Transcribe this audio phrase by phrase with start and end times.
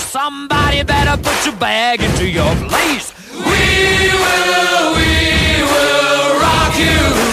[0.00, 3.12] Somebody better put your bag into your place.
[3.32, 7.29] We will, we will rock you.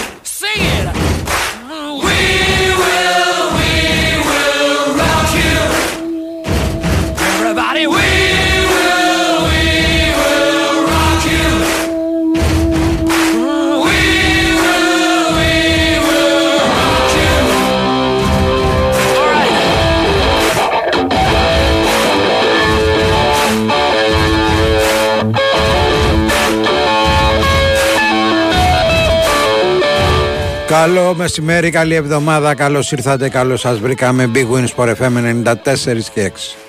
[30.80, 34.30] Καλό μεσημέρι, καλή εβδομάδα, καλώς ήρθατε, καλώς σας βρήκαμε.
[34.34, 36.67] Big Wins for FM 94 και 6.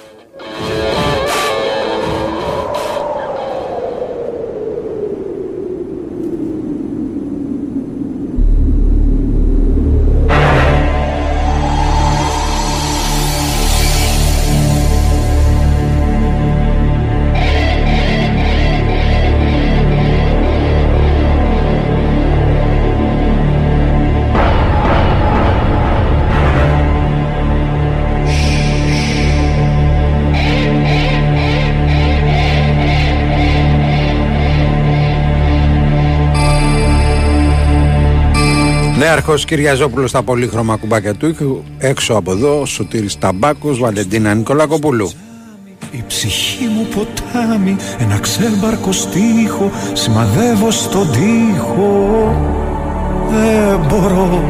[39.19, 41.63] Νέαρχο Κυριαζόπουλος στα πολύχρωμα κουμπάκια του ήχου.
[41.77, 45.11] Έξω από εδώ, Σωτήρης Ταμπάκος, Βαλεντίνα Νικολακοπούλου.
[45.91, 52.35] Η ψυχή μου ποτάμι, ένα ξέμπαρκο στίχο Σημαδεύω στον τοίχο
[53.29, 54.43] Δεν μπορώ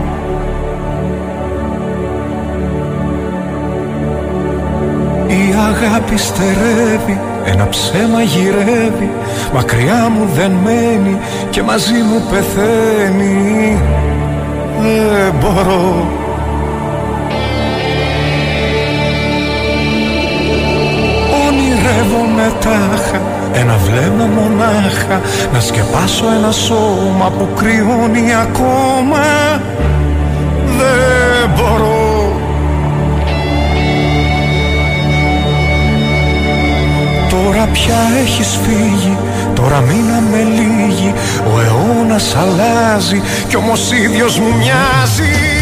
[5.27, 9.11] Η αγάπη στερεύει, ένα ψέμα γυρεύει
[9.53, 11.17] Μακριά μου δεν μένει
[11.49, 13.77] και μαζί μου πεθαίνει
[14.81, 16.07] Δεν μπορώ.
[21.47, 23.21] Ονειρεύομαι τάχα
[23.53, 25.21] ένα βλέμμα μονάχα
[25.53, 29.19] Να σκεπάσω ένα σώμα που κρυώνει ακόμα.
[30.77, 31.97] Δεν μπορώ.
[37.29, 39.17] Τώρα πια έχεις φύγει
[39.61, 41.13] Τώρα μείναμε λίγοι
[41.55, 45.58] Ο αιώνας αλλάζει Κι όμως ίδιος μου μοιάζει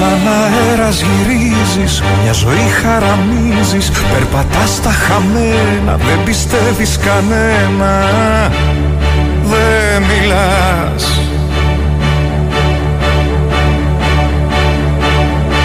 [0.00, 8.08] Σαν αέρας γυρίζεις, μια ζωή χαραμίζεις Περπατάς στα χαμένα, δεν πιστεύεις κανένα.
[9.50, 11.20] Δεν μιλάς.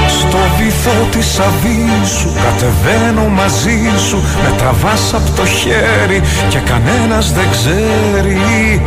[0.07, 3.79] Στο βυθό της αβύσου κατεβαίνω μαζί
[4.09, 8.81] σου Με τραβάς απ' το χέρι και κανένας δεν ξέρει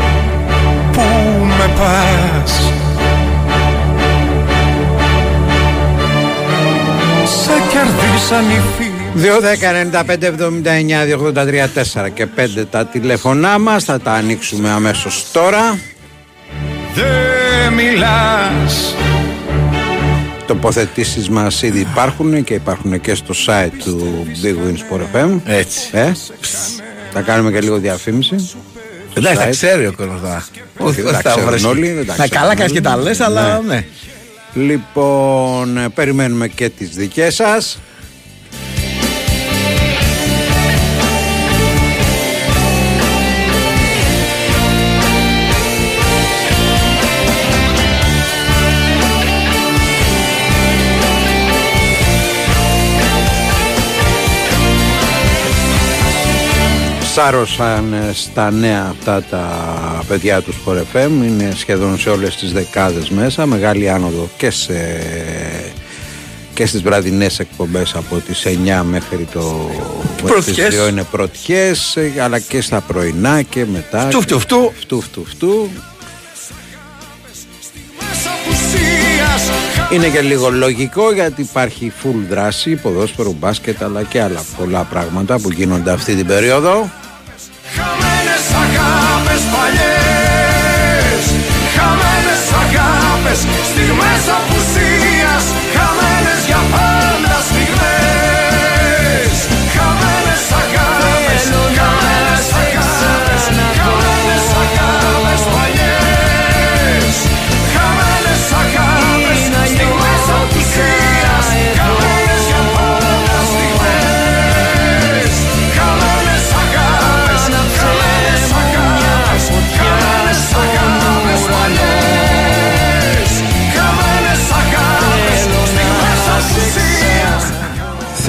[0.93, 1.03] Πού
[1.59, 2.73] με πας
[8.19, 11.07] κερδίσαν οι φίλοι 2, 10, 95, 79,
[11.95, 15.79] 283, 4 και 5 τα τηλέφωνά μας Θα τα ανοίξουμε αμέσως τώρα
[16.95, 18.95] Δεν μιλάς
[20.47, 25.89] Τοποθετήσεις μας ήδη υπάρχουν και υπάρχουν και στο site του Big Wins for FM Έτσι.
[25.93, 26.13] ε;
[27.13, 28.35] Θα κάνουμε και λίγο διαφήμιση
[29.15, 29.45] Εντάξει, site.
[29.45, 30.45] θα ξέρει ο κόσμος τώρα.
[30.79, 31.65] Όχι, δεν τα θα ξέρουν βρεις.
[31.65, 32.87] όλοι, δεν τα Να ξέρουν καλά κάνεις και όλοι.
[32.97, 33.85] τα λες, αλλά ναι.
[34.55, 37.79] Λοιπόν, ε, περιμένουμε και τις δικές σας
[57.21, 59.49] Σάρωσαν ε, στα νέα αυτά τα
[60.09, 64.75] παιδιά τους Sport FM είναι σχεδόν σε όλες τις δεκάδες μέσα μεγάλη άνοδο και σε
[66.55, 69.71] και στις βραδινές εκπομπές από τις 9 μέχρι το
[70.23, 70.69] Πρωτιές.
[70.69, 74.73] τις 2 είναι πρωτιές ε, αλλά και στα πρωινά και μετά Φτου, φτου, φτου.
[74.81, 75.69] φτου, φτου, φτου.
[78.11, 79.51] Της απουσίας
[79.93, 85.39] Είναι και λίγο λογικό γιατί υπάρχει full δράση, ποδόσφαιρο, μπάσκετ αλλά και άλλα πολλά πράγματα
[85.39, 86.91] που γίνονται αυτή την περίοδο.
[89.39, 89.88] español.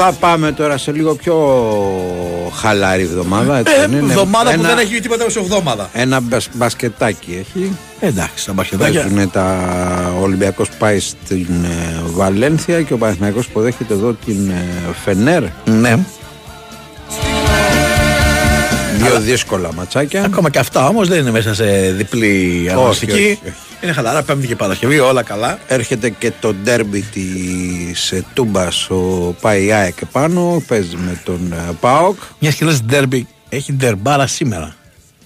[0.02, 1.36] Θα πάμε τώρα σε λίγο πιο
[2.62, 3.58] χαλάρη εβδομάδα.
[3.58, 5.90] Έτσι Ε, δεν είναι; εβδομάδα που Ένα- δεν έχει τίποτα ως εβδομάδα.
[5.94, 7.72] Ένα μπασ- μπασκετάκι έχει.
[8.00, 9.02] Εντάξει, τα μπασκετάκια.
[9.02, 9.58] Παίζουν τα...
[10.20, 14.64] Ο Ολυμπιακός πάει στην ε, Βαλένθια και ο Παναθηναϊκός υποδέχεται εδώ την ε,
[15.04, 15.44] Φενέρ.
[15.66, 16.00] Ναι.
[19.00, 20.24] Δύο δύσκολα ματσάκια.
[20.24, 23.40] Ακόμα και αυτά όμως δεν είναι μέσα σε διπλή όχι, αγωνιστική.
[23.44, 23.54] όχι.
[23.84, 25.60] Είναι χαλαρά, Πέμπτη και Παρασκευή, όλα καλά.
[25.68, 31.72] Έρχεται και το ντέρμπι της ε, Τούμπας ο πάει ΑΕΚ επάνω, παίζει με τον ε,
[31.80, 32.18] ΠΑΟΚ.
[32.40, 34.76] Μιας και λες ντέρμπι, έχει ντερμπάρα σήμερα.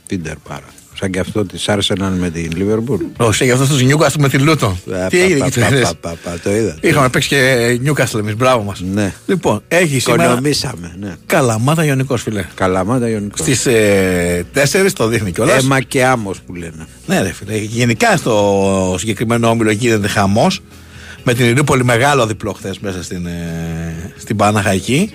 [0.08, 0.66] Τι ντερμπάρα.
[1.04, 2.98] Σαν και αυτό της Arsenal με την Liverpool.
[3.18, 4.78] Όχι, για αυτό του Νιούκαστλ με τη Λούτον.
[4.92, 6.78] Ε, Τι πα, έγινε πα, εκεί πα, χθες; πα, πα, πα, Το είδα.
[6.82, 8.82] Είχαμε παίξει και Νιούκαστλ εμείς, μπράβο μας.
[8.94, 9.14] Ναι.
[9.26, 10.24] Λοιπόν, έχει σήμερα.
[10.24, 11.16] Οικονομήσαμε, ναι.
[11.26, 12.46] Καλαμάτα Ιωνικός φιλέ.
[12.56, 13.40] Καλαμάτα Ιωνικός.
[13.40, 15.64] Στις ε, 4 το δείχνει κιόλας.
[15.64, 16.88] Έμα και άμμος που λένε.
[17.06, 17.58] Ναι, ρε φίλε.
[17.58, 20.60] Γενικά στο συγκεκριμένο όμιλο γίνεται χαμός.
[21.24, 25.12] Με την Ειρήπολη μεγάλο διπλό χθες μέσα στην, ε, στην Παναχαϊκή.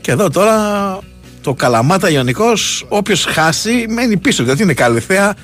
[0.00, 0.98] Και εδώ τώρα
[1.42, 4.42] το Καλαμάτα Ιωνικός, όποιος χάσει, μένει πίσω.
[4.42, 5.34] Γιατί είναι Καλυθέα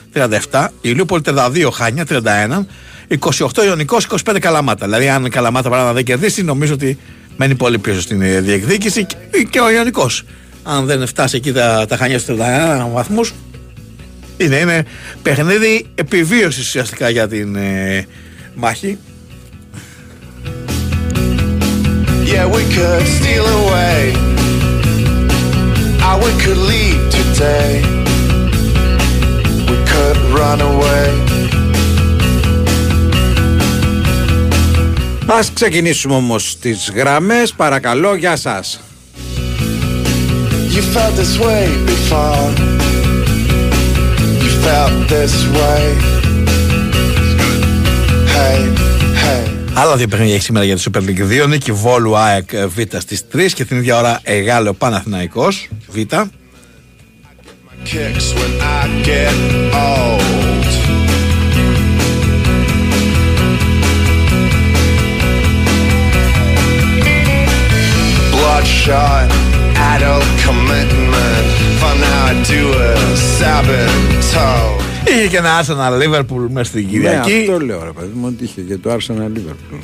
[0.51, 2.67] 37, η Ειρήπολη 32, Χάνια 31,
[3.09, 4.87] 28 Ιωνικός, 25 Καλαμάτα.
[4.87, 6.99] Δηλαδή, αν η Καλαμάτα παράδειγμα δεν κερδίσει, νομίζω ότι
[7.37, 9.17] μένει πολύ πίσω στην ε, διεκδίκηση και,
[9.51, 10.25] και ο Ιωνικός.
[10.63, 13.33] Αν δεν φτάσει εκεί τα, τα Χάνια στους 31 βαθμούς,
[14.37, 14.85] είναι, είναι
[15.23, 18.07] παιχνίδι επιβίωσης ουσιαστικά για την ε,
[18.55, 18.99] μάχη.
[22.31, 24.38] Yeah, we could steal away.
[26.09, 27.83] Or we could leave today.
[29.71, 31.11] We could run away.
[35.27, 37.53] Ας ξεκινήσουμε όμως τις γραμμές.
[37.53, 38.81] Παρακαλώ, γεια σας.
[40.75, 42.49] You felt this way before.
[44.43, 45.83] You felt this way.
[48.35, 48.88] Hey, hey.
[49.81, 51.49] Άλλα δύο παιχνίδια έχει σήμερα για τη Super League 2.
[51.49, 55.97] Νίκη Βόλου ΑΕΚ ε, Β στις 3 και την ίδια ώρα Εγάλεο Παναθηναϊκός Β.
[57.85, 59.37] Kicks when I get
[59.87, 60.69] old.
[68.35, 69.31] Bloodshot,
[69.93, 71.47] adult commitment.
[71.81, 74.88] Fun now I do a saboteur.
[75.11, 77.33] Είχε και ένα Arsenal Liverpool μέσα στην Ναι, Κυριακή.
[77.41, 79.79] αυτό λέω ρε παιδί μου ότι είχε και το Arsenal Liverpool.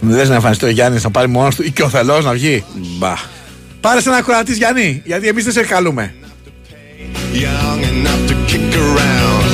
[0.00, 2.32] Δεν λες να εμφανιστεί ο Γιάννης να πάρει μόνος του ή και ο Θελό να
[2.32, 2.64] βγει;
[2.98, 3.14] Μπα.
[3.80, 6.14] Πάρε σε ένα ακροατής Γιάννη, γιατί εμείς δεν σε καλούμε.
[7.32, 9.48] Young enough to kick around.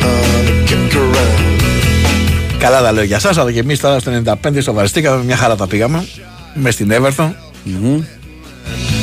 [0.00, 1.62] Uh, to kick around.
[2.58, 4.12] Καλά τα λέω για εσά, αλλά και εμείς τώρα στο
[4.44, 6.04] 95 στο Βαριστήκαμε, μια χαρά τα πήγαμε.
[6.54, 7.30] Μες στην Everton.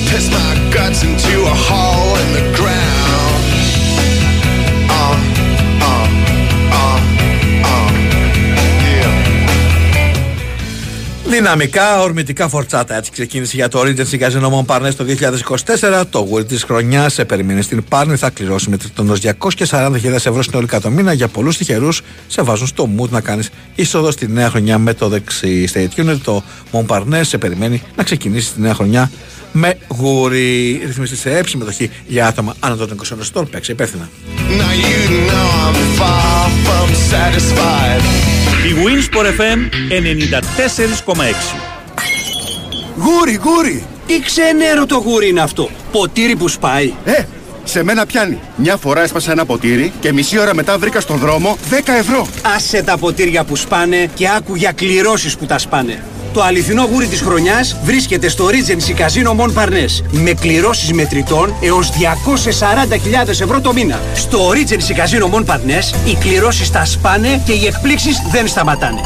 [0.06, 0.30] Piss
[11.42, 12.96] Δυναμικά, ορμητικά φορτσάτα.
[12.96, 15.06] Έτσι ξεκίνησε για το Regency Casino Montparnasse το
[16.02, 16.04] 2024.
[16.10, 18.16] Το γουρί τη χρονιά σε περιμένει στην Πάρνη.
[18.16, 19.14] Θα κληρώσει με τριτονό
[19.70, 21.14] 240.000 ευρώ συνολικά το μήνα.
[21.14, 25.08] Για πολλούς τυχερούς σε βάζουν στο mood να κάνεις είσοδο στη νέα χρονιά με το
[25.08, 25.70] δεξί.
[25.74, 26.18] Stay tuned.
[26.24, 29.12] Το Montparnasse σε περιμένει να ξεκινήσει τη νέα χρονιά
[29.52, 30.82] με γουρί.
[30.86, 33.50] Ρυθμιστή σε έψη συμμετοχή για άτομα άνω των 21 ετών.
[33.50, 34.10] Παίξε υπεύθυνα.
[34.38, 38.29] Now you know I'm far from satisfied.
[38.80, 39.60] Η Winsport FM
[41.16, 41.16] 94,6
[42.96, 43.84] Γούρι, γούρι!
[44.08, 45.70] Τι ξενέρο το γούρι είναι αυτό.
[45.92, 46.94] Ποτήρι που σπάει.
[47.04, 47.24] Ε,
[47.64, 48.40] σε μένα πιάνει.
[48.56, 52.28] Μια φορά έσπασα ένα ποτήρι και μισή ώρα μετά βρήκα στον δρόμο 10 ευρώ.
[52.56, 56.04] Άσε τα ποτήρια που σπάνε και άκου για κληρώσεις που τα σπάνε.
[56.34, 61.90] Το αληθινό γούρι της χρονιάς βρίσκεται στο Regency Casino Mon Parnes με κληρώσεις μετρητών έως
[63.26, 64.00] 240.000 ευρώ το μήνα.
[64.16, 69.02] Στο Regency Casino Mon Parnes οι κληρώσεις τα σπάνε και οι εκπλήξεις δεν σταματάνε.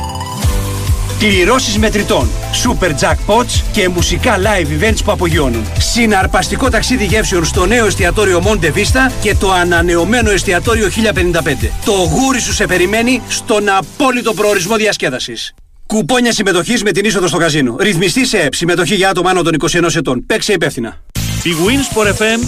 [1.19, 2.29] Κληρώσεις μετρητών,
[2.63, 5.65] super jackpots και μουσικά live events που απογειώνουν.
[5.77, 11.69] Συναρπαστικό ταξίδι γεύσεων στο νέο εστιατόριο Monte Vista και το ανανεωμένο εστιατόριο 1055.
[11.85, 15.53] Το γούρι σου σε περιμένει στον απόλυτο προορισμό διασκέδασης.
[15.93, 17.75] Κουπόνια συμμετοχής με την είσοδο στο καζίνο.
[17.79, 18.53] Ρυθμιστή σε ΕΠ.
[18.53, 20.25] Συμμετοχή για άτομα άνω των 21 ετών.
[20.25, 21.01] Παίξε υπεύθυνα.
[21.43, 22.39] Η Winsport FM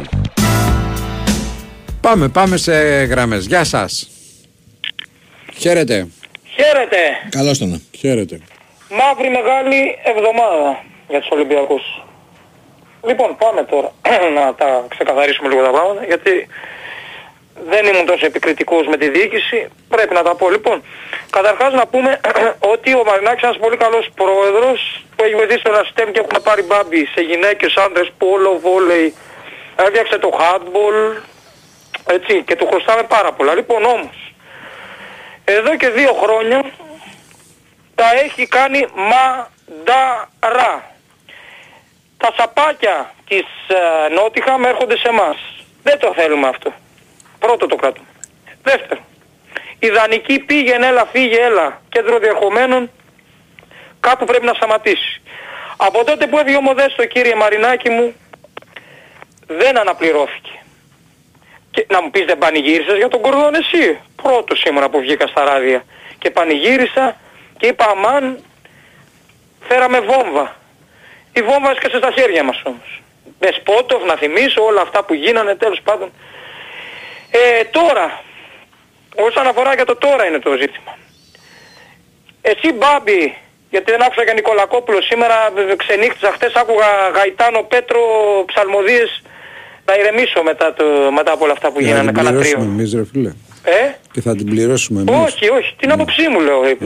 [0.00, 0.04] 94,6
[2.00, 2.72] Πάμε, πάμε σε
[3.04, 3.46] γραμμές.
[3.46, 4.10] Γεια σας.
[5.56, 6.06] Χαίρετε.
[6.44, 6.96] Χαίρετε.
[7.28, 7.82] Καλώς τον.
[7.98, 8.40] Χαίρετε.
[8.90, 11.82] Μαύρη μεγάλη εβδομάδα για τους Ολυμπιακούς.
[13.06, 13.92] Λοιπόν, πάμε τώρα
[14.38, 16.30] να τα ξεκαθαρίσουμε λίγο τα πράγματα, γιατί
[17.68, 20.50] δεν ήμουν τόσο επικριτικός με τη διοίκηση, πρέπει να τα πω.
[20.50, 20.82] Λοιπόν,
[21.30, 22.20] καταρχάς να πούμε
[22.72, 26.40] ότι ο Μαρινάκης είναι ένας πολύ καλός πρόεδρος που έχει βοηθήσει το Ραστέμ και έχουμε
[26.40, 29.14] πάρει μπάμπι σε γυναίκες, άντρες, πόλο, βόλεϊ,
[29.76, 31.22] έφτιαξε το handball,
[32.06, 33.54] έτσι, και του χρωστάμε πάρα πολλά.
[33.54, 34.32] Λοιπόν, όμως,
[35.44, 36.64] εδώ και δύο χρόνια
[37.94, 40.72] τα έχει κάνει μανταρά.
[42.16, 45.36] Τα σαπάκια της ε, Νότιχαμ έρχονται σε εμάς.
[45.82, 46.72] Δεν το θέλουμε αυτό.
[47.38, 48.06] Πρώτο το κρατούμε.
[48.62, 49.00] Δεύτερο.
[49.78, 51.82] Η δανεική πήγαινε, έλα, φύγε, έλα.
[51.88, 52.90] Κέντρο διερχομένων
[54.00, 55.20] κάπου πρέπει να σταματήσει.
[55.76, 58.14] Από τότε που έφυγε ο Μοδέστο, κύριε Μαρινάκη μου,
[59.46, 60.50] δεν αναπληρώθηκε.
[61.70, 65.44] Και να μου πεις δεν πανηγύρισες για τον Κορδόν εσύ; Πρώτος σήμερα που βγήκα στα
[65.44, 65.84] ράδια.
[66.18, 67.16] Και πανηγύρισα
[67.56, 68.44] και είπα αμάν
[69.68, 70.56] φέραμε βόμβα.
[71.32, 73.02] Η βόμβα έσκασε στα χέρια μας όμως.
[73.38, 76.12] Με Σπότοφ να θυμίσω όλα αυτά που γίνανε τέλος πάντων.
[77.30, 78.06] Ε, τώρα,
[79.26, 80.92] όσον αφορά για το τώρα είναι το ζήτημα.
[82.50, 83.22] Εσύ Μπάμπη,
[83.70, 85.36] γιατί δεν άκουσα και Νικολακόπουλο σήμερα,
[85.72, 88.00] ε, ξενύχτησα χτες, άκουγα Γαϊτάνο, Πέτρο,
[88.50, 89.10] ψαλμοδίες,
[89.88, 90.84] να ηρεμήσω μετά, το,
[91.18, 92.72] μετά από όλα αυτά που Για να γίνανε, την κάνα πληρώσουμε τρίο.
[92.74, 93.32] εμείς ρε φίλε.
[93.78, 93.82] Ε,
[94.12, 95.14] Και θα την πληρώσουμε εμείς.
[95.26, 96.60] όχι, όχι, την άποψή μου λέω.
[96.64, 96.76] ε.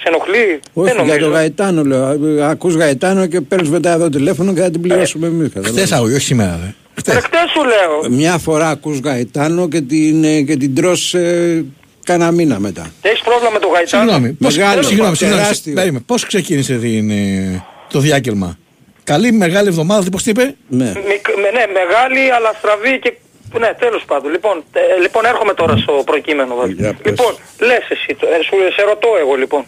[0.00, 1.26] Σε ενοχλεί, Όχι, δεν για νομίζω.
[1.26, 2.04] το Γαϊτάνο λέω.
[2.44, 5.48] Ακούς Γαϊτάνο και παίρνεις μετά εδώ τηλέφωνο και θα την πληρώσουμε εμείς.
[5.52, 5.76] καταλάβες.
[5.82, 6.68] Χθες άκουγε, όχι σήμερα δε.
[7.06, 8.10] Ε, χτες σου λέω.
[8.16, 11.64] Μια φορά ακούς Γαϊτάνο και την, ε, και την τρως ε,
[12.04, 12.90] κάνα μήνα μετά.
[13.02, 15.74] Έχεις πρόβλημα με το Γαϊτάνο; Συγγνώμη, πώς, Μεγάλο, συγγνώμη, συγγνώμη, τεράστιο.
[15.74, 16.04] περίμενε.
[16.06, 18.58] πώς ξεκίνησε την, ε, το διάκελμα.
[19.04, 20.84] Καλή μεγάλη εβδομάδα, τι πώς τι είπε; Ναι.
[20.84, 23.12] Μικ- με- ναι, μεγάλη αλλά στραβή και...
[23.58, 24.30] Ναι, τέλος πάντων.
[24.30, 26.54] Λοιπόν, ε, λοιπόν έρχομαι τώρα στο προκείμενο.
[26.54, 26.72] Βάζο.
[26.76, 27.10] Για πες.
[27.10, 27.32] Λοιπόν,
[27.68, 29.62] λες εσύ, το- ε, σου, σε ρωτώ εγώ λοιπόν.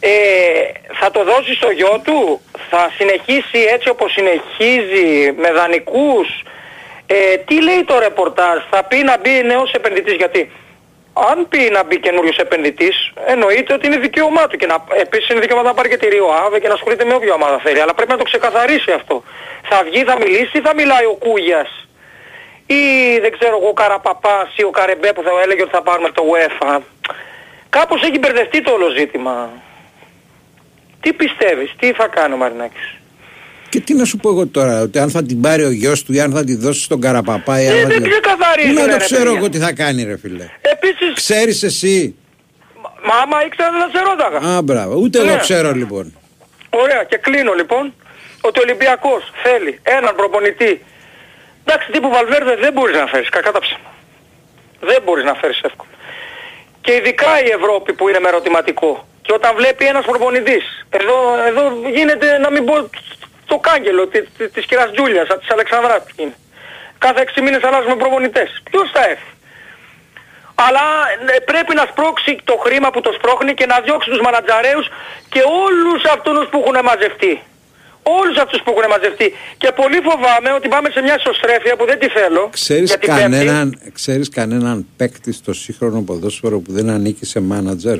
[0.00, 0.10] Ε,
[1.00, 2.40] θα το δώσει στο γιο του,
[2.70, 6.42] θα συνεχίσει έτσι όπως συνεχίζει με δανεικούς;
[7.06, 10.50] Ε, τι λέει το ρεπορτάζ, θα πει να μπει νέος επενδυτής γιατί
[11.12, 15.40] αν πει να μπει καινούριος επενδυτής, εννοείται ότι είναι δικαίωμά του και να, επίσης είναι
[15.40, 17.80] δικαίωμά να πάρει και τη Ρίο Άβε και να ασχολείται με όποια ομάδα θέλει.
[17.80, 19.22] Αλλά πρέπει να το ξεκαθαρίσει αυτό.
[19.62, 21.88] Θα βγει, θα μιλήσει ή θα μιλάει ο Κούγιας;
[22.66, 22.82] Ή
[23.20, 26.22] δεν ξέρω εγώ ο Καραπαπάς ή ο Καρεμπέ που θα έλεγε ότι θα πάρουμε το
[26.32, 26.78] UEFA;
[27.70, 29.50] Κάπως έχει μπερδευτεί το όλο ζήτημα.
[31.00, 32.94] Τι πιστεύεις, τι θα κάνει ο Μαρινάκης;
[33.68, 36.12] Και τι να σου πω εγώ τώρα, ότι αν θα την πάρει ο γιος του
[36.12, 38.10] ή αν θα τη δώσει στον Καραπαπά ή αν Ε, θα δεν την...
[38.10, 39.38] ξεκαθαρίζει, Πού να ρε, το ρε, ξέρω παιδιά.
[39.38, 40.48] εγώ τι θα κάνει ρε φίλε.
[40.60, 42.14] Επίσης, Ξέρεις εσύ;
[43.06, 44.56] μα άμα ήξερα δεν θα σε ρώταγα.
[44.56, 44.94] Α, μπράβο.
[44.96, 45.36] Ούτε εγώ Ναι.
[45.36, 46.14] ξέρω λοιπόν.
[46.70, 47.94] Ωραία και κλείνω λοιπόν
[48.40, 50.82] ότι ο Ολυμπιακός θέλει έναν προπονητή.
[51.64, 53.90] Εντάξει τύπου Βαλβέρδε δεν μπορείς να φέρεις, κακά τα ψέμα.
[54.80, 55.90] Δεν μπορείς να φέρεις εύκολα.
[56.80, 59.08] Και ειδικά η Ευρώπη που είναι με ερωτηματικό.
[59.22, 61.16] Και όταν βλέπει ένας προπονητής, εδώ,
[61.50, 61.62] εδώ
[61.96, 62.74] γίνεται να μην πω
[63.46, 66.34] το κάγκελο τη- τη- της κυρίας Τζούλιας, της Αλεξανδράτου είναι.
[66.98, 68.48] Κάθε 6 μήνες αλλάζουμε προπονητές.
[68.70, 69.30] Ποιος θα έρθει;
[70.66, 70.86] Αλλά
[71.36, 74.86] ε, πρέπει να σπρώξει το χρήμα που το σπρώχνει και να διώξει τους μανατζαρέους
[75.32, 77.34] και όλους αυτούς που έχουν μαζευτεί.
[78.02, 79.28] Όλους αυτούς που έχουν μαζευτεί.
[79.58, 82.48] Και πολύ φοβάμαι ότι πάμε σε μια ισοστρέφεια που δεν τη θέλω.
[82.52, 83.22] Ξέρεις για την Πέμπτη.
[83.22, 87.98] κανέναν, ξέρεις κανέναν παίκτη στο σύγχρονο ποδόσφαιρο που δεν ανήκει σε μάνατζερ;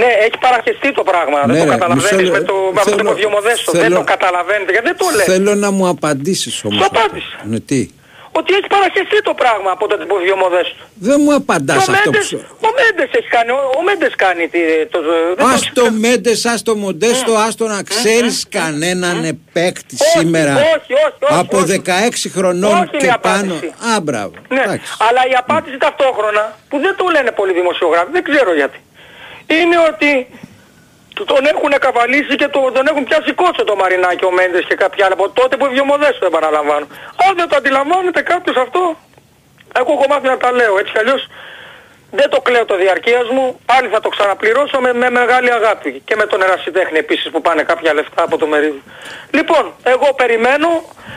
[0.00, 1.38] Ναι, έχει παραχεστεί το πράγμα.
[1.46, 3.72] Ναι, δεν το ρε, καταλαβαίνεις μισό με λε- το, με αυτό το θέλω- υποδιομοδέστο.
[3.72, 5.24] Δεν θέλω- το καταλαβαίνετε γιατί δεν το λες.
[5.32, 6.76] Θέλω να μου απαντήσεις όμως.
[6.78, 6.98] Σου αυτό.
[6.98, 7.36] απάντησα.
[7.52, 7.80] Ναι, τι;
[8.32, 10.82] Ότι έχει παραχεστεί το πράγμα από το υποδιομοδέστο.
[10.94, 12.36] Δεν μου Και απαντάς ο αυτό που Μέντες, σου...
[12.68, 14.98] ο Μέντες έχει κάνει, ο, ο Μέντες κάνει τη- το...
[15.36, 20.18] δεν Ας το- το Μέντες, ας το Μοντέστο, ας το να ξέρεις κανέναν παίκτη Όχι,
[20.18, 20.92] σήμερα όχι, όχι,
[21.30, 21.82] όχι, από όχι.
[21.86, 23.36] 16 χρονών Όχι είναι και η πάνω.
[23.54, 23.66] απάντηση.
[23.94, 24.32] Α, μπράβο.
[24.48, 24.92] Ναι, Εντάξει.
[25.08, 28.78] αλλά η απάντηση ταυτόχρονα, που δεν το λένε πολλοί δημοσιογράφοι, δεν ξέρω γιατί,
[29.56, 30.10] είναι ότι
[31.14, 34.74] του- τον έχουν καβαλήσει και το- τον έχουν πιάσει κότσο το Μαρινάκι ο Μέντες και
[34.74, 36.86] κάποιοι άλλοι από τότε που έβγαινε ο Μοδέστο επαναλαμβάνω.
[37.28, 38.96] Αν δεν το αντιλαμβάνεται κάποιος αυτό,
[39.80, 41.22] εγώ έχω μάθει να τα λέω έτσι κι αλλιώς
[42.10, 46.16] δεν το κλαίω το διαρκείας μου, πάλι θα το ξαναπληρώσω με, με μεγάλη αγάπη και
[46.16, 48.82] με τον ερασιτέχνη επίσης που πάνε κάποια λεφτά από το μερίδιο.
[49.30, 50.68] Λοιπόν, εγώ περιμένω,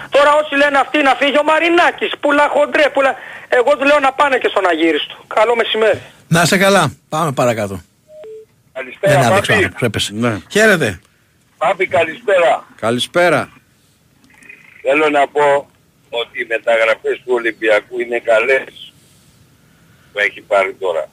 [0.10, 3.16] τώρα όσοι λένε αυτοί να φύγει ο Μαρινάκης, πουλά χοντρέ, πουλά...
[3.50, 5.16] Εγώ του λέω να πάνε και στον Αγύριστο.
[5.28, 6.02] Καλό μεσημέρι.
[6.28, 6.94] Να σε καλά.
[7.10, 7.82] Πάμε παρακάτω.
[8.74, 9.66] Καλησπέρα, Δεν άδειξε ο Πάπη.
[9.66, 10.14] άνθρωπος, έπεσε.
[10.14, 10.38] Ναι.
[10.52, 11.00] Χαίρετε.
[11.58, 12.68] Πάπη, καλησπέρα.
[12.76, 13.50] Καλησπέρα.
[14.82, 15.70] Θέλω να πω
[16.10, 18.94] ότι οι μεταγραφές του Ολυμπιακού είναι καλές
[20.14, 21.10] που έχει πάρει τώρα.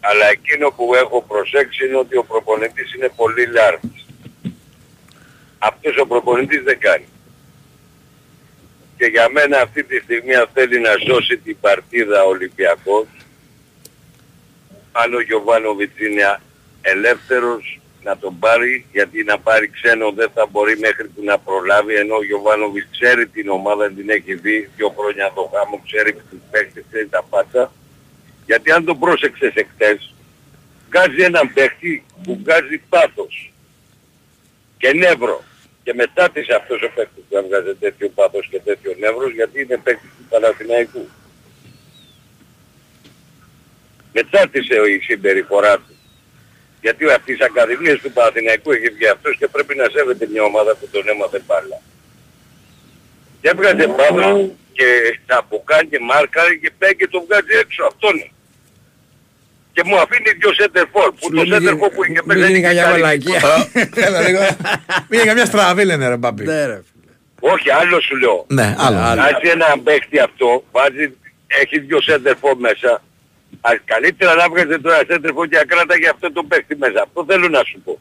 [0.00, 4.06] Αλλά εκείνο που έχω προσέξει είναι ότι ο προπονητής είναι πολύ λάρτης.
[5.58, 7.04] Αυτός ο προπονητής δεν κάνει.
[8.96, 13.06] Και για μένα αυτή τη στιγμή αν θέλει να σώσει την παρτίδα ο Ολυμπιακός,
[14.92, 16.40] αν ο Γιωβάνοβιτς είναι
[16.80, 21.94] ελεύθερος να τον πάρει, γιατί να πάρει ξένο δεν θα μπορεί μέχρι που να προλάβει,
[21.94, 26.40] ενώ ο Γιωβάνοβιτς ξέρει την ομάδα, την έχει δει δύο χρόνια το χάμο, ξέρει τους
[26.50, 27.72] παίχτες, ξέρει τα πάντα.
[28.46, 30.14] Γιατί αν τον πρόσεξες εχθές,
[30.88, 33.52] βγάζει έναν παίχτη που βγάζει πάθος
[34.78, 35.42] και νεύρο.
[35.82, 39.76] Και μετά της αυτός ο παίκτης που έβγαζε τέτοιο πάθος και τέτοιο νεύρος, γιατί είναι
[39.76, 41.08] παίκτης του Παναθηναϊκού.
[44.12, 45.94] Μετά της ε, η συμπεριφορά του.
[46.80, 50.74] Γιατί από τις ακαδημίες του Παναθηναϊκού έχει βγει αυτός και πρέπει να σέβεται μια ομάδα
[50.76, 51.78] που τον έμαθε μπάλα.
[53.40, 54.28] Και έβγαζε μπάλα
[54.72, 54.86] και
[55.26, 57.84] τα αποκάνει και μάρκαρε και πάει και το βγάζει έξω.
[57.84, 58.30] Αυτό είναι.
[59.72, 62.82] Και μου αφήνει δύο σέντερφορ που το σέντερφορ που είχε μέσα Μην γίνει είναι καμιά
[62.82, 63.02] καλή.
[63.02, 63.40] μαλακία.
[64.06, 64.40] Έλα λίγο.
[65.08, 66.44] Πήγε καμιά στραβή λένε ρε μπαμπή.
[66.44, 66.82] Ναι, ρε.
[67.40, 68.44] Όχι, άλλο σου λέω.
[68.48, 68.96] Ναι, άλλο.
[68.98, 73.02] Βάζει έναν παίχτη αυτό, βάζει, έχει δύο σέντερφορ μέσα.
[73.60, 77.02] Α, καλύτερα να βγάζει τώρα σέντερφορ και ακράτα για αυτό το παίχτη μέσα.
[77.02, 78.00] Αυτό θέλω να σου πω.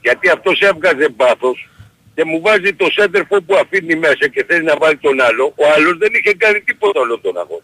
[0.00, 1.68] Γιατί αυτός έβγαζε πάθος
[2.14, 5.52] και μου βάζει το σέντερφορ που αφήνει μέσα και θέλει να βάλει τον άλλο.
[5.56, 7.62] Ο άλλος δεν είχε κάνει τίποτα όλο τον αγώνα.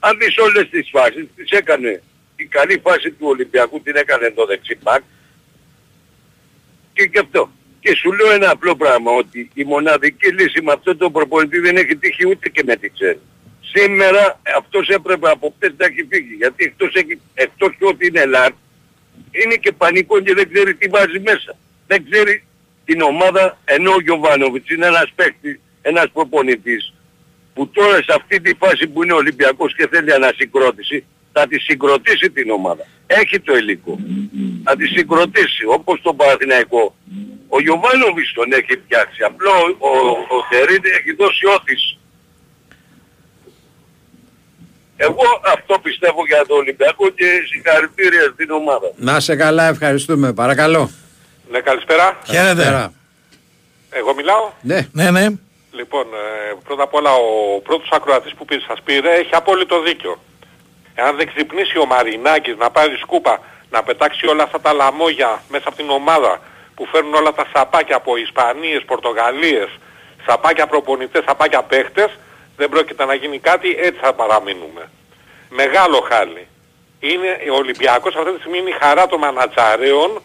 [0.00, 2.02] Αν δεις όλες τις φάσεις, τις έκανε.
[2.36, 5.02] Η καλή φάση του Ολυμπιακού την έκανε το δεξί μπακ.
[6.92, 7.50] Και και αυτό.
[7.80, 11.76] Και σου λέω ένα απλό πράγμα, ότι η μοναδική λύση με αυτό το προπονητή δεν
[11.76, 13.20] έχει τύχει ούτε και με τη ξέρει.
[13.74, 18.24] Σήμερα αυτός έπρεπε από χτες να έχει φύγει, γιατί εκτός, έχει, εκτός και ότι είναι
[18.24, 18.50] λάρ,
[19.30, 21.56] είναι και πανικό και δεν ξέρει τι βάζει μέσα.
[21.86, 22.44] Δεν ξέρει
[22.84, 26.94] την ομάδα, ενώ ο Γιωβάνοβιτς είναι ένας παίκτης, ένας προπονητής,
[27.54, 31.58] που τώρα σε αυτή τη φάση που είναι ο Ολυμπιακός και θέλει ανασυγκρότηση, θα τη
[31.58, 32.86] συγκροτήσει την ομάδα.
[33.06, 33.98] Έχει το υλικό.
[34.64, 36.96] Θα τη συγκροτήσει, όπως τον Παναθηναϊκό.
[37.48, 39.22] Ο Γιωβάνοβιτς τον έχει φτιάξει.
[39.22, 41.98] Απλό ο, ο, ο Τερίδη έχει δώσει όθηση.
[45.06, 48.90] Εγώ αυτό πιστεύω για τον Ολυμπιακό και συγχαρητήρια στην ομάδα.
[48.96, 50.32] Να σε καλά, ευχαριστούμε.
[50.32, 50.90] Παρακαλώ.
[51.50, 52.18] Ναι, καλησπέρα.
[52.26, 52.62] Χαίρετε.
[52.62, 52.92] Πέρα.
[53.90, 54.88] Εγώ μιλάω; Ναι.
[54.92, 55.26] Ναι, ναι.
[55.70, 60.22] Λοιπόν, ε, πρώτα απ' όλα ο πρώτος ακροατής που πήρε, σας πήρε έχει απόλυτο δίκιο.
[60.94, 65.64] Εάν δεν ξυπνήσει ο Μαρινάκης να πάρει σκούπα, να πετάξει όλα αυτά τα λαμόγια μέσα
[65.68, 66.40] από την ομάδα
[66.74, 69.68] που φέρνουν όλα τα σαπάκια από Ισπανίες, Πορτογαλίες,
[70.26, 72.10] σαπάκια προπονητές, σαπάκια παίχτες,
[72.56, 74.90] δεν πρόκειται να γίνει κάτι, έτσι θα παραμείνουμε.
[75.60, 76.46] Μεγάλο χάλι.
[77.00, 80.22] Είναι, ο Ολυμπιακός αυτή τη στιγμή είναι η χαρά των μανατζαρέων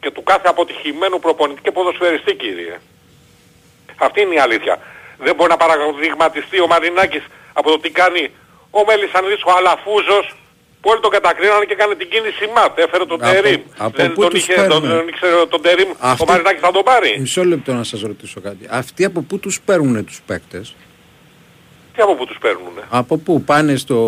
[0.00, 2.76] και του κάθε αποτυχημένου προπονητή και ποδοσφαιριστή κύριε.
[3.96, 4.78] Αυτή είναι η αλήθεια.
[5.18, 8.30] Δεν μπορεί να παραδειγματιστεί ο Μαρινάκης από το τι κάνει
[8.70, 10.34] ο Μελισανδής, ο Αλαφούζος,
[10.80, 12.78] που όλοι τον κατακρίνανε και έκανε την κίνηση ΜΑΤ.
[12.78, 13.60] Έφερε τον Από- Τερίμ.
[13.78, 16.60] από Δεν πού τον τους είχε, τον, παίρνουνε; τον ήξερε τον Τερίμ, ο Αυτοί- Μαρινάκης
[16.60, 17.16] θα τον πάρει.
[17.20, 18.66] Μισό λεπτό να σας ρωτήσω κάτι.
[18.70, 20.74] Αυτοί από πού τους παίρνουν τους παίκτες;
[21.96, 23.98] Τι από πού τους παίρνουνε; Από πού πάνε στο,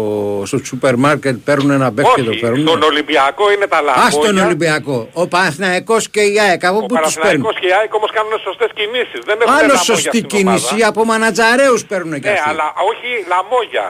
[0.47, 2.67] στο σούπερ μάρκετ, παίρνουν ένα παίκτη και το Όχι, φέρνουν.
[2.69, 4.07] στον Ολυμπιακό είναι τα λαμόγια.
[4.07, 5.09] Α, στον Ολυμπιακό.
[5.13, 6.65] Ο Παναθηναϊκός και η ΑΕΚ.
[6.65, 9.21] Από Ο πού τους παίρνουν; Παναθηναϊκός και η ΑΕΚ όμως κάνουν σωστές κινήσεις.
[9.29, 10.69] Δεν έχουν Άλλο λαμόγια σωστή στην κίνηση.
[10.75, 10.89] ομάδα.
[10.91, 12.51] Από μανατζαρέους παίρνουν και Ναι, αυτοί.
[12.51, 13.87] αλλά όχι λαμόγια.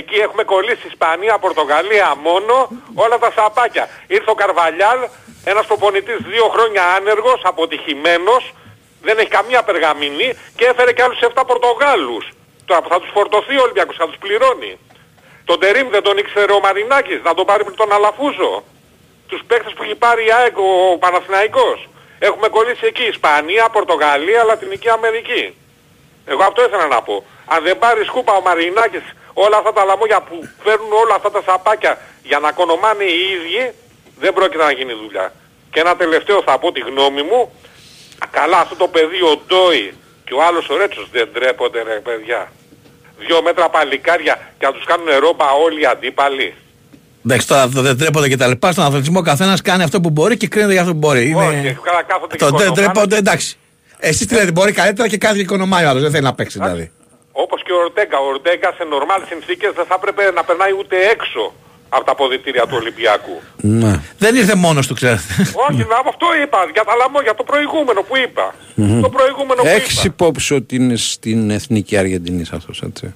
[0.00, 2.54] Εκεί έχουμε κολλήσει Ισπανία, Πορτογαλία μόνο,
[3.04, 3.84] όλα τα σαπάκια.
[4.16, 4.98] Ήρθε ο Καρβαλιάλ,
[5.52, 8.42] ένας προπονητής δύο χρόνια άνεργος, αποτυχημένος,
[9.06, 12.24] δεν έχει καμία περγαμηνή και έφερε και άλλους 7 Πορτογάλους.
[12.70, 14.78] Τώρα που θα τους φορτωθεί ο Ολυμπιακός, θα τους πληρώνει.
[15.44, 18.64] Τον Τερίμ δεν τον ήξερε ο Μαρινάκης, να τον πάρει με τον Αλαφούζο.
[19.28, 21.88] Τους παίκτες που έχει πάρει η ΑΕΚ ο Παναθηναϊκός.
[22.18, 25.54] Έχουμε κολλήσει εκεί Ισπανία, Πορτογαλία, Λατινική Αμερική.
[26.26, 27.24] Εγώ αυτό ήθελα να πω.
[27.46, 31.42] Αν δεν πάρει σκούπα ο Μαρινάκης όλα αυτά τα λαμόγια που φέρνουν όλα αυτά τα
[31.46, 33.72] σαπάκια για να κονομάνε οι ίδιοι,
[34.18, 35.32] δεν πρόκειται να γίνει δουλειά.
[35.72, 37.52] Και ένα τελευταίο θα πω τη γνώμη μου.
[38.30, 42.52] Καλά αυτό το παιδί ο Ντόι και ο άλλος ο Ρέτσος δεν ντρέπονται ρε παιδιά.
[43.26, 46.54] Δύο μέτρα παλικάρια και να τους κάνουν ρόμπα όλοι οι αντίπαλοι.
[47.24, 48.72] Εντάξει, τώρα το δεν τρέπονται και τα λοιπά.
[48.72, 51.34] Στον αθλητισμό ο καθένας κάνει αυτό που μπορεί και κρίνεται για αυτό που μπορεί.
[51.34, 52.74] Όχι, καλά κάθονται και Το δεν κονομάνε.
[52.74, 53.56] τρέπονται, εντάξει.
[53.98, 56.58] Εσύ τι λέτε, μπορεί καλύτερα και κάθε και οικονομάει ο άλλος, δεν θέλει να παίξει
[56.58, 56.90] δηλαδή.
[57.32, 58.18] Όπως και ο Ορτέγκα.
[58.18, 61.52] Ο Ορτέγκα σε νορμάλ συνθήκες δεν θα έπρεπε να περνάει ούτε έξω
[61.96, 63.36] από τα ποδητήρια του Ολυμπιακού.
[63.56, 64.00] Ναι.
[64.18, 65.22] Δεν ήρθε μόνος του, ξέρετε.
[65.68, 66.58] Όχι, να, αυτό είπα.
[66.72, 68.54] Για τα λαμόγια, το προηγούμενο που είπα.
[68.74, 69.00] Μμμ.
[69.00, 70.14] Το προηγούμενο που Έχεις είπα.
[70.14, 73.14] υπόψη ότι είναι στην εθνική Αργεντινής αυτός, έτσι;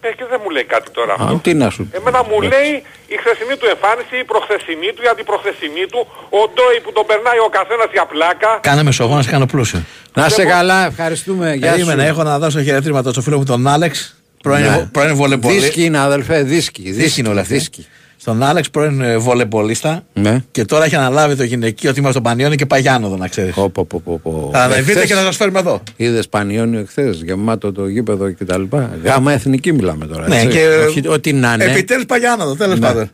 [0.00, 1.34] Ε, και δεν μου λέει κάτι τώρα αυτό.
[1.34, 1.96] Α, τι να σου πει.
[1.96, 2.70] Εμένα μου λέει
[3.14, 6.00] η χθεσινή του εμφάνιση, η προχθεσινή του, η αντιπροχθεσινή του,
[6.38, 8.58] ο Ντόι που τον περνάει ο καθένας για πλάκα.
[8.60, 9.80] Κάνε μεσογόνο, σε κάνω πλούσιο.
[10.14, 11.54] Να σε καλά, ευχαριστούμε.
[11.54, 11.74] Γεια σου.
[11.74, 14.88] Περίμενε, έχω να δώσω χαιρετήματα στο φίλο μου τον Άλεξ, πρώην, Ναι.
[14.92, 16.90] πρώην βολεμπολί- Δίσκη είναι αδελφέ, δίσκη.
[16.90, 17.54] Δίσκη είναι όλα αυτή.
[17.54, 17.86] Δίσκη.
[18.16, 20.04] Στον Άλεξ, πρώην ε, βολεμπολίστα.
[20.12, 20.42] Ναι.
[20.50, 23.54] Και τώρα έχει αναλάβει το γυναικείο τμήμα στον Πανιόνιο και πάει Γιάννοδο, να ξέρεις.
[23.54, 24.50] Πω, πω, πω, πω, πω.
[24.52, 25.82] Θα ανεβείτε Εχθές και θα σα φέρουμε εδώ.
[25.96, 28.62] Είδες Πανιόνιο εχθές, γεμάτο το γήπεδο κτλ.
[29.04, 30.28] Γάμα εθνική μιλάμε τώρα.
[30.28, 30.48] Ναι, έτσι.
[30.48, 31.64] και Όχι, ό,τι να είναι.
[31.64, 32.86] Επιτέλους πάει Γιάννοδο, τέλος Ναι.
[32.86, 33.10] πάντων.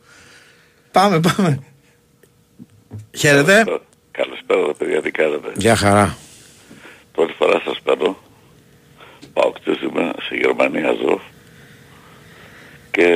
[0.93, 1.59] Πάμε, πάμε.
[3.17, 3.65] Χαίρετε.
[4.11, 6.17] Καλησπέρα ρε παιδιά, τι κάνετε; Γεια χαρά.
[7.13, 8.17] Πρώτη φορά σας παίρνω.
[9.33, 9.53] Πάω
[9.85, 11.21] είμαι στη Γερμανία ζω.
[12.91, 13.07] Και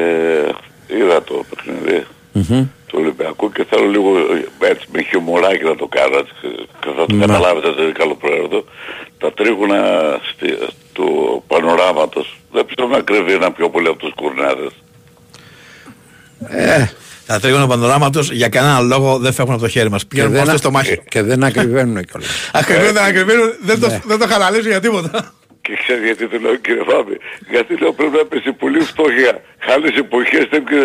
[0.86, 2.66] είδα το παιχνίδι Μμμ.
[2.86, 4.10] του Ολυμπιακού και θέλω λίγο
[4.60, 6.34] έτσι με χιουμοράκι να το κάνω έτσι,
[6.80, 7.26] και θα το Ναι.
[7.26, 8.64] καταλάβετε ότι είναι καλοπροαίρετο.
[9.18, 9.80] Τα τρίγουνα
[10.32, 10.58] στη,
[10.92, 14.72] του πανοράματος δεν πιστεύω να κρύβει ένα πιο πολύ από τους κουρνάδες.
[16.48, 16.84] Ε,
[17.26, 20.06] Τα τρίγωνα πανοράματος για κανέναν λόγο δεν φεύγουν από το χέρι μας.
[20.06, 21.00] Πηγαίνουν δεν μόνο α- στο μάχη.
[21.08, 22.50] και δεν ακριβένουν κιόλας.
[22.52, 24.00] Ακριβώ δεν ακριβήνουν, δεν το, Ναι.
[24.04, 25.32] δεν το χαλαλίζουν για τίποτα.
[25.66, 27.16] Και ξέρεις γιατί το λέω κύριε Φάμπη.
[27.50, 29.32] Γιατί λέω πρέπει να πέσει πολύ φτώχεια.
[29.74, 30.82] Άλλες εποχές τέτοιες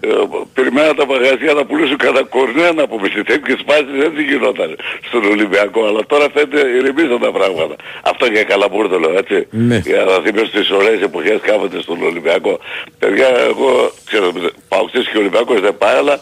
[0.00, 0.08] ε,
[0.54, 3.08] περιμένα τα μαγαζιά να πουλήσουν κατά κορνέα να πούμε.
[3.08, 4.76] Σε τέτοιες φάσεις δεν γινόταν
[5.08, 5.86] στον Ολυμπιακό.
[5.86, 7.74] Αλλά τώρα φαίνεται ηρεμήσαν τα πράγματα.
[8.02, 9.46] Αυτό για καλά το λέω έτσι.
[9.50, 9.78] Ναι.
[9.84, 12.58] Για να θυμίσω τις ωραίες εποχές κάποτε στον Ολυμπιακό.
[12.98, 14.32] Παιδιά εγώ ξέρω
[14.68, 16.20] παουξές και Ολυμπιακός δεν πάει αλλά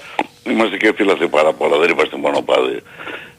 [0.51, 1.77] είμαστε και φίλαθοι πάρα πολλά.
[1.79, 2.79] Δεν είμαστε μόνο πάδι.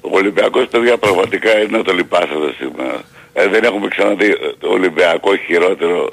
[0.01, 3.03] Ο Ολυμπιακός παιδιά πραγματικά είναι να το λυπάσετε σήμερα.
[3.33, 4.25] Ε, δεν έχουμε ξαναδεί
[4.61, 6.09] ε, Ολυμπιακό χειρότερο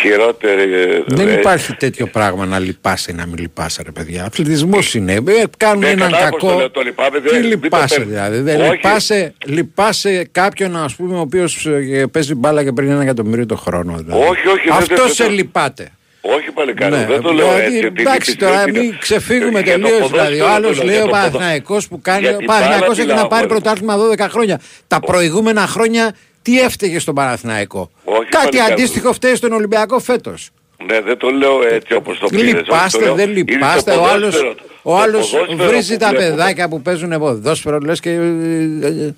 [0.00, 4.24] χειρότερη ε, Δεν ε, υπάρχει τέτοιο πράγμα να λυπάσαι ή να μην λυπάσαι, ρε παιδιά.
[4.24, 5.12] Αθλητισμός είναι.
[5.12, 5.20] Ε,
[5.56, 6.58] κάνουν Ναι, έναν κατάλαβα πώς το κακό.
[6.58, 8.12] λέω, το λυπάμαι, Τι δεν- μην το λυπάσαι παίρνει.
[8.12, 8.38] δηλαδή.
[8.40, 8.70] Δεν Όχι.
[8.70, 11.68] λυπάσαι, λυπάσαι κάποιον ας πούμε, ο οποίος
[12.10, 13.96] παίζει μπάλα και παίρνει ένα εκατομμύριο το χρόνο.
[13.96, 14.22] Δηλαδή.
[14.22, 15.88] Όχι, όχι, δεν- Αυτό δεν- σε δεν- λυπάται.
[16.24, 17.92] Όχι παλικάρι, Ναι, δεν το λέω δηλαδή, έτσι.
[17.92, 18.78] τι εντάξει λύπη τώρα, συνέβη.
[18.86, 19.90] μην ξεφύγουμε Για το τελείως.
[19.90, 22.20] ποδόσφαιρο Δηλαδή, ο το άλλος λέω, λέει για ο το ποδο- Παναθηναϊκός που κάνει.
[22.20, 23.54] Για Ο την Παναθηναϊκός μπάλα έχει να μιλάω, πάρει μωρέ.
[23.60, 24.60] πρωτάθλημα 12 χρόνια.
[24.86, 28.72] Τα προηγούμενα χρόνια τι έφταιγε στον Παναθηναϊκό; Όχι, Κάτι παλικάρι.
[28.72, 30.50] αντίστοιχο φταίει στον Ολυμπιακό φέτος.
[30.86, 32.42] Ναι, δεν το λέω έτσι όπως το πήρες.
[32.44, 33.90] όχι, το Λυπάστε, λέω, δεν είναι το λυπάστε.
[33.92, 34.54] Ο άλλος, ποδόσφαιρο.
[34.82, 36.24] ο Το άλλος ποδόσφαιρο βρίζει που τα βλέπω.
[36.24, 37.78] παιδάκια που παίζουν ποδόσφαιρο.
[37.78, 38.10] Λες και.
[38.10, 39.14] ε, ε,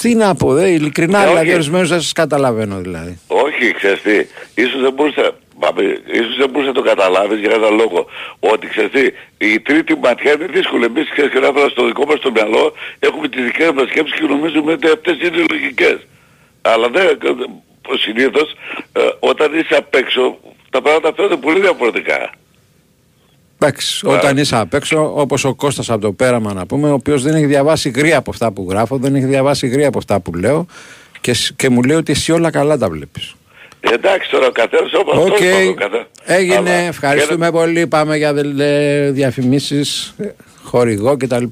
[0.00, 1.54] Τι να πω, δε, ειλικρινά Ε, δηλαδή, όχι.
[1.54, 3.18] ορισμένους δεν σας καταλαβαίνω δηλαδή.
[3.26, 4.16] Όχι, ξέρεις τι,
[4.62, 8.06] ίσως δεν μπορούσε, πάμε, ίσως δεν μπορούσε να το καταλάβεις για έναν λόγο.
[8.40, 9.04] Ότι ξέρεις τι,
[9.52, 10.84] η τρίτη ματιά είναι δύσκολη.
[10.84, 14.26] Εμείς ξέρεις και να στο δικό μας το μυαλό έχουμε τις δικές μας σκέψεις και
[14.26, 15.98] νομίζουμε ότι αυτές είναι λογικές.
[16.62, 17.18] Αλλά δεν,
[18.04, 18.52] συνήθως
[18.92, 20.38] ε, όταν είσαι απ' έξω
[20.70, 22.30] τα πράγματα φαίνονται πολύ διαφορετικά.
[23.62, 27.22] Εντάξει, όταν είσαι απ' έξω, όπως ο Κώστας από το πέραμα να πούμε, ο οποίος
[27.22, 30.34] δεν έχει διαβάσει γρήγορα από αυτά που γράφω, δεν έχει διαβάσει γρήγορα από αυτά που
[30.34, 30.66] λέω
[31.20, 33.34] και, σ- και μου λέει ότι εσύ όλα καλά τα βλέπεις.
[33.80, 36.06] Ε, εντάξει τώρα ο καθένας όπως Οκ, αυτός είπα, ο καθένας.
[36.24, 36.56] έγινε.
[36.56, 37.86] Αλλά- Ευχαριστούμε πολύ.
[37.86, 38.32] Πάμε για
[39.12, 40.14] διαφημίσεις,
[40.62, 41.44] χορηγό κτλ.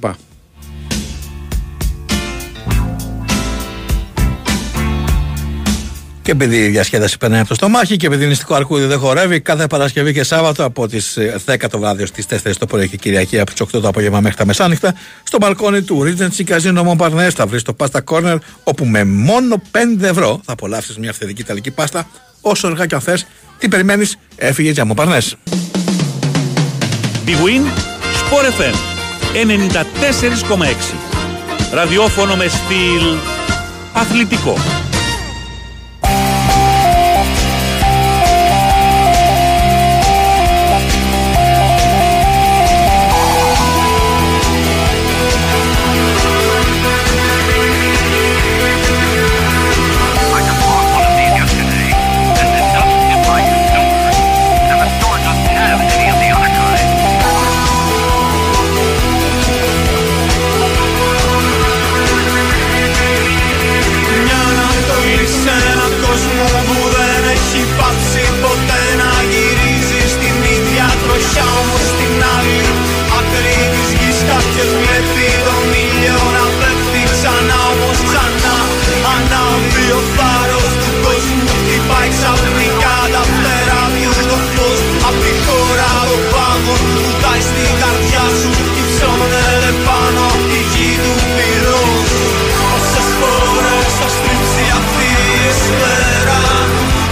[6.29, 9.41] Και επειδή η διασκέδαση περνάει από το στομάχι και επειδή η νηστικό αρκούδι δεν χορεύει,
[9.41, 13.39] κάθε Παρασκευή και Σάββατο από τις 10 το βράδυ στις 4 το πρωί και Κυριακή
[13.41, 17.47] από τις 8 το απόγευμα μέχρι τα μεσάνυχτα, στο μπαλκόνι του Regency Casino Montparnasse θα
[17.47, 22.09] βρεις το Pasta Corner, όπου με μόνο 5 ευρώ θα απολαύσεις μια αυθεντική ιταλική πάστα,
[22.41, 23.27] όσο αργά και αν θες.
[23.59, 25.33] Τι περιμένεις, έφυγε για Montparnasse.
[27.27, 27.65] Big Win,
[28.21, 28.75] Sport FM
[29.33, 30.95] 94,6.
[31.73, 33.17] Ραδιόφωνο με στυλ
[33.93, 34.57] αθλητικό.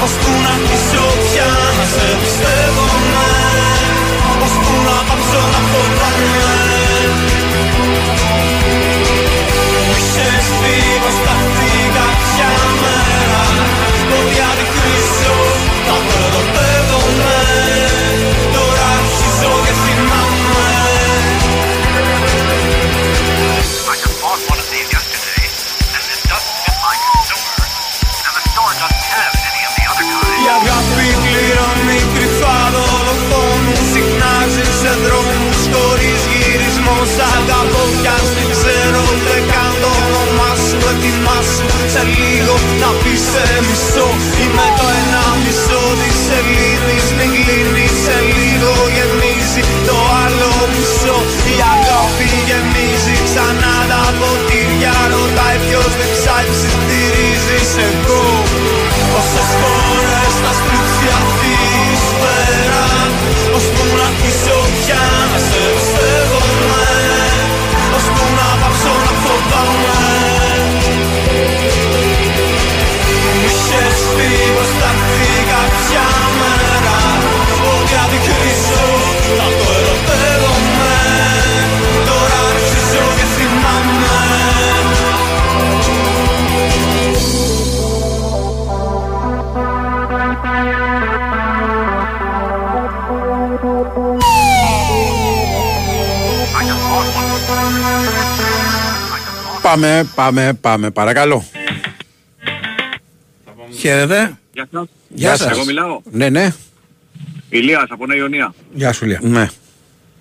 [0.06, 0.95] fortuna que se
[99.76, 100.90] Πάμε, πάμε, πάμε.
[100.90, 101.44] Παρακαλώ.
[103.78, 104.38] Χαίρετε.
[104.52, 104.86] Γεια σας.
[105.08, 105.50] Γεια σας.
[105.50, 106.00] Εγώ μιλάω.
[106.10, 106.52] Ναι, ναι.
[107.48, 108.54] Ηλίας από Νέα Ιωνία.
[108.72, 109.20] Γεια σου, Λία.
[109.22, 109.48] Ναι.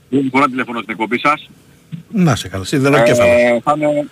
[0.10, 1.50] Δεν μπορώ να τηλεφωνώ στην εκπομπή σας.
[2.12, 2.64] Να σε καλά.
[2.64, 3.32] Σιδεροκέφαλο.
[3.32, 4.08] Ε, θα είμαι...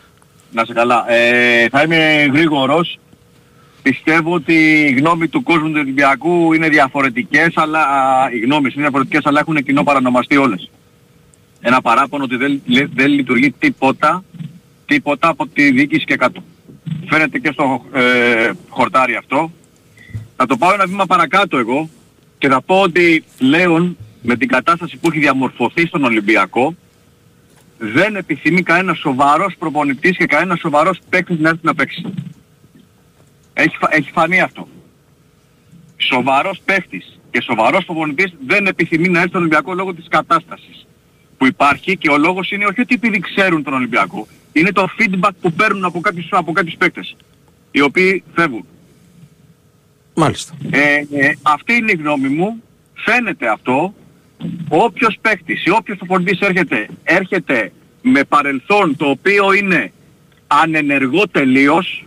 [0.52, 1.12] Να σε καλά.
[1.12, 3.00] Ε, θα είμαι γρήγορος.
[3.82, 4.54] Πιστεύω ότι
[4.90, 9.40] η γνώμη του κόσμου του Ολυμπιακού είναι διαφορετικές, αλλά α, οι γνώμες είναι διαφορετικές, αλλά
[9.40, 10.70] έχουν κοινό παρανομαστή όλες.
[11.62, 14.24] Ένα παράπονο ότι δεν, λε- δεν λειτουργεί τίποτα,
[14.86, 16.44] τίποτα από τη διοίκηση και κάτω.
[17.10, 19.52] Φαίνεται και στο ε, χορτάρι αυτό.
[20.36, 21.90] Θα το πάω ένα βήμα παρακάτω εγώ
[22.38, 26.76] και θα πω ότι πλέον με την κατάσταση που έχει διαμορφωθεί στον Ολυμπιακό
[27.78, 32.14] δεν επιθυμεί κανένας σοβαρός προπονητής και κανένας σοβαρός παίκτης να έρθει να παίξει.
[33.54, 34.68] Έχει, φα- έχει φανεί αυτό.
[35.98, 40.86] Σοβαρός παίκτης και σοβαρός προπονητής δεν επιθυμεί να έρθει στον Ολυμπιακό λόγω της κατάστασης
[41.38, 44.28] που υπάρχει και ο λόγος είναι όχι ότι επειδή ξέρουν τον Ολυμπιακό.
[44.54, 47.16] Είναι το feedback που παίρνουν από κάποιους, από κάποιους παίκτες
[47.72, 48.66] οι οποίοι φεύγουν.
[50.16, 50.54] Μάλιστα.
[50.70, 52.64] Ε, ε, αυτή είναι η γνώμη μου.
[52.94, 53.94] Φαίνεται αυτό.
[54.70, 59.92] Όποιος παίκτης ή όποιος προπονητής έρχεται, έρχεται με παρελθόν το οποίο είναι
[60.48, 62.06] ανενεργό τελείως.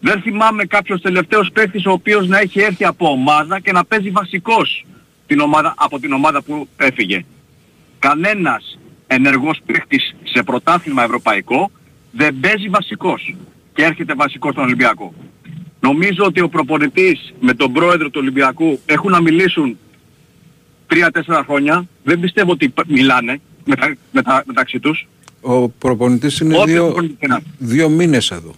[0.00, 4.10] Δεν θυμάμαι κάποιος τελευταίος παίκτης ο οποίος να έχει έρθει από ομάδα και να παίζει
[4.10, 4.86] βασικός
[5.26, 7.24] την ομάδα, από την ομάδα που έφυγε.
[7.98, 8.78] Κανένας
[9.14, 11.70] ενεργός παίκτης σε πρωτάθλημα ευρωπαϊκό
[12.10, 13.34] δεν παίζει βασικός
[13.74, 15.14] και έρχεται βασικός στον Ολυμπιακό.
[15.80, 19.78] Νομίζω ότι ο προπονητής με τον πρόεδρο του Ολυμπιακού έχουν να μιλήσουν
[21.26, 21.86] 3-4 χρόνια.
[22.04, 25.06] Δεν πιστεύω ότι π- μιλάνε μετα, μετα, μεταξύ τους.
[25.40, 27.44] Ο προπονητής είναι Όποιος δύο, προπονητής και να είναι.
[27.58, 28.54] δύο μήνες εδώ.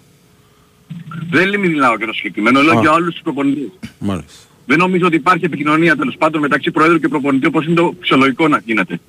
[1.30, 2.80] Δεν μιλάω για το συγκεκριμένο, λέω Α.
[2.80, 3.68] για όλους τους προπονητές.
[3.98, 4.32] Μάλιστα.
[4.66, 8.48] Δεν νομίζω ότι υπάρχει επικοινωνία τέλος πάντων μεταξύ Προέδρου και προπονητή όπως είναι το φυσιολογικό
[8.48, 9.00] να γίνεται.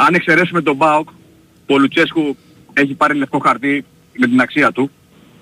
[0.00, 1.08] Αν εξαιρέσουμε τον ΠΑΟΚ,
[1.66, 2.36] που ο Λουτσέσκου
[2.72, 3.84] έχει πάρει λευκό χαρτί
[4.16, 4.90] με την αξία του,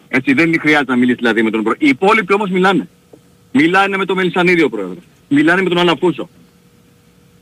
[0.09, 1.87] έτσι δεν χρειάζεται να μιλήσει δηλαδή με τον Πρόεδρο.
[1.87, 2.89] Οι υπόλοιποι όμως μιλάνε.
[3.53, 5.05] Μιλάνε με τον Μελισανίδη ο Πρόεδρος.
[5.29, 6.29] Μιλάνε με τον Αλαφούσο.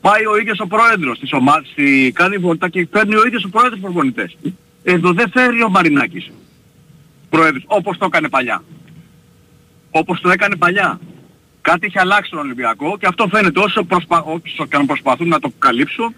[0.01, 2.13] Πάει ο ίδιος ο Πρόεδρος της ομάδας, στη...
[2.15, 4.37] κάνει βόλτα και παίρνει ο ίδιος ο Πρόεδρος προπονητές.
[4.83, 6.31] Εδώ δεν φέρει ο Μαρινάκης.
[7.31, 8.63] Πρόεδρος, όπως το έκανε παλιά
[9.97, 11.01] όπως το έκανε παλιά.
[11.61, 14.23] Κάτι έχει αλλάξει στον Ολυμπιακό και αυτό φαίνεται όσο, προσπα...
[14.23, 16.15] όσο και αν προσπαθούν να το καλύψουν,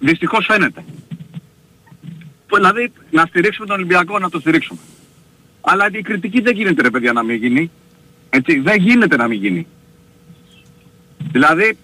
[0.00, 0.84] δυστυχώς φαίνεται.
[2.46, 4.80] Που, Δηλαδή να στηρίξουμε τον Ολυμπιακό, να το στηρίξουμε.
[5.60, 7.70] Αλλά η κριτική δεν γίνεται ρε παιδιά να μην γίνει.
[8.30, 9.66] Έτσι, δεν γίνεται να μην γίνει.
[11.32, 11.76] Δηλαδή,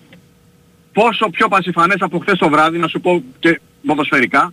[0.93, 4.53] πόσο πιο πασιφανές από χθες το βράδυ, να σου πω και ποδοσφαιρικά,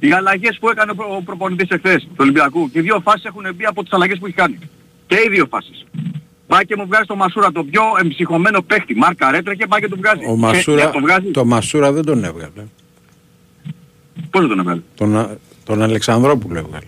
[0.00, 3.24] οι αλλαγές που έκανε ο προ- ο προπονητής εχθές του Ολυμπιακού και οι δύο φάσεις
[3.24, 4.58] έχουν μπει από τις αλλαγές που έχει κάνει.
[5.06, 5.84] Και οι δύο φάσεις.
[6.46, 8.94] Πάει και μου βγάζει το Μασούρα το πιο εμψυχωμένο παίχτη.
[8.96, 10.24] Μάρκα ρέτρε και πάει και του βγάζει.
[10.24, 11.30] Ο Και- Μασούρα, και το βγάζει.
[11.30, 12.52] το Μασούρα δεν τον έβγαλε.
[14.30, 16.86] Πώς δεν τον έβγαλε; Τον, Α- τον Αλεξανδρόπουλο έβγαλε.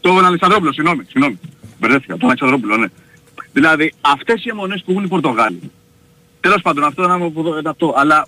[0.00, 1.38] Τον Αλεξανδρόπουλο, συγγνώμη, συγγνώμη.
[1.80, 2.86] Μπερδεύτηκα, τον Αλεξανδρόπουλο, ναι.
[3.52, 5.60] Δηλαδή, αυτές οι αιμονές που έχουν οι Πορτογάλοι.
[6.40, 7.94] Τέλος πάντων, αυτό είναι από- είναι αυτό.
[7.96, 8.26] Αλλά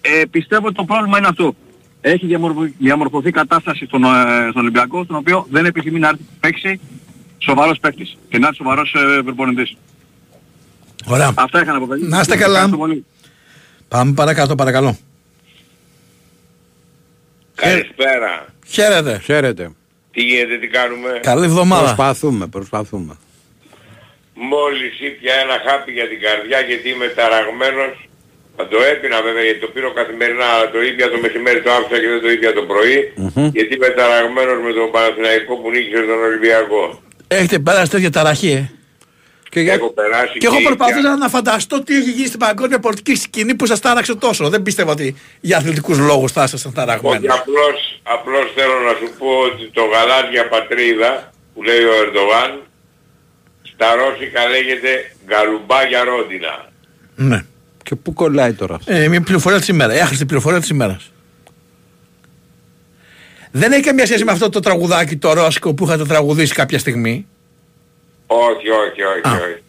[0.00, 1.54] ε, πιστεύω ότι το πρόβλημα είναι αυτό.
[2.00, 4.08] Έχει διαμορφω- διαμορφωθεί κατάσταση στον, ε,
[4.50, 6.80] στον Ολυμπιακό, στον οποίο δεν επιθυμεί να έρθει παίξει
[7.38, 9.76] σοβαρός παίκτης και να έρθει σοβαρός ε, προπονητής.
[11.06, 11.32] Ωραία.
[11.34, 11.86] Αυτά είχα να πω.
[11.86, 12.08] παιδιά.
[12.08, 12.54] Να είστε καλά.
[12.54, 13.04] Ευχαριστώ πολύ.
[13.88, 14.98] Πάμε παρακάτω, παρακαλώ.
[17.54, 18.46] Καλησπέρα.
[18.66, 19.20] Χαίρετε.
[19.24, 19.70] Χαίρετε.
[20.12, 21.82] Τι γίνεται, τι κάνουμε; Καλή εβδομάδα.
[21.84, 23.16] Προσπαθούμε, προσπαθούμε.
[24.34, 27.92] Μόλις ήπια ένα χάπι για την καρδιά γιατί είμαι ταραγμένος.
[28.56, 31.96] Θα το έπινα βέβαια γιατί το πήρω καθημερινά, αλλά το ίδια το μεσημέρι το άφησα
[32.02, 32.96] και δεν το ίδια το πρωί.
[33.56, 36.82] Γιατί είμαι ταραγμένος με τον Παναθηναϊκό που νίκησε τον Ολυμπιακό.
[37.28, 38.62] Έχετε πέρασει τέτοια ταραχή, ε.
[39.52, 43.14] Και, Έχω περάσει Και εγώ ήδη προσπαθούσα να φανταστώ τι έχει γίνει στην παγκόσμια πολιτική
[43.14, 44.48] σκηνή που σας τάραξε τόσο.
[44.48, 47.26] Δεν πίστευα ότι για αθλητικούς λόγους θα ήσασταν Όχι, ταραγμένοι.
[47.28, 52.50] απλώς, απλώς θέλω να σου πω ότι το γαλάζια πατρίδα που λέει ο Ερντογάν
[53.62, 56.68] στα Ρώσικα λέγεται γκαλουμπάγια ρόντινα.
[57.16, 57.44] Ναι.
[57.82, 59.96] Και πού κολλάει τώρα αυτό; Ε, μια πληροφορία της ημέρας.
[59.96, 61.12] Η άχρηστη πληροφορία της ημέρας.
[63.50, 67.26] Δεν έχει καμία σχέση με αυτό το τραγουδάκι το ρώσικο που είχατε τραγουδήσει κάποια στιγμή.
[68.32, 69.62] Όχι, όχι, όχι, όχι.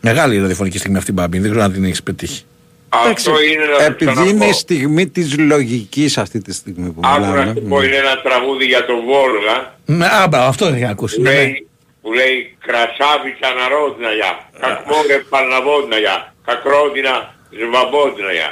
[0.00, 1.38] Μεγάλη η ραδιοφωνική στιγμή αυτή, Μπάμπη.
[1.38, 2.44] Δεν ξέρω αν την έχεις πετύχει.
[2.88, 4.30] Αυτό είναι να σου Επειδή ξαναπώ.
[4.30, 7.54] είναι η στιγμή της λογικής αυτή τη στιγμή που Άκου να μιλάμε.
[7.56, 11.16] σου πω, είναι ένα τραγούδι για τον Βόλγα Ναι, α, μπράβο, αυτό δεν είχα ακούσει.
[11.16, 11.36] που Ναι, ναι.
[11.36, 11.66] λέει,
[12.02, 18.50] που λέει «Κρασάβιτσα ναρόδναγια, κακμόρε παλναβόδναγια, κακρόντινα ζβαμπόδναγια».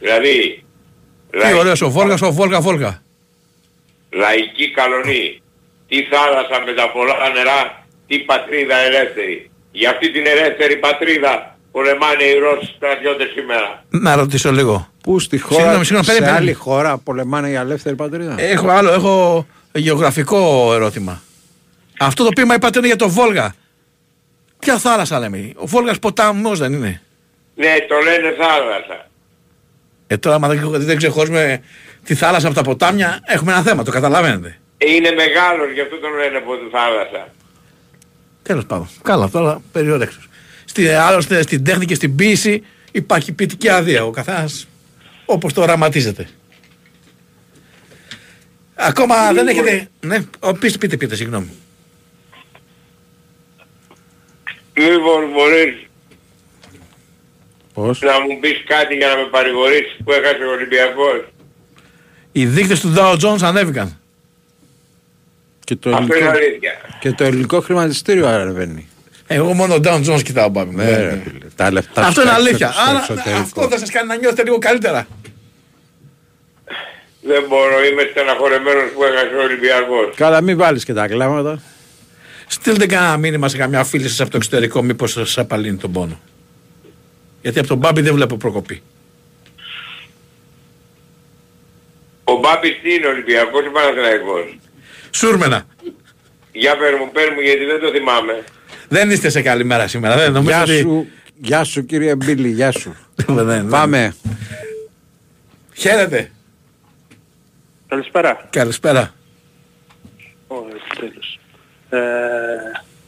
[0.00, 0.64] Δηλαδή,
[1.30, 3.02] Τι ωραίος ο Βόλγας, ο Βόλγα Βόλγα.
[4.10, 5.42] λαϊκή καλονή,
[5.88, 7.79] τι θάλασσα με τα πολλά νερά,
[8.10, 9.50] τι πατρίδα ελεύθερη.
[9.72, 13.84] Για αυτή την ελεύθερη πατρίδα πολεμάνε οι Ρώσοι στρατιώτες σήμερα.
[13.88, 14.88] Να ρωτήσω λίγο.
[15.02, 16.36] Πού στη χώρα, Συγγνώμη, συγγνώμη, σε περίμενε.
[16.36, 18.34] άλλη χώρα πολεμάνε η ελεύθερη πατρίδα.
[18.38, 21.22] Έχω άλλο, έχω γεωγραφικό ερώτημα.
[21.98, 23.54] Αυτό το πείμα είπατε είναι για το Βόλγα.
[24.58, 27.02] Ποια θάλασσα λέμε; Ο Βόλγας ποτάμος δεν είναι;
[27.54, 29.08] Ναι, το λένε θάλασσα.
[30.06, 31.62] Ε, τώρα, άμα δεν, δεν ξεχωρίζουμε
[32.04, 34.58] τη θάλασσα από τα ποτάμια, έχουμε ένα θέμα, το καταλαβαίνετε.
[34.78, 37.28] Είναι μεγάλος, γι' αυτό τον λένε από τη θάλασσα.
[38.50, 38.88] Τέλος πάντων.
[39.02, 40.28] Καλά, τώρα περιορέξεις.
[40.64, 44.04] Στη, άλλωστε στην τέχνη και στην ποίηση υπάρχει ποιητική άδεια.
[44.04, 44.68] Ο καθένας
[45.24, 46.28] όπως το οραματίζεται.
[48.74, 49.88] Ακόμα δεν έχετε...
[50.00, 51.50] Ναι, ο, πείτε, πείτε, πείτε, συγγνώμη.
[54.72, 55.86] Λοιπόν, μπορείς
[57.74, 61.24] Πώς; να μου πεις κάτι για να με παρηγορήσεις που έχασε ο Ολυμπιακός.
[62.32, 64.00] Οι δείκτες του Dow Jones ανέβηκαν.
[65.70, 66.72] Και το, Αυτό είναι ελληνικό, αλήθεια.
[67.00, 68.88] και το ελληνικό χρηματιστήριο ανεβαίνει.
[69.26, 70.84] Εγώ μόνο Dow Jones κοιτάω πάμε.
[70.84, 72.72] Ναι, ρε, φίλε, τα λεφτά Αυτό σου είναι έξω- αλήθεια.
[72.72, 73.40] στο Άρα εξωτερικό.
[73.42, 75.06] αυτό θα σας κάνει να νιώθετε λίγο καλύτερα.
[77.22, 80.14] Δεν μπορώ, είμαι στεναχωρεμένος που έχασε ο Ολυμπιακός.
[80.16, 81.62] Καλά, μην βάλεις και τα κλάματα.
[82.46, 86.20] Στείλτε κανένα μήνυμα σε καμιά φίλη σας από το εξωτερικό μήπως σας απαλύνει τον πόνο.
[87.42, 88.82] Γιατί από τον Μπάμπη δεν βλέπω προκοπή.
[92.24, 94.58] Ο Μπάμπης τι είναι Ολυμπιακός ή Παναθηναϊκός;
[95.10, 95.66] Σούρμενα.
[96.52, 98.44] Για πες μου, πες μου γιατί δεν το θυμάμαι.
[98.88, 100.16] Δεν είστε σε καλή μέρα σήμερα.
[100.16, 100.78] Δεν νομίζω Γεια ότι...
[100.80, 102.96] σου, γεια σου κύριε Μπίλη, γεια σου.
[103.26, 104.14] Δεν- δεν- Πάμε.
[105.74, 106.30] Χαίρετε.
[107.88, 108.48] Καλησπέρα.
[108.50, 109.14] Καλησπέρα.
[110.46, 110.54] Ω,
[110.98, 111.38] τέλος.
[111.90, 111.98] Ε,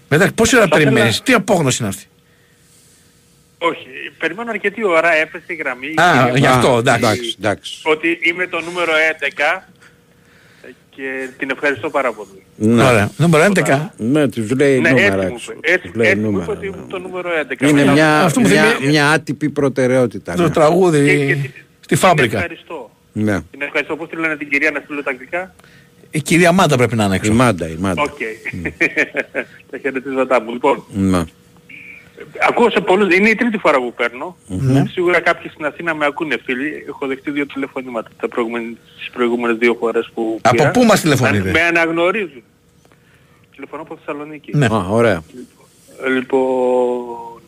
[0.09, 2.07] Μετά πόση ώρα Θα ήθελα- περιμένεις, τι απόγνωση είναι αυτή;
[3.59, 3.87] όχι,
[4.19, 5.95] περιμένω αρκετή ώρα, έπεσε η γραμμή.
[6.01, 7.05] Α, Και- γι' αυτό, Α, εντάξει.
[7.05, 7.81] εντάξει, εντάξει.
[7.85, 9.69] Ότι είμαι το νούμερο 11
[10.97, 12.43] και την ευχαριστώ πάρα πολύ.
[12.57, 12.83] Ναι.
[12.85, 13.11] Ωραία.
[13.17, 13.89] Νούμερο 11.
[13.97, 15.53] Ναι, τους λέει ναι, νούμερα έτσι μου έξω.
[15.53, 15.73] είπε.
[15.73, 16.53] Έτσι, Τους λέει έτσι μου είπε νούμερα.
[16.59, 17.63] ότι είμαι το νούμερο 11.
[17.69, 20.35] Είναι Μετά- μια, Αυτό μου μια, θυμίζει- μια άτυπη προτεραιότητα.
[20.35, 20.51] Το ναι.
[20.51, 22.37] τραγούδι Και- και- στη Την φάμπρικα.
[22.37, 22.91] ευχαριστώ.
[23.13, 23.41] Ναι.
[23.51, 23.97] Την ευχαριστώ.
[23.97, 25.55] Πώς τη λένε την κυρία να στείλω τα αγγλικά;
[26.11, 27.33] Η κυρία Μάντα πρέπει να είναι Η έξω.
[27.33, 28.03] μάντα, η μάντα.
[28.03, 28.09] Οκ.
[29.71, 30.53] Τα χαιρετίσματά μου.
[30.53, 31.23] Λοιπόν, Ναι.
[32.49, 34.37] Ακούω σε πολλούς, είναι η τρίτη φορά που παίρνω.
[34.91, 36.85] Σίγουρα κάποιοι στην Αθήνα με ακούνε φίλοι.
[36.89, 40.71] Έχω δεχτεί δύο τηλεφωνήματα τα προηγούμενες, τις προηγούμενες δύο φορές που Από πήρα.
[40.71, 42.43] πού μας τηλεφωνείτε; Με αναγνωρίζουν.
[43.55, 44.57] Τηλεφωνώ από Θεσσαλονίκη.
[44.57, 44.67] Ναι.
[44.67, 45.23] Α, ωραία.
[46.15, 47.41] Λοιπόν,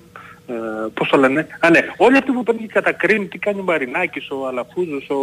[0.46, 0.52] ε,
[0.94, 1.80] πώς το λένε; Α, ναι.
[1.96, 5.16] Όλοι αυτοί που παίρνουν και κατακρίνουν τι κάνει ο Μαρινάκης, ο Αλαφούζος, ο,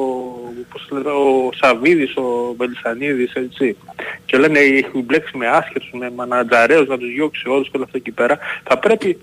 [0.72, 3.78] πώς το λένε, ο Σαβίδης, ο Μπελισανίδης, έτσι.
[4.26, 7.98] Και λένε έχουν μπλέξεις με άσχετους, με μανατζαρέους, να τους διώξει όλους και όλα αυτά
[7.98, 8.38] εκεί πέρα.
[8.64, 9.18] Θα πρέπει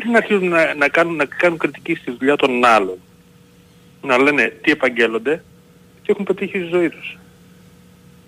[0.00, 2.98] πριν αρχίζουν να, να, κάνουν, να κάνουν κριτική στη δουλειά των άλλων,
[4.02, 5.42] να λένε τι επαγγέλλονται
[6.02, 7.18] και έχουν πετύχει στη ζωή τους.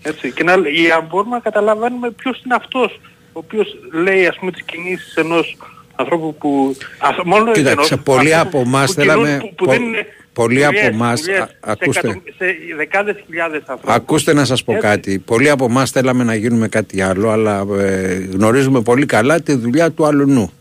[0.02, 0.32] Έτσι.
[0.32, 3.00] Και να, για να μπορούμε να καταλαβαίνουμε ποιος είναι αυτός
[3.32, 5.56] ο οποίος λέει ας πούμε τις κινήσεις ενός
[5.96, 6.76] ανθρώπου που...
[6.98, 9.94] ας, μόνο Κοίταξε, ενός πολλοί ανθρώπου από εμάς που κινούν- θέλαμε- Που, που πο- δίνουν
[10.32, 11.98] πολλοί από δουλειές, εμάς, δουλειές α- σε, ακούστε.
[11.98, 13.94] εκατο- σε δεκάδες χιλιάδες ανθρώπους.
[13.94, 14.86] Ακούστε να σας πω Έτσι.
[14.86, 15.18] κάτι.
[15.18, 19.90] Πολλοί από εμάς θέλαμε να γίνουμε κάτι άλλο, αλλά ε, γνωρίζουμε πολύ καλά τη δουλειά
[19.90, 20.52] του αλουνού.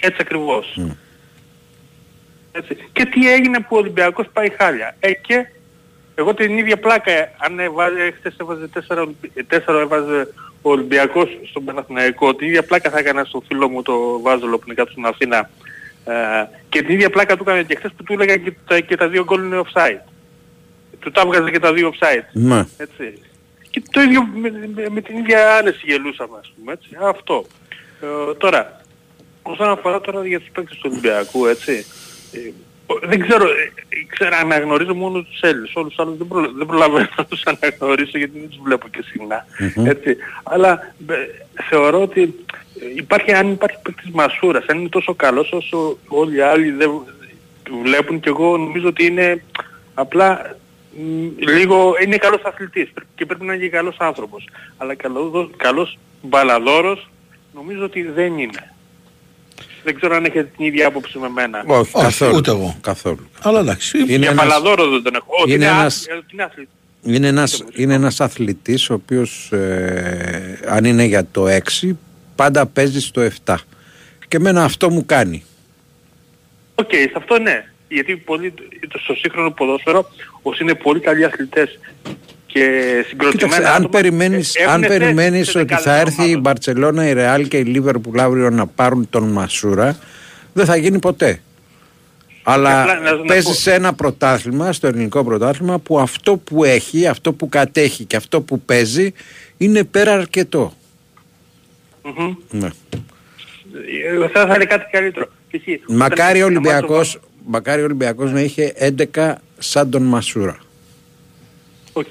[0.00, 0.78] Έτσι ακριβώς.
[2.52, 2.76] Έτσι.
[2.92, 4.96] Και τι έγινε που ο Ολυμπιακός πάει χάλια.
[5.00, 5.46] Ε, και
[6.14, 9.14] εγώ την ίδια πλάκα, ε, αν έβαζε, χθες έβαζε 4,
[9.46, 10.28] 4 έβαζε
[10.62, 14.64] ο Ολυμπιακός στον Παναθηναϊκό, την ίδια πλάκα θα έκανα στο φίλο μου το Βάζολο που
[14.66, 15.50] είναι κάτω στην Αθήνα.
[16.04, 16.12] Ε,
[16.68, 19.08] και την ίδια πλάκα του έκανα και χθες που του έλεγα και τα, και τα
[19.08, 20.00] δύο γκολ είναι offside.
[20.98, 22.24] Του τα έβγαζε και τα δύο offside.
[22.32, 22.64] Ναι.
[22.76, 23.18] Έτσι.
[23.70, 26.88] Και το ίδιο με, με, με την ίδια άνεση γελούσαμε ας πούμε έτσι.
[27.00, 27.46] Αυτό.
[28.00, 28.79] Ε, τώρα,
[29.42, 31.86] όσον αφορά τώρα για τους παίκτες του Ολυμπιακού έτσι.
[32.32, 32.50] Ε,
[33.02, 35.74] δεν ξέρω, ε, ε, ξέρω, αναγνωρίζω μόνο τους Έλληνες.
[35.74, 39.02] Όλους τους άλλους δεν, προ, δεν προλαβαίνω να τους αναγνωρίσω γιατί δεν τους βλέπω και
[39.02, 39.46] συχνά.
[39.84, 40.16] Έτσι.
[40.42, 41.14] Αλλά ε,
[41.68, 42.34] θεωρώ ότι
[42.80, 46.90] ε, υπάρχει, αν υπάρχει παίκτης μασούρας, αν είναι τόσο καλός όσο όλοι οι άλλοι δεν
[47.82, 49.44] βλέπουν και εγώ νομίζω ότι είναι
[49.94, 50.56] απλά
[50.92, 54.48] μ, λίγο είναι καλός αθλητής και πρέπει να είναι και καλός άνθρωπος.
[54.76, 57.10] Αλλά καλός, καλός μπαλαδόρος
[57.54, 58.74] νομίζω ότι δεν είναι.
[59.84, 61.62] Δεν ξέρω αν έχετε την ίδια άποψη με μένα.
[61.66, 62.36] Όχι, Όχι, καθόλου.
[62.36, 62.76] ούτε εγώ.
[62.80, 63.28] Καθόλου.
[63.42, 63.98] Αλλά εντάξει.
[63.98, 65.26] Είναι Για ένας, μπαλαδόρο δεν τον έχω.
[65.42, 66.68] Ότι είναι είναι, ένας- άθλη- ότι είναι άθλη.
[67.02, 71.96] είναι ένας, είναι ένας αθλητής ο οποίος ε, αν είναι για το 6
[72.36, 73.54] πάντα παίζει στο 7.
[74.28, 75.44] Και εμένα αυτό μου κάνει.
[76.74, 77.64] Οκ, σε αυτό ναι.
[77.88, 78.54] Γιατί πολλοί,
[79.02, 80.10] στο σύγχρονο ποδόσφαιρο,
[80.42, 81.78] όσοι είναι πολύ καλοί αθλητές
[82.52, 82.68] και
[83.08, 86.20] συγκροτημένα Κοίταξε, αν άτομα, περιμένεις, ε, αν έχουν θέση περιμένεις σε ότι δεκάδες θα έρθει
[86.20, 86.40] η ομάδων.
[86.40, 89.98] Μπαρτσελώνα, η Ρεάλ και η Λίβερπουλ αύριο να πάρουν τον Μασούρα,
[90.52, 91.40] δεν θα γίνει ποτέ.
[92.42, 96.64] Αλλά απλά να- να παίζει πω- σε ένα πρωτάθλημα, στο ελληνικό πρωτάθλημα, που αυτό που
[96.64, 99.12] έχει, αυτό που κατέχει και αυτό που παίζει
[99.56, 100.72] είναι πέρα αρκετό.
[102.02, 102.34] Μμμ.
[102.50, 102.66] Ναι.
[102.66, 105.26] Ε, Θα ήθελα κάτι καλύτερο.
[105.50, 105.60] π.χ.
[105.88, 110.58] Μακάρι ο όταν- Ολυμπιακός, μακάρι ο Ολυμπιακός να είχε 11 σαν τον Μασούρα.
[111.92, 112.06] Οκ.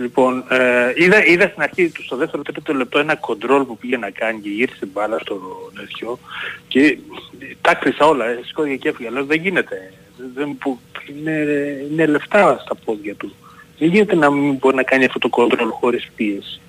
[0.00, 3.96] Λοιπόν, ε, είδα, είδα στην αρχή του στο δεύτερο τρίτο λεπτό ένα κοντρόλ που πήγε
[3.96, 5.40] να κάνει και γύρισε μπάλα στο
[5.80, 6.18] νεσιό
[6.68, 6.98] και
[7.60, 9.10] τα άκρισα όλα, ε, σηκώθηκε και έφυγε.
[9.10, 9.92] Λέω δεν γίνεται.
[10.34, 10.78] Δεν, που,
[11.18, 11.32] είναι,
[11.90, 13.34] είναι λεφτά στα πόδια του.
[13.78, 16.60] Δεν γίνεται να μην μπορεί να κάνει αυτό το κοντρόλ χωρίς πίεση.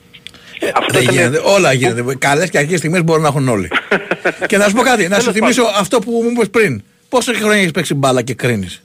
[0.75, 1.41] Αυτό Δεν ήταν- γίνεται.
[1.45, 2.15] Όλα γίνεται.
[2.15, 3.67] Καλές και αρχές στιγμές μπορούν να έχουν όλοι.
[4.47, 5.79] και να σου πω κάτι, να σου Τέλος θυμίσω πάντων.
[5.79, 6.83] αυτό που μου είπες πριν.
[7.09, 8.81] Πόσα χρόνια έχεις παίξει μπάλα και κρίνεις;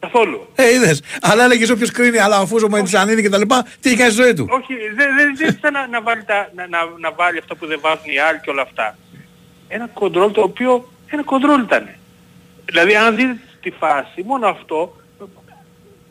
[0.00, 0.48] Καθόλου.
[0.54, 1.02] Ε, είδες.
[1.20, 4.12] Αλλά έλεγες όποιος κρίνει, αλλά αφού με τη Σανίδη και τα λοιπά, τι έχει κάνει
[4.12, 7.38] στη ζωή του; Όχι, δεν δεν ζήτησα να, να, βάλει τα, να, να, να βάλει
[7.38, 8.98] αυτό που δεν βάζουν οι άλλοι και όλα αυτά.
[9.68, 11.88] Ένα κοντρόλ το οποίο ένα κοντρόλ ήταν.
[12.64, 14.96] Δηλαδή αν δείτε τη φάση, μόνο αυτό,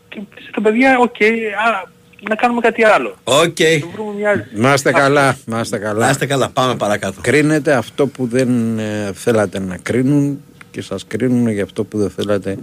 [0.09, 1.89] και πες τα παιδιά, οκ, α,
[2.29, 3.15] να κάνουμε κάτι άλλο.
[3.23, 3.59] Οκ.
[3.81, 4.45] Να βρούμε μια άλλη.
[4.51, 6.05] Να είστε καλά, να είστε καλά.
[6.05, 7.21] Να είστε καλά, πάμε παρακάτω.
[7.21, 12.09] Κρίνετε αυτό που δεν ε, θέλατε να κρίνουν και σας κρίνουν για αυτό που δεν
[12.09, 12.57] θέλατε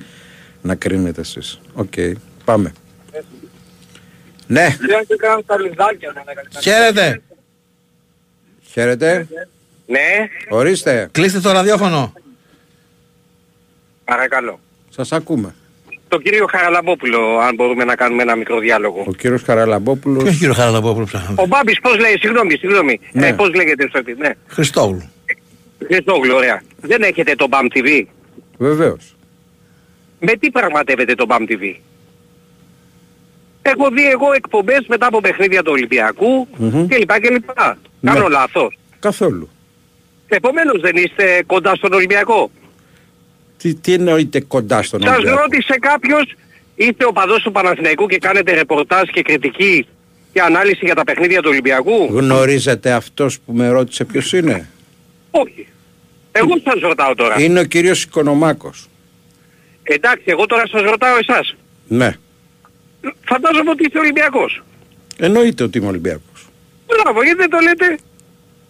[0.65, 1.61] να κρίνετε εσείς.
[1.75, 1.93] Οκ,
[2.45, 2.73] πάμε.
[4.47, 4.77] Ναι,
[6.63, 7.23] Χαίρετε.
[8.71, 9.27] χαίρετε.
[9.87, 10.01] Ναι,
[10.49, 12.13] Ορίστε, Κλείστε το ραδιόφωνο.
[14.05, 14.61] παρακαλώ.
[14.91, 15.55] σας ακούμε.
[16.09, 19.05] Το κύριο Χαραλαμπόπουλο, αν μπορούμε να κάνουμε ένα μικρό διάλογο.
[19.07, 20.23] Ο κύριος Χαραλαμπόπουλος.
[20.23, 21.35] Ποιος κύριο Χαραλαμπόπουλος ψάχνω.
[21.43, 23.01] Ο Μπάμπης πώς λέει, συγγνώμη, συγγνώμη.
[23.13, 23.27] Ναι.
[23.29, 24.31] Ε, πώς λέγεται στο επί- ναι.
[24.47, 25.11] Χριστόγλου.
[25.87, 26.63] Χριστόγλου, ωραία.
[26.81, 28.05] Δεν έχετε το BAM TV.
[28.59, 29.14] Βεβαίως.
[30.27, 31.75] Με τι πραγματεύετε το BAM TV.
[33.63, 36.87] Έχω δει εγώ εκπομπές μετά από παιχνίδια του Ολυμπιακού Μμμ.
[36.89, 37.21] κλπ.
[37.21, 37.51] κλπ.
[37.55, 38.29] Κάνω Ναι.
[38.29, 38.79] λάθος.
[38.99, 39.49] Καθόλου.
[40.29, 42.51] Επομένως δεν είστε κοντά στον Ολυμπιακό;
[43.57, 46.35] Τι, τι εννοείται κοντά στον Σας Ολυμπιακό; ρώτησε κάποιος,
[46.75, 47.13] είστε ο
[47.45, 49.87] του Παναθηναϊκού και κάνετε ρεπορτάζ και κριτική
[50.33, 54.69] και ανάλυση για τα παιχνίδια του Ολυμπιακού; Γνωρίζετε αυτός που με ρώτησε ποιος είναι;
[55.31, 55.67] Όχι.
[56.33, 57.41] Εγώ σας ρωτάω τώρα.
[57.41, 58.89] Είναι ο κύριος Οικονομάκος.
[59.85, 61.55] Εντάξει, εγώ τώρα σας ρωτάω εσάς.
[61.89, 62.13] Ναι.
[63.25, 64.63] Φαντάζομαι ότι είστε Ολυμπιακός.
[65.17, 66.47] Εννοείται ότι είμαι Ολυμπιακός.
[66.87, 67.99] Μπράβο, γιατί δεν το λέτε;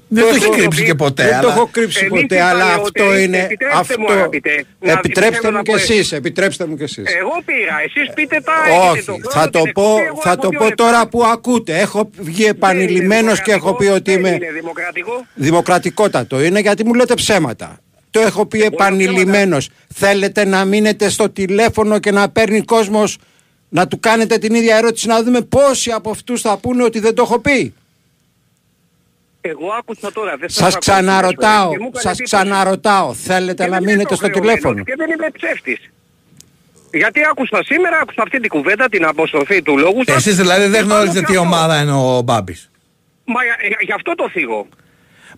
[0.09, 1.23] Δεν το έχει έχω- κρύψει και ποτέ.
[1.23, 3.39] Δεν το αλλά- έχω κρύψει Εμείς ποτέ, οι αλλά παλαιότεροι, αυτό είναι...
[3.39, 4.01] επιτρέψτε Αυτό...
[4.01, 7.05] μου, αγαπητέ, να Επιτρέψτε θέλω μου να κι πω- εσείς, επιτρέψτε μου κι εσείς.
[7.15, 10.21] Εγώ πήρα, εσείς πείτε τα έχετε Όχι, το χρόνο, θα το την πω, εκπομπή, εγώ
[10.23, 10.85] θα έχω το δύο πω λεπτά.
[10.85, 11.79] τώρα που ακούτε.
[11.79, 15.27] Έχω βγει επανειλημμένος και έχω πει ότι Δεν είμαι είναι δημοκρατικό.
[15.35, 16.43] δημοκρατικότατο.
[16.43, 17.79] Είναι γιατί μου λέτε ψέματα.
[18.15, 19.69] Το έχω πει επανειλημμένος.
[19.95, 23.19] Θέλετε να μείνετε στο τηλέφωνο και να παίρνει κόσμος
[23.69, 27.15] να του κάνετε την ίδια ερώτηση να δούμε πόσοι από αυτούς θα πούνε ότι δεν
[27.15, 27.75] το έχω πει.
[29.41, 30.79] Εγώ άκουσα τώρα, δεν Σας ακούω.
[30.79, 32.23] ξαναρωτάω, Και μου έκανε σας εντύπωση.
[32.23, 33.15] ξαναρωτάω.
[33.15, 34.85] Θέλετε Και να δεν μείνετε το στο χρεωμένος τηλέφωνο.
[34.85, 35.91] Και δεν είμαι ψεύτης.
[36.93, 40.17] Γιατί άκουσα σήμερα, άκουσα αυτή την κουβέντα, την αποστροφή του λόγου σας.
[40.17, 41.55] Εσείς δηλαδή δεν Και γνωρίζετε πάνω τι σε αυτό.
[41.55, 42.71] ομάδα είναι ο Μπάμπης.
[43.25, 44.67] Μα για- για- γι' αυτό το θίγω.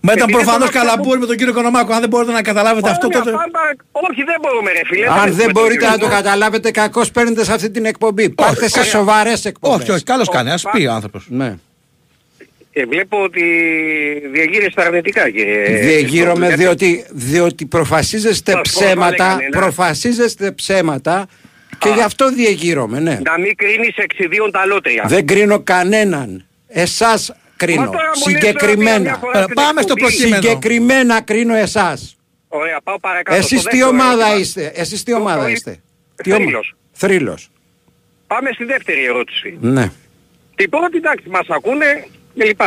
[0.01, 1.93] Μα ήταν Επειδή προφανώς τον καλαμπούρι άνθρωπο- με τον κύριο Οικονομάκο.
[1.93, 3.31] Αν δεν μπορείτε να καταλάβετε αυτό Ωραία, τότε...
[3.31, 5.07] πάντα- Όχι, δεν μπορούμε ρε φίλε.
[5.07, 6.15] Αν δεν έχουμε μπορείτε το να το κύριο.
[6.17, 8.31] καταλάβετε, κακώς παίρνετε σε αυτή την εκπομπή.
[8.31, 8.91] Πάρτε σε ωραία.
[8.91, 9.79] σοβαρές εκπομπές.
[9.83, 10.51] Όχι, όχι, καλώς κάνει.
[10.51, 11.27] Ας πει ο άνθρωπος.
[11.29, 11.55] Ναι.
[12.73, 13.43] Ε, βλέπω ότι
[14.33, 15.79] διαγείρεστε αρνητικά κύριε.
[15.81, 19.59] Διεγείρομαι Γιατί- διότι, διότι προφασίζεστε Σας προσβάλλει ψέματα, κανένα.
[19.61, 21.27] προφασίζεστε ψέματα
[21.79, 23.19] και γι' αυτό διεγείρομαι, ναι.
[23.25, 25.05] Να μην κρίνεις εξ ιδίων τα λότρια.
[25.07, 26.45] Δεν κρίνω κανέναν.
[26.69, 27.81] Εσάς κρίνω.
[27.81, 29.17] Μα τώρα μου λες τώρα μια Συγκεκριμένα.
[29.19, 30.13] φορά στην Πάμε στο εκπομπή.
[30.17, 30.43] προκείμενο.
[30.43, 32.17] Συγκεκριμένα κρίνω εσάς.
[32.49, 33.37] Ωραία, πάω παρακάτω.
[33.37, 34.39] Εσείς στο τι δεύτερο ομάδα ερώτημα.
[34.41, 35.81] είστε; Εσείς τι Το ομάδα πρωί- είστε;
[36.23, 36.75] Τι ομα- Θρύλος.
[36.93, 37.51] Θρύλος.
[38.27, 39.57] Πάμε στη δεύτερη ερώτηση.
[39.61, 39.91] Ναι.
[40.55, 42.07] Την πρώτη εντάξει μας ακούνε
[42.39, 42.61] κλπ.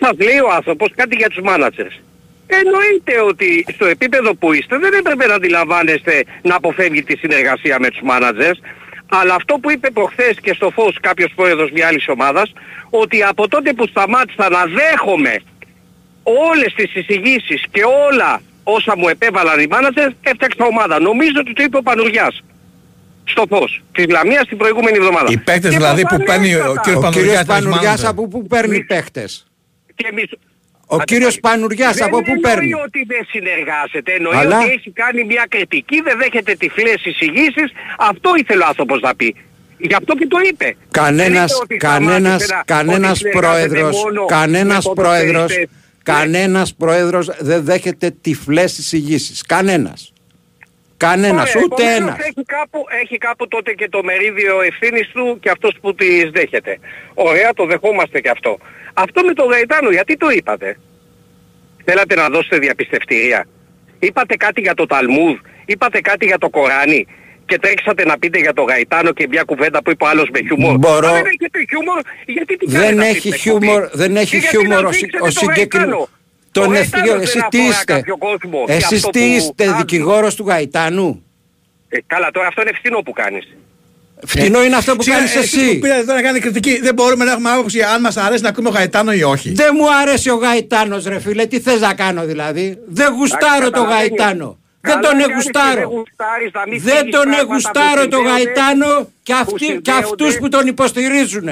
[0.00, 2.00] Σας λέει ο άνθρωπος κάτι για τους μάνατζερς.
[2.46, 7.88] Εννοείται ότι στο επίπεδο που είστε δεν έπρεπε να αντιλαμβάνεστε να αποφεύγει τη συνεργασία με
[7.90, 8.58] τους μάνατζερς.
[9.08, 12.52] Αλλά αυτό που είπε προχθές και στο φως κάποιος πρόεδρος μιας άλλης ομάδας,
[12.90, 15.34] ότι από τότε που σταμάτησα να δέχομαι
[16.22, 21.00] όλες τις εισηγήσεις και όλα όσα μου επέβαλαν οι μάνατζερς, έφτιαξα ομάδα.
[21.00, 22.42] Νομίζω ότι το είπε ο Πανουριάς.
[23.24, 23.82] Στο φως.
[23.92, 25.26] Της Λαμίας την προηγούμενη εβδομάδα.
[25.30, 26.80] Οι παίκτες Και δηλαδή που παίρνει ο προφανέστατα.
[26.82, 27.70] κύριος Ο κύριος Πανουργιάς.
[27.70, 29.46] Πανουριάς από πού παίρνει παίχτες.
[29.94, 30.30] Και εμείς...
[30.90, 31.54] Ο Άντε κύριος πάλι.
[31.54, 34.12] Πανουριάς δεν από πού εννοεί παίρνει; ότι δεν συνεργάζεται.
[34.12, 37.68] Εννοεί Αλλά- ότι έχει κάνει μια κριτική, δεν δέχεται τυφλές εισηγήσεις.
[37.98, 39.34] Αυτό ήθελε ο άνθρωπος να πει.
[39.78, 40.76] Γι' αυτό και το είπε.
[40.90, 45.32] Κανένας, Δεν είπε ότι κανένας, σταμάτησε να- κανένας ότι συνεργάζεται πρόεδρος, μόνο κανένας με πρόεδρος,
[45.32, 45.76] ποδοσφαιριστές.
[46.02, 49.42] κανένας πρόεδρος δεν δέχεται τυφλές εισηγήσεις.
[49.46, 50.12] Κανένας.
[50.96, 52.18] Κανένας, Ωραία, ούτε επομένως ένας.
[52.26, 56.78] Έχει κάπου, έχει κάπου τότε και το μερίδιο ευθύνης του και αυτός που τις δέχεται.
[57.14, 58.58] Ωραία, το δεχόμαστε και αυτό.
[59.04, 60.76] Αυτό με τον Γαϊτάνο, γιατί το είπατε;
[61.84, 63.46] Θέλατε να δώσετε διαπιστευτήρια.
[63.98, 65.36] Είπατε κάτι για το Ταλμούδ,
[65.66, 67.06] είπατε κάτι για το Κοράνι
[67.46, 70.38] και τρέξατε να πείτε για το Γαϊτάνο και μια κουβέντα που είπε ο άλλος με
[70.46, 70.76] χιούμορ.
[70.76, 74.12] Μπορώ- Αν δεν έχετε χιούμορ, γιατί την Δεν κάνετε αυτή έχει την εκπομπή; χιούμορ, δεν
[74.14, 75.92] Και έχει γιατί χιούμορ να ο, συ- δείξετε ο το συγκεκριμένος.
[75.98, 76.08] Γαϊτάνο;
[76.52, 77.92] Τον Ο ευθυγείο, Γαϊτάνος εσύ δεν τι αφορά είστε.
[77.92, 78.64] κάποιο κόσμο.
[78.66, 79.76] Και Εσείς αυτό τι που είστε, κάνει.
[79.76, 81.22] δικηγόρος του Γαϊτάνου.
[81.88, 83.56] Ε, καλά, τώρα αυτό είναι φθηνό που κάνεις.
[84.26, 85.74] Φτηνό είναι αυτό που Σιγά, κάνεις εσείς εσύ.
[85.74, 88.48] που πήρατε τώρα να κάνεις κριτική, δεν μπορούμε να έχουμε άποψη αν μας αρέσει να
[88.48, 89.52] ακούμε ο Γαϊτάνο ή όχι.
[89.52, 93.70] Δεν μου αρέσει ο Γαϊτάνος ρε φίλε, τι θες να κάνω δηλαδή; Δεν γουστάρω τον
[93.72, 94.08] καταλαβαίνεις.
[94.18, 94.58] Γαϊτάνο.
[94.80, 95.74] Δεν Καλά τον κάνεις και εγουστάρω.
[95.80, 99.38] δεν γουστάρεις να μην Δεν φύγεις τον πράγματα εγουστάρω που τον συνδέονται- Γαϊτάνο και, που
[99.40, 100.04] αυτοί, και συνδέονται.
[100.04, 101.48] αυτούς που τον υποστηρίζουν.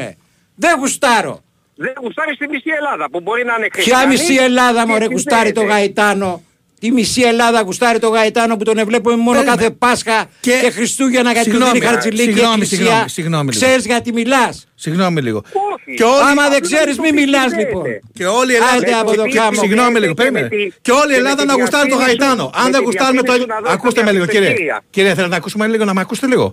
[0.55, 1.35] Δεν γουστάρω.
[1.75, 5.05] Δεν γουστάρεις τη μισή Ελλάδα που μπορεί να είναι Ποια χριστιανή μισή Ελλάδα και μωρέ
[5.12, 5.81] γουστάρει τον συνδέεται.
[5.81, 6.43] Γαϊτάνο;
[6.81, 9.57] Τη μισή Ελλάδα γουστάρει τον Γαϊτάνο που τον βλέπουμε μόνο Περίμενε.
[9.57, 12.77] κάθε Πάσχα και, Και- Χριστούγεννα γιατί του Συγγνώμη, δίνει χαρτζηλίκη συγγνώμη, εκκλησία.
[12.77, 13.64] συγγνώμη, συγγνώμη λίγο.
[13.64, 15.43] Ξέρεις γιατί μιλάς; Συγγνώμη λίγο.
[15.74, 15.97] Όχι.
[15.97, 17.62] Και όλη- Άμα δεν απλώς ξέρεις το μη μιλάς συνδέεται.
[17.68, 17.85] λοιπόν.
[18.12, 18.72] Και όλη η Ελλάδα.
[18.77, 19.61] Άντε από το Επειδή- χάμο.
[19.61, 20.49] Συγγνώμη λίγο, και με περίμενε.
[20.49, 22.43] τη- Και όλη η και με Ελλάδα τη να γουστάρει τον διαφήμιση Γαϊτάνο.
[22.43, 23.33] σου- Αν με δεν τη γουστάρουμε το.
[23.33, 24.51] διαφήμιση σου να δώσω Ακούστε με κάποια λίγο, κύριε.
[24.55, 24.77] στοιχεία.
[24.95, 26.47] Κύριε, θέλετε να ακούσουμε λίγο, να με ακούσετε λίγο;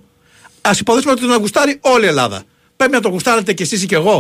[0.70, 2.40] Α υποθέσουμε ότι τον γουστάρει όλη η Ελλάδα.
[2.78, 4.18] Πρέπει να το γουστάρετε κι εσείς ή κι εγώ.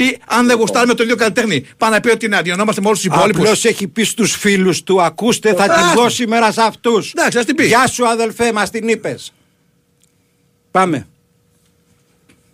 [0.00, 3.00] Ή αν δεν γουστάρουμε το ίδιο καλλιτέχνη, πάμε να πει ότι να αντιονόμαστε με όλους
[3.00, 3.40] τους υπόλοιπους.
[3.40, 7.12] Απλώς έχει πει στους φίλους του ακούστε θα την Α, δω σήμερα σε αυτούς.
[7.16, 7.66] Εντάξει, ας την πει.
[7.66, 9.32] Γεια σου αδελφέ μας την είπες.
[10.70, 11.06] Πάμε.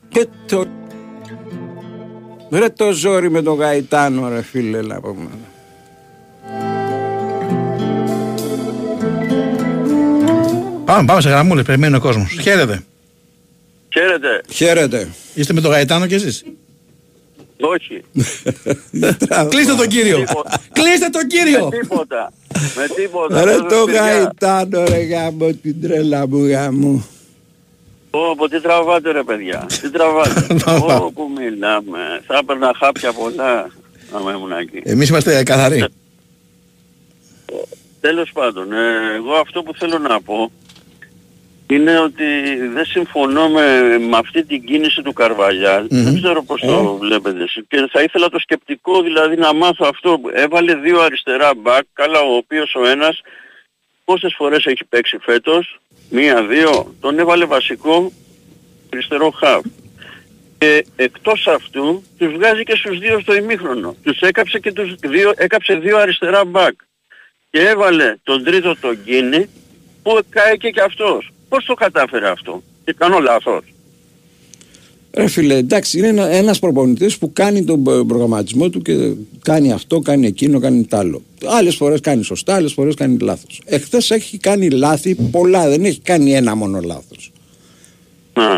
[0.08, 0.66] Και το...
[2.50, 5.28] Ρε το ζόρι με τον Γαϊτάνο ρε φίλε να πούμε.
[10.84, 12.36] Πάμε, πάμε σε γραμμούλες, περιμένει ο κόσμος.
[12.40, 12.82] Χαίρετε.
[13.92, 14.40] Χαίρετε.
[14.50, 15.08] Χαίρετε.
[15.34, 16.44] Είστε με τον Γαϊτάνο κι εσείς.
[17.60, 18.02] Όχι.
[19.50, 20.18] Κλείστε τον κύριο.
[20.18, 20.60] Τίποτα.
[20.72, 21.68] Κλείστε τον κύριο.
[21.68, 22.32] Με τίποτα.
[22.76, 23.44] Με τίποτα.
[23.44, 24.02] Ρε Δώσε το παιδιά.
[24.02, 27.04] Γαϊτάνο ρε γάμο την τρέλα μου γάμο.
[28.10, 29.66] Πω, πω, τι τραβάτε ρε παιδιά.
[29.80, 30.46] Τι τραβάτε.
[30.64, 31.98] Πω, που μιλάμε.
[32.26, 33.70] Θα έπαιρνα χάπια πολλά.
[34.12, 34.80] Άμα ήμουν εκεί.
[34.82, 35.84] Εμείς είμαστε καθαροί.
[38.00, 40.50] Τέλος πάντων, ε, εγώ αυτό που θέλω να πω
[41.70, 42.24] είναι ότι
[42.74, 47.64] δεν συμφωνώ με, με αυτή την κίνηση του καρβαλιαλ Δεν ξέρω πώς το βλέπετε εσείς.
[47.68, 50.20] Και θα ήθελα το σκεπτικό δηλαδή να μάθω αυτό.
[50.32, 53.20] Έβαλε δύο αριστερά μπακ, καλά ο οποίος ο ένας
[54.04, 55.78] πόσες φορές έχει παίξει φέτος,
[56.10, 58.12] μία, δύο, τον έβαλε βασικό
[58.92, 59.64] αριστερό χαβ.
[60.58, 63.96] Και εκτός αυτού τους βγάζει και στους δύο στο ημίχρονο.
[64.02, 66.74] Τους έκαψε και τους δύο, έκαψε δύο αριστερά μπακ.
[67.50, 69.48] Και έβαλε τον τρίτο τον Κίνη
[70.02, 71.33] που κάηκε και αυτός.
[71.54, 73.62] Πώς το κατάφερε αυτό; Και κάνω λάθος.
[75.12, 79.72] Ρε φίλε, εντάξει, είναι ένα, ένας προπονητής που κάνει τον προ- προγραμματισμό του και κάνει
[79.72, 81.22] αυτό, κάνει εκείνο, κάνει τ' άλλο.
[81.44, 83.60] Άλλες φορές κάνει σωστά, άλλες φορές κάνει λάθος.
[83.64, 87.32] Εχθές έχει κάνει λάθη πολλά, δεν έχει κάνει ένα μόνο λάθος.
[88.34, 88.52] Να,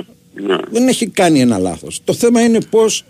[0.47, 0.61] να.
[0.71, 2.01] Δεν έχει κάνει ένα λάθος.
[2.05, 3.05] Το θέμα είναι πώς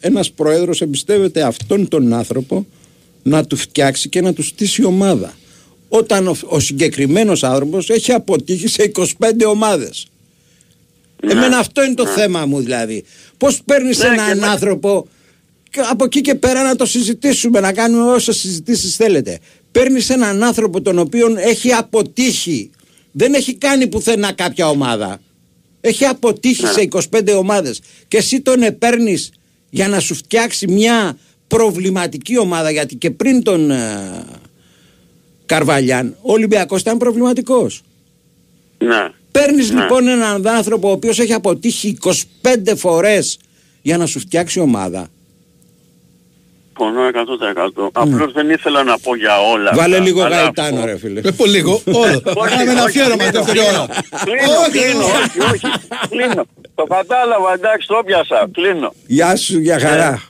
[0.00, 2.66] ένας πρόεδρος εμπιστεύεται αυτόν τον άνθρωπο
[3.22, 5.32] να του φτιάξει και να του στήσει ομάδα.
[5.96, 9.04] Όταν ο, ο συγκεκριμένος άνθρωπος έχει αποτύχει σε 25
[9.46, 10.06] ομάδες.
[11.22, 13.04] Εμένα αυτό είναι το θέμα μου δηλαδή.
[13.36, 15.08] Πώς παίρνεις Ναι, έναν και με- άνθρωπο
[15.70, 19.38] και από εκεί και πέρα να το συζητήσουμε, να κάνουμε όσες συζητήσεις θέλετε.
[19.72, 22.70] Παίρνεις έναν άνθρωπο τον οποίον έχει αποτύχει.
[23.12, 25.20] Δεν έχει κάνει πουθενά κάποια ομάδα.
[25.80, 27.80] Έχει αποτύχει σε 25 ομάδες.
[28.08, 29.30] Και εσύ τον επέρνεις
[29.70, 32.70] για να σου φτιάξει μια προβληματική ομάδα.
[32.70, 34.24] Γιατί και πριν τον ε,
[35.46, 37.82] Καρβαλιάν, ο Ολυμπιακός ήταν προβληματικός.
[38.78, 39.08] Ναι.
[39.32, 39.80] Παίρνεις Ναι.
[39.80, 41.98] λοιπόν έναν άνθρωπο ο οποίος έχει αποτύχει
[42.42, 43.38] 25 φορές
[43.82, 45.08] για να σου φτιάξει ομάδα.
[46.72, 47.90] Πονώ 100%.
[47.92, 49.70] Απλώς δεν ήθελα να πω για όλα.
[49.74, 51.20] Βάλε αυτά, λίγο αλλά γαϊτάνο αυτό- ρε φίλε.
[51.20, 52.22] Δεν πω λίγο, όλο.
[52.24, 53.82] Όχι, Κάναμε ένα όχι, αφιέρωμα κλείνω, δεύτερη κλείνω.
[53.82, 53.86] ώρα.
[54.24, 55.40] Κλείνω, Όχι, κλείνω, όχι.
[55.40, 55.78] όχι, όχι.
[56.08, 56.44] Κλείνω.
[56.74, 58.48] Το κατάλαβα, εντάξει, το πιάσα.
[58.52, 58.94] Κλείνω.
[59.06, 60.22] Γεια σου, για χαρά.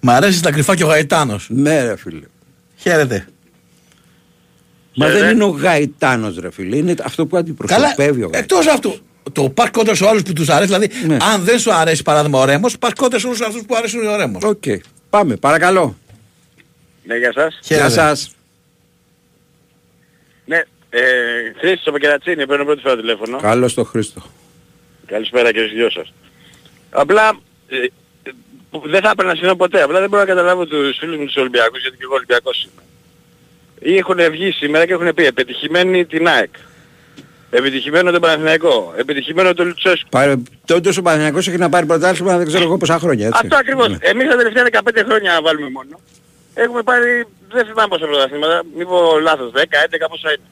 [0.00, 1.46] Μ' αρέσει στα κρυφά και ο Γαϊτάνος.
[1.50, 2.26] Ναι ρε φίλε.
[2.76, 3.26] Χαίρετε.
[4.94, 5.28] Μα Ε, δεν ρε.
[5.30, 6.76] είναι ο Γαϊτάνος ρε φίλε.
[6.76, 8.38] Είναι αυτό που Καλά, αντιπροσωπεύει ο Γαϊτάνος.
[8.38, 8.98] εκτός αυτού.
[9.32, 11.16] Το πάρ κόντρα σε όλους που τους αρέσει, δηλαδή Ναι.
[11.34, 14.16] αν δεν σου αρέσει παράδειγμα ο Ρέμος, πάρ κόντρα σε όλους αυτούς που αρέσουν ο
[14.16, 14.42] Ρέμος.
[14.42, 14.62] Οκ.
[15.10, 15.96] Πάμε, παρακαλώ.
[17.04, 17.58] Ναι, γεια σας.
[17.62, 17.94] Γεια Χαίρετε.
[17.94, 18.34] σας.
[20.44, 20.56] Ναι,
[20.90, 21.00] ε,
[21.58, 23.38] Χρήστος από Κερατσίνη, παίρνω πρώτη φορά τηλέφωνο.
[23.40, 24.22] Καλώς το Χρήστο.
[25.06, 26.12] Καλησπέρα και στους δυο σας.
[26.90, 27.32] Απλά,
[27.68, 28.30] ε, ε,
[28.70, 31.24] που δεν θα έπαιρνα να συγγνώμη ποτέ, απλά δεν μπορώ να καταλάβω τους φίλους μου
[31.24, 32.82] τους Ολυμπιακούς, γιατί και εγώ Ολυμπιακός είμαι.
[33.82, 36.50] Ή έχουν βγει σήμερα και έχουν πει επιτυχημένη την ΑΕΚ.
[37.50, 38.94] Επιτυχημένο τον Παναθηναϊκό.
[38.96, 40.08] Επιτυχημένο τον Λουτσέσκου.
[40.08, 43.40] Πάρε, τότε ο Παναγιακός έχει να πάρει πρωτάθλημα δεν ξέρω εγώ πόσα χρόνια έτσι.
[43.42, 43.88] Αυτό ακριβώς.
[43.88, 43.96] Ναι.
[44.00, 46.00] Εμείς τα τελευταία 15 χρόνια να βάλουμε μόνο.
[46.54, 50.48] Έχουμε πάρει, δεν θυμάμαι πόσα πρωταθλήματα, μην πω λάθος, 10, 11 πόσα είναι.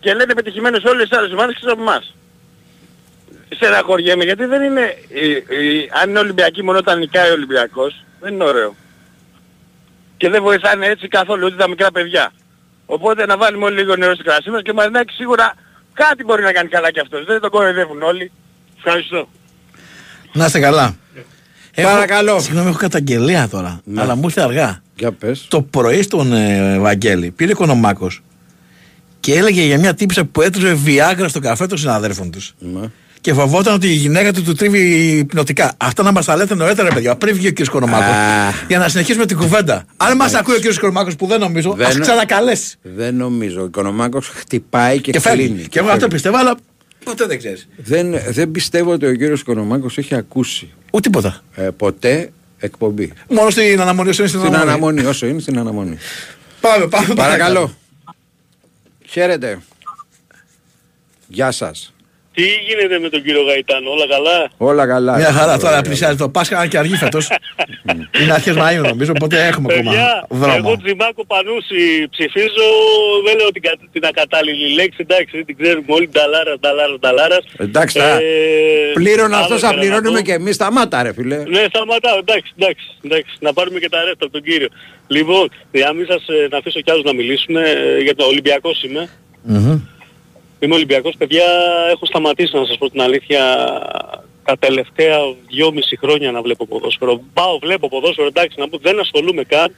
[0.00, 2.14] Και λένε πετυχημένος όλες τις άλλες ομάδες και από εμάς.
[3.48, 8.34] Στεναχωριέμαι γιατί δεν είναι, η, η, αν είναι Ολυμπιακή μόνο όταν νικάει ο Ολυμπιακός, δεν
[8.34, 8.74] είναι ωραίο.
[10.18, 12.32] Και δεν βοηθάνε έτσι καθόλου ούτε τα μικρά παιδιά.
[12.86, 15.54] Οπότε να βάλουμε όλοι λίγο νερό στο κρασί μας και ο Μαρινάκης σίγουρα
[15.92, 17.24] κάτι μπορεί να κάνει καλά κι αυτός.
[17.24, 18.32] Δεν τον κοροϊδεύουν όλοι.
[18.76, 19.28] Ευχαριστώ.
[20.32, 20.96] Να είστε καλά.
[21.74, 22.40] Έχω- Παρακαλώ.
[22.40, 23.80] Συγγνώμη, έχω καταγγελία τώρα.
[23.84, 24.00] Ναι.
[24.00, 24.82] Αλλά μου ήρθε αργά.
[24.96, 25.46] Για πες.
[25.50, 28.22] Το πρωί στον ε, Βαγγέλη πήρε οικονομάκος
[29.20, 32.54] και έλεγε για μια τύπησα που έτρεβε βιάγκρα στο καφέ των συναδέρφων τους.
[32.58, 32.90] Ναι.
[33.20, 34.80] Και φοβόταν ότι η γυναίκα του του τρίβει
[35.18, 35.74] υπνοτικά.
[35.76, 37.16] Αυτά να μας τα λέτε νωρίτερα, παιδιά.
[37.16, 37.58] Πριν βγει ο κ.
[37.58, 38.12] Οικονομάκο.
[38.68, 39.84] Για να συνεχίσουμε την κουβέντα.
[39.96, 40.64] Αν μας ακούει ο κ.
[40.64, 42.76] Οικονομάκο που δεν νομίζω, Δεν- ας ξανακαλέσει.
[42.82, 43.62] Δεν νομίζω.
[43.62, 45.46] Ο Οικονομάκος χτυπάει και, Και φεύγει.
[45.48, 45.62] κλείνει.
[45.68, 46.14] Και εγώ αυτό φεύγει.
[46.14, 46.54] πιστεύω, αλλά
[47.04, 47.68] ποτέ δεν ξέρεις.
[47.76, 51.40] Δεν, δεν πιστεύω ότι ο κύριος Οικονομάκος έχει ακούσει Ούτε τίποτα.
[51.54, 53.12] ε, ποτέ εκπομπή.
[53.28, 54.72] Μόνο στην αναμονή όσο είναι στην Στην αναμονή.
[54.76, 55.98] αναμονή, όσο είναι στην αναμονή.
[56.60, 57.14] Πάμε, πάμε.
[57.14, 57.74] Παρακαλώ.
[59.06, 59.58] Χαίρετε.
[61.28, 61.92] Γεια σας.
[62.38, 65.16] Τι γίνεται με τον κύριο Γαϊτάνο, όλα καλά; Όλα καλά.
[65.16, 65.82] Μια χαρά Όλα τώρα καλά.
[65.82, 67.24] πλησιάζει το Πάσχα και αργεί φέτος.
[68.20, 70.76] είναι αρχές Μαΐου νομίζω, οπότε έχουμε ακόμα Παιδιά, εγώ δρόμο.
[70.82, 71.80] Τζιμάκο Πανούση
[72.10, 72.66] ψηφίζω,
[73.26, 77.44] δεν λέω την, κα- την ακατάλληλη λέξη, εντάξει, την ξέρουμε όλοι, νταλάρα, νταλάρα, νταλάρας.
[77.56, 78.18] Εντάξει, θα
[78.94, 80.54] πλήρωνε αυτός, θα πληρώνουμε και εμείς.
[80.54, 81.36] Σταμάτα, ρε φιλέ.
[81.36, 84.68] Ναι, σταματάω, εντάξει, εντάξει, εντάξει, να πάρουμε και τα ρέστα από τον κύριο.
[85.06, 87.72] Λοιπόν, για να μην σας ε, να αφήσω κι άλλους να μιλήσουν, ε,
[88.02, 89.08] για το Ολυμπιακός είμαι.
[90.60, 91.44] Είμαι Ολυμπιακός, παιδιά,
[91.90, 93.40] έχω σταματήσει να σας πω την αλήθεια
[94.44, 97.20] τα τελευταία δυόμιση χρόνια να βλέπω ποδόσφαιρο.
[97.32, 99.74] Πάω, βλέπω ποδόσφαιρο, εντάξει, να πω, δεν ασχολούμαι καν.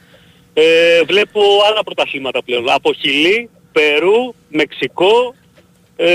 [0.53, 2.69] Ε, βλέπω άλλα πρωταθλήματα πλέον.
[2.69, 5.35] Από Χιλή, Περού, Μεξικό.
[5.95, 6.07] Ε,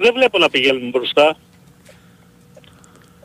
[0.00, 1.36] δεν βλέπω να πηγαίνουμε μπροστά.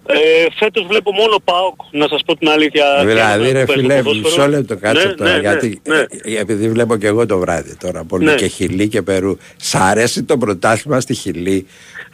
[0.09, 2.85] Ε, φέτος βλέπω μόνο ΠΑΟΚ, να σας πω την αλήθεια.
[3.05, 4.29] Δηλαδή, και να ρε παίζω φιλέ, ποδόσφαιρο.
[4.29, 5.29] μισό λεπτό κάτσε Ναι, τώρα.
[5.31, 5.97] ναι, ναι, γιατί, ναι.
[6.35, 8.35] ε, επειδή βλέπω και εγώ το βράδυ τώρα πολύ Ναι.
[8.35, 9.37] και Χιλή και Περού.
[9.57, 11.67] Σ' αρέσει το πρωτάθλημα στη Χιλή;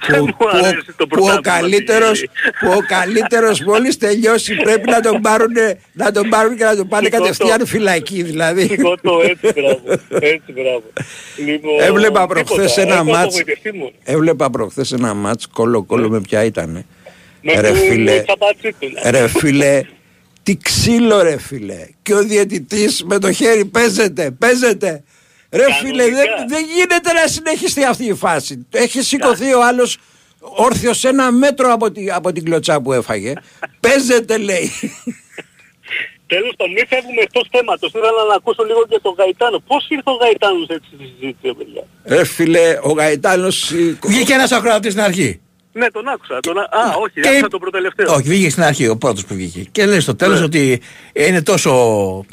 [0.07, 2.29] Δεν που, μου που, αρέσει το που ο πρωτάθλημα στη καλύτερος, Χιλή.
[2.59, 5.53] που ο καλύτερος μόλις τελειώσει πρέπει να τον πάρουν,
[5.93, 7.23] να τον πάρουν και να τον πάνε Σηκώτω.
[7.23, 8.67] κατευθείαν φυλακή δηλαδή.
[8.67, 10.83] Σηκώτω, έτσι μπράβο, έτσι μπράβο.
[11.45, 13.91] Λοιπόν, Έβλεπα τίποτα, προχθές ένα έχω μάτς απογοητευτεί μόνο.
[14.03, 16.85] Έβλεπα προχθές ένα μάτς κόλλο κόλλο με ποια ήτανε
[17.45, 18.87] Με Ρε του φίλε Τσαπατσίτου.
[19.09, 19.81] Ρε φίλε
[20.43, 25.03] Τι ξύλο ρε φίλε Και ο διαιτητής με το χέρι παίζεται Παίζεται
[25.51, 29.97] Ρε φίλε δεν, δεν γίνεται να συνεχιστεί αυτή η φάση Έχει σηκωθεί ο άλλος
[30.39, 33.33] Όρθιος ένα μέτρο από, τη, από την κλωτσά που έφαγε
[33.79, 34.71] Παίζεται λέει
[36.27, 37.89] Τέλος πάντων, μην φεύγουμε εκτός θέματος.
[37.89, 39.59] Ήθελα να ακούσω λίγο και τον Γαϊτάνο.
[39.67, 44.33] Πώς ήρθε ο Γαϊτάνος έτσι στη συζήτηση, ρε παιδιά; Ρε φίλε ο Γαϊτάνος ε, Βγήκε
[44.33, 45.41] ένας ακροατής στην αρχή.
[45.73, 46.39] Ναι, τον άκουσα.
[46.39, 46.57] Τον...
[46.57, 48.13] α- Α, όχι, Και- άκουσα τον προτελευταίο.
[48.13, 49.67] Όχι, βγήκε στην αρχή ο πρώτος που βγήκε.
[49.71, 50.45] Και λέει στο τέλος Ναι.
[50.45, 50.81] ότι
[51.13, 51.71] είναι τόσο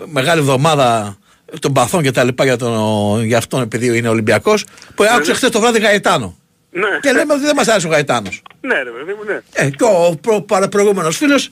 [0.05, 1.17] μεγάλη εβδομάδα
[1.59, 4.65] των παθών και τα λοιπά για, τον, για αυτόν επειδή είναι Ολυμπιακός
[4.95, 5.37] που άκουσε ναι.
[5.37, 6.37] χθες το βράδυ Γαϊτάνο.
[6.71, 6.87] Ναι.
[7.01, 8.43] Και λέμε ότι δεν μας άρεσε ο Γαϊτάνος.
[8.61, 9.41] Ναι, ρε παιδί μου, ναι.
[9.53, 11.51] Ε, και ο προ, παρα- προηγούμενος φίλος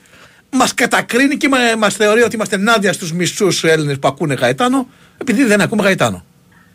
[0.51, 4.89] μας κατακρίνει και μα- μας θεωρεί ότι είμαστε ενάντια στους μισούς Έλληνες που ακούνε Γαϊτάνο
[5.19, 6.25] επειδή δεν ακούμε Γαϊτάνο.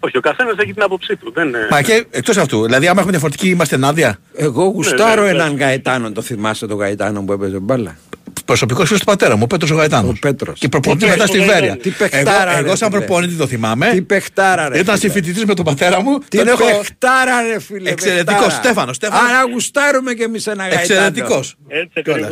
[0.06, 1.32] Όχι, ο καθένας έχει την άποψή του.
[1.36, 1.56] Δεν...
[1.72, 5.34] Μα και εκτός αυτού, δηλαδή άμα έχουμε διαφορετική είμαστε ενάντια; Εγώ γουστάρω ναι, ναι.
[5.34, 7.98] έναν Γαϊτάνο Το θυμάσαι τον Γαϊτάνο που έπαιζε μπάλα;
[8.46, 10.10] Προσωπικός φίλος του πατέρα μου, ο Πέτρος ο Γαϊτάνος.
[10.10, 11.78] Ο Πέτρος Και προπονητής Ο μετά στη Πέτρος, Βέρεια.
[11.78, 13.04] Τι παιχτάρα, Εγώ, ρε, εγώ σαν φίλε.
[13.06, 13.90] προπονητή το θυμάμαι.
[13.92, 14.98] Τι παιχτάρα ρε Ήταν φίλε.
[14.98, 16.20] συμφοιτητής με τον πατέρα μου.
[16.28, 18.64] Τι Τον έχω παιχτάρα ρε φίλε Εξαιρετικός, παιχτάρα.
[18.64, 19.30] Στέφανος, Στέφανος.
[19.30, 21.56] Άρα γουστάρουμε κι εμείς ένα Γαϊτάνο εξαιρετικός.
[21.68, 22.30] Έτσι Κιόλας.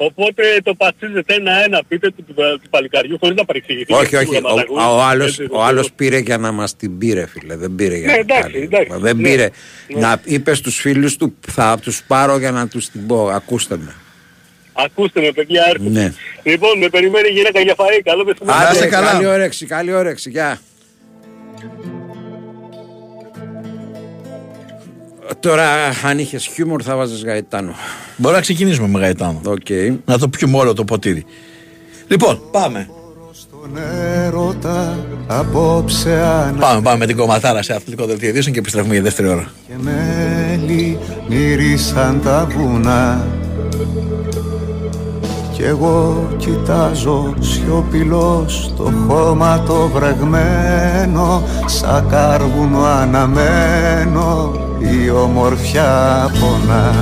[0.00, 0.12] Ακριβώς.
[0.12, 3.92] Οπότε το πατσίζετε ένα-ένα, πείτε του, του, του παλικαριού χωρίς να παρεξηγηθεί.
[3.92, 4.34] όχι, γιατί όχι.
[4.34, 4.76] σίγουρα μας ακούει.
[4.78, 7.56] Ο, ο, άλλος, Έτσι, ο άλλος πήρε για να μας την πήρε, φίλε.
[7.56, 8.64] Δεν πήρε για Ναι, να εντάξει, κάνει.
[8.64, 8.98] εντάξει.
[9.00, 9.22] Δεν Ναι.
[9.22, 9.48] πήρε.
[9.94, 10.00] Ναι.
[10.00, 13.28] Να είπες στους φίλους του, θα τους πάρω για να τους την πω.
[13.28, 13.94] Ακούστε με.
[14.72, 15.90] Ακούστε με παιδιά, έρχομαι.
[15.90, 16.12] Ναι.
[16.42, 18.00] Λοιπόν, με περιμένει η γυναίκα για φαΐ.
[18.04, 18.58] Καλό μεσημέρι.
[18.62, 19.10] Άντε, είστε καλά.
[19.10, 20.30] καλή όρεξη, καλή όρεξη.
[20.30, 20.60] Γεια.
[25.40, 25.64] Τώρα,
[26.04, 27.74] αν είχες χιούμορ, θα βάζεις Γαϊτάνο.
[28.16, 29.40] Μπορεί να ξεκινήσουμε με Γαϊτάνο.
[29.46, 29.66] Οκ.
[30.04, 31.24] Να το πιούμε όλο το ποτήρι.
[32.06, 32.88] Λοιπόν, πάμε.
[33.50, 33.82] Τον
[34.24, 39.02] έρωτα απόψε ανα Πάμε, πάμε με την κομματάρα σε αθλητικό δελτίο ειδήσεων και επιστρέφουμε για
[39.02, 39.52] δεύτερη ώρα.
[39.66, 43.26] και μέλι μυρίσαν τα βουνά
[45.52, 56.94] κι εγώ κοιτάζω σιωπηλός το χώμα το βρεγμένο σαν κάρβουνο αναμένο η ομορφιά πονά.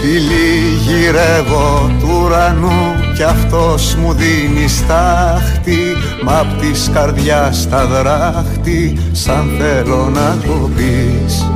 [0.00, 5.78] Φίλοι γυρεύω του ουρανού κι αυτός μου δίνει στάχτη
[6.24, 11.46] Μα απ' της καρδιάς τα δράχτη σαν θέλω να το πεις.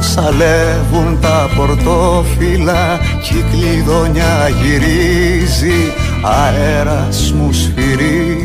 [0.00, 8.37] Σαλεύουν τα πορτόφυλλα κι η κλειδονιά γυρίζει Αέρας μου σφυρίζει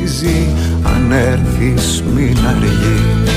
[0.84, 3.32] αν έρθεις μην αργείς.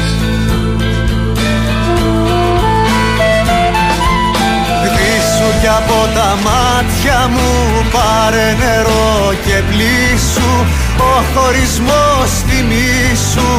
[4.83, 7.51] Γλύσου κι από τα μάτια μου
[7.93, 10.53] πάρε νερό και πλήσου
[10.99, 13.53] Ο χωρισμός θυμίσου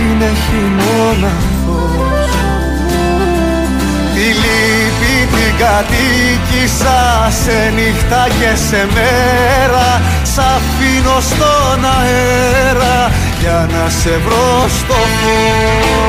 [0.00, 1.49] είναι χειμώνα
[5.60, 14.94] Κατοίκησα σε νύχτα και σε μέρα Σ' αφήνω στον αέρα για να σε βρω στο
[14.94, 16.00] φως.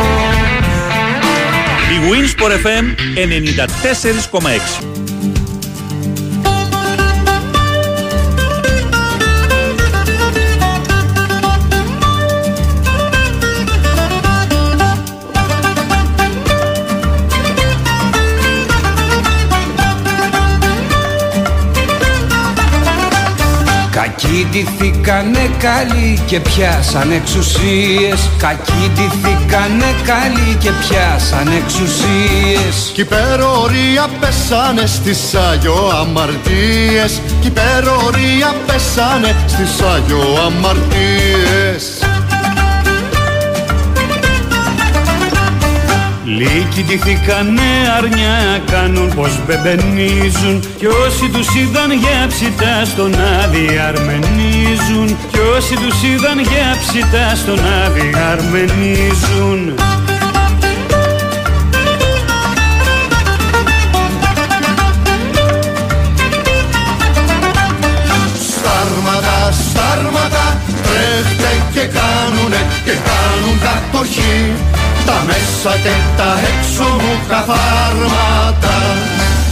[1.91, 2.85] Η Winsport FM
[4.79, 5.30] 94,6
[24.41, 28.29] Κακοί ντυθήκανε καλοί και πιάσαν εξουσίες.
[28.37, 32.91] Κακοί ντυθήκανε καλοί και πιάσαν εξουσίες.
[32.93, 37.21] Κι υπερορία πέσανε στις Άγιο αμαρτίες.
[37.41, 42.10] Κι υπερορία πέσανε στις Άγιο αμαρτίες
[46.37, 50.63] Λύκοι ντυθήκανε αρνιά κάνουν πως μπεμπενίζουν.
[50.77, 55.17] Κι όσοι τους είδαν για ψητά στον άδει αρμενίζουν.
[55.31, 59.73] Κι όσοι τους είδαν για ψητά στον άδει αρμενίζουν.
[68.47, 74.60] Στάρματα, στάρματα, τρέχτε και κάνουνε και κάνουν κατοχή
[75.05, 78.77] τα μέσα και τα έξω μου καθάρματα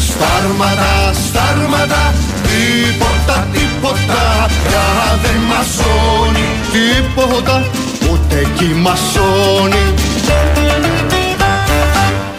[0.08, 2.14] Στάρματα, στάρματα,
[2.48, 4.24] τίποτα, τίποτα.
[4.68, 4.88] Πια
[5.24, 7.64] δεν μασώνει Τίποτα,
[8.12, 9.94] ούτε κι μασώνει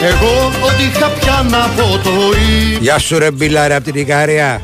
[0.01, 2.11] Εγώ ό,τι είχα πια να πω το
[2.51, 4.63] ίδιο Γεια σου ρε μπιλάρε από την Ικαρία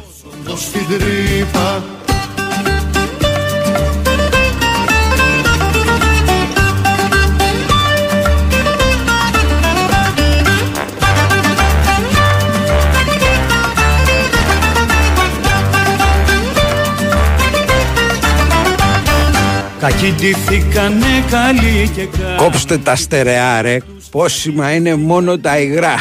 [19.90, 23.78] στην τρύπα Κακοί ντυθήκανε καλοί και καλοί Κόψτε τα στερεά ρε.
[24.10, 25.94] Πόσιμα είναι μόνο τα υγρά.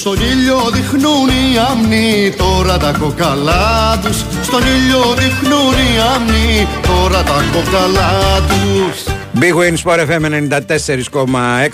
[0.00, 4.24] Στον ήλιο δείχνουν οι αμνοί τώρα τα κοκαλά τους.
[4.42, 9.14] Στον ήλιο δείχνουν οι αμνοί τώρα τα κοκαλά τους.
[9.40, 10.24] Big Win Sport FM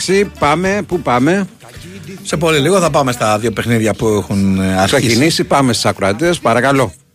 [0.09, 1.47] 94,6 Πάμε, πού πάμε;
[2.23, 5.07] Σε πολύ λίγο θα πάμε στα δύο παιχνίδια που έχουν ε, αρχίσει.
[5.07, 6.83] Ξεκινήσει, πάμε στις ακροατές, παρακαλώ.
[6.83, 7.10] Για...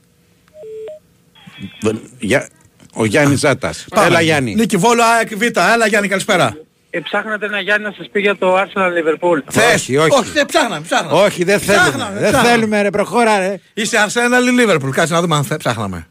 [2.93, 4.07] Ο Γιάννης Ζάτας Πάμε.
[4.07, 5.41] Έλα Γιάννη Νίκη Βόλο, ΑΕΚ Β.
[5.41, 6.57] Έλα Γιάννη, καλησπέρα.
[6.89, 9.39] Ε, ψάχνατε ένα Γιάννη να σας πει για το Arsenal Liverpool.
[9.49, 9.73] Θες.
[9.73, 10.09] Όχι, όχι.
[10.13, 11.21] όχι δεν ψάχναμε, ψάχναμε.
[11.21, 11.83] Όχι, δεν θέλουμε.
[11.89, 12.49] Ψάχναμε, Δεν ψάχναμε.
[12.55, 13.59] θέλουμε, ρε, προχώρα, ρε.
[13.73, 14.89] Είσαι Arsenal ή Liverpool.
[14.91, 16.07] Κάτσε να δούμε αν θε, ψάχναμε.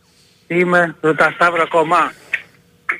[0.47, 2.13] Είμαι, ρωτά Σταύρο ακόμα.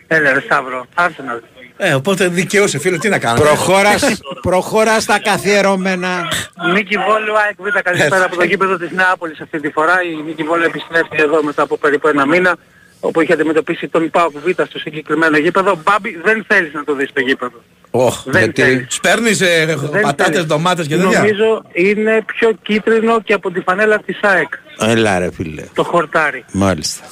[0.07, 1.41] Έλα ρε Σταύρο, Arsenal.
[1.77, 3.45] Ε, οπότε δικαιούσε φίλε, τι να κάνουμε.
[3.47, 6.29] Προχώρας, προχώρας στα καθιερωμένα.
[6.73, 9.95] Νίκη Βόλου, ΑΕΚ Β, καλησπέρα από το γήπεδο της Νεάπολης αυτή τη φορά.
[10.03, 12.57] Η Νίκη Βόλου επιστρέφει εδώ μετά από περίπου ένα μήνα
[13.01, 15.81] όπου είχε αντιμετωπίσει τον ΠΑΟΚ Β στο συγκεκριμένο γήπεδο.
[15.85, 17.63] Μπάμπη, δεν θέλεις να το δεις το γήπεδο.
[17.91, 18.87] Οχ, Δεν γιατί θέλεις.
[18.89, 20.47] σπέρνεις ε, Δεν πατάτες, θέλεις.
[20.47, 21.19] ντομάτες και τέτοια.
[21.19, 24.49] Νομίζω είναι πιο κίτρινο και από τη φανέλα της ΑΕΚ.
[24.79, 25.63] Έλα, ρε, φίλε.
[25.75, 26.45] Το χορτάρι.
[26.53, 27.05] Μάλιστα.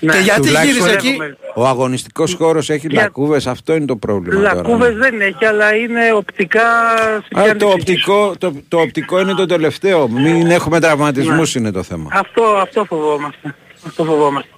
[0.00, 0.12] Ναι.
[0.12, 1.18] Και γιατί Τουλάχιστον γύρισε εκεί;
[1.54, 4.54] Ο αγωνιστικός χώρος έχει Για- λακκούβες, αυτό είναι το πρόβλημα τώρα.
[4.54, 7.56] Λακκούβες δεν έχει, αλλά είναι οπτικά Α, συγκέντρωση.
[7.56, 10.08] το, οπτικό, το, το οπτικό είναι το τελευταίο.
[10.08, 12.10] Μην έχουμε τραυματισμούς είναι το θέμα.
[12.12, 13.54] Αυτό, αυτό φοβόμαστε.
[13.86, 14.48] Αυτό φοβόμαστε.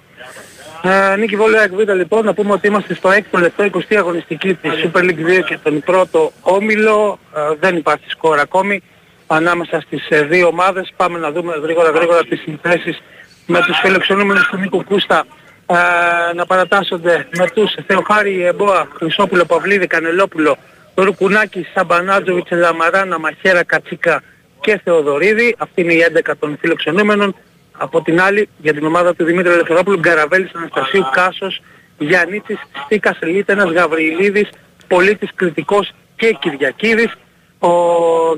[0.83, 4.71] Ε, Νίκη Βόλιο Εκβίτα λοιπόν, να πούμε ότι είμαστε στο 6ο λεπτό 20 αγωνιστική της
[4.83, 7.19] Super League 2 και τον πρώτο όμιλο.
[7.35, 8.81] Ε, δεν υπάρχει σκορ ακόμη
[9.27, 10.91] ανάμεσα στις ε, δύο ομάδες.
[10.95, 13.01] Πάμε να δούμε γρήγορα γρήγορα τις συνθέσεις
[13.45, 15.25] με τους φιλοξενούμενους του Νίκου Κούστα
[15.65, 20.57] ε, να παρατάσσονται με τους Θεοχάρη Εμπόα, Χρυσόπουλο, Παυλίδη, Κανελόπουλο,
[20.95, 24.23] Ρουκουνάκη, Σαμπανάτζοβιτς, Λαμαράνα, Μαχαίρα, Κατσίκα
[24.61, 25.55] και Θεοδωρίδη.
[25.57, 27.35] Αυτή είναι η 11 των φιλοξενούμενων.
[27.77, 31.61] Από την άλλη, για την ομάδα του Δημήτρη Ελευθερόπουλου, Γκαραβέλης, Αναστασίου, Κάσος,
[31.97, 34.49] Γιαννίτσης, Στίκας, Λίτενας, Γαβριλίδης,
[34.87, 37.13] Πολίτης, Κριτικός και Κυριακίδης.
[37.59, 37.71] Ο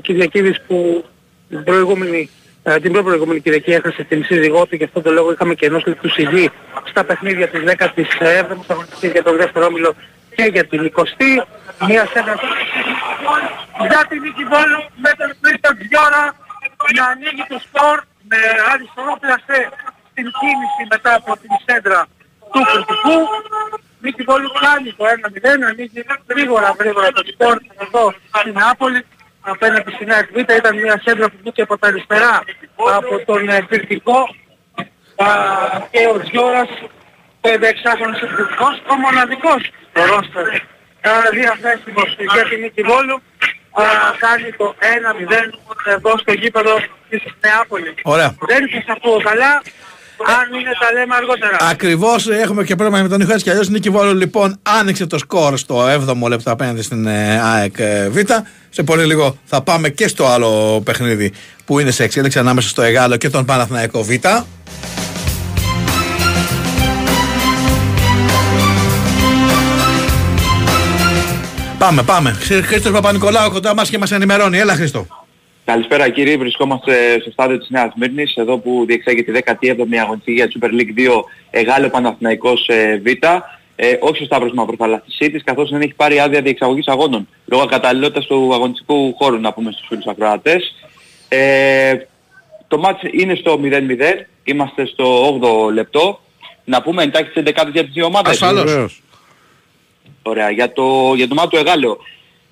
[0.00, 1.04] Κυριακίδης που
[1.48, 2.30] την προηγούμενη,
[2.66, 5.84] ε, την προηγούμενη Κυριακή έχασε την σύζυγό του και αυτό το λόγο είχαμε και ενός
[5.86, 6.50] λεπτού σιγή
[6.84, 8.04] στα παιχνίδια της 17ης
[8.66, 9.94] αγωνιστικής για τον δεύτερο όμιλο
[10.36, 11.30] και για την 20η.
[11.88, 12.32] Μία σένα
[13.88, 16.22] για την Νίκη Βόλου με τον Χρήστος Γιώρα
[16.96, 17.96] να ανοίγει το σκορ
[18.30, 18.40] με
[18.72, 19.60] αριστερό πλασέ
[20.10, 22.00] στην κίνηση μετά από την σέντρα
[22.52, 23.18] του κριτικού.
[24.04, 26.00] Νίκη Βόλου κάνει το 1-0, ανοίγει
[26.30, 28.04] γρήγορα γρήγορα το σκορ εδώ
[28.38, 29.00] στην Νεάπολη
[29.44, 30.36] απέναντι στην ΑΕΚ Β.
[30.36, 32.42] Ήταν μια σέντρα που βγήκε από τα αριστερά
[32.98, 34.18] από τον ε, κριτικό
[35.16, 35.26] Α,
[35.90, 36.68] και ο Γιώρας
[37.40, 40.46] 5-6χρονος επιθετικός, ο μοναδικός στο ρόστερ
[41.10, 43.22] α, διαθέσιμος για την Νίκη Βόλου
[44.18, 46.76] κάνει το 1-0 εδώ στο γήπεδο
[47.08, 47.94] της Νεάπολης.
[48.02, 48.34] Ωραία.
[48.40, 49.62] Δεν σας ακούω καλά.
[50.22, 51.56] Αν είναι τα λέμε αργότερα.
[51.60, 53.68] Ακριβώς έχουμε και πρόβλημα με τον ήχο έτσι κι αλλιώς.
[53.68, 58.18] Νίκη Βόλου λοιπόν άνοιξε το σκορ στο 7ο λεπτό απέναντι στην ε, ΑΕΚ ε, Β.
[58.70, 61.32] Σε πολύ λίγο θα πάμε και στο άλλο παιχνίδι
[61.64, 64.10] που είναι σε εξέλιξη ανάμεσα στο Εγάλο και τον Παναθηναϊκό Β.
[71.78, 72.32] Πάμε, πάμε.
[72.64, 74.58] Χρήστος Παπα-Νικολάου κοντά μας και μας ενημερώνει.
[74.58, 75.23] Έλα, Χρήστο.
[75.64, 80.52] Καλησπέρα κύριοι, βρισκόμαστε στο στάδιο της Νέας Μύρνης, εδώ που διεξάγεται η 17η αγωνιστική για
[80.54, 83.06] Super League 2 Εγάλιο Παναθηναϊκός ε, Β.
[83.76, 88.54] Ε, όχι ο Σταύρος Μαυροφαλαθισίτης, καθώς δεν έχει πάρει άδεια διεξαγωγής αγώνων, λόγω καταλληλότητας του
[88.54, 90.74] αγωνιστικού χώρου, να πούμε στους φίλους ακροατές.
[91.28, 91.94] Ε,
[92.68, 96.20] το μάτς είναι στο 0-0, είμαστε στο 8ο λεπτό.
[96.64, 98.32] Να πούμε εντάχει τις 11 για τις δύο ομάδες.
[98.32, 99.02] Ασφαλώς.
[100.22, 100.50] Ωραία.
[100.50, 101.98] Για το, για το μάτι του Εγάλεο.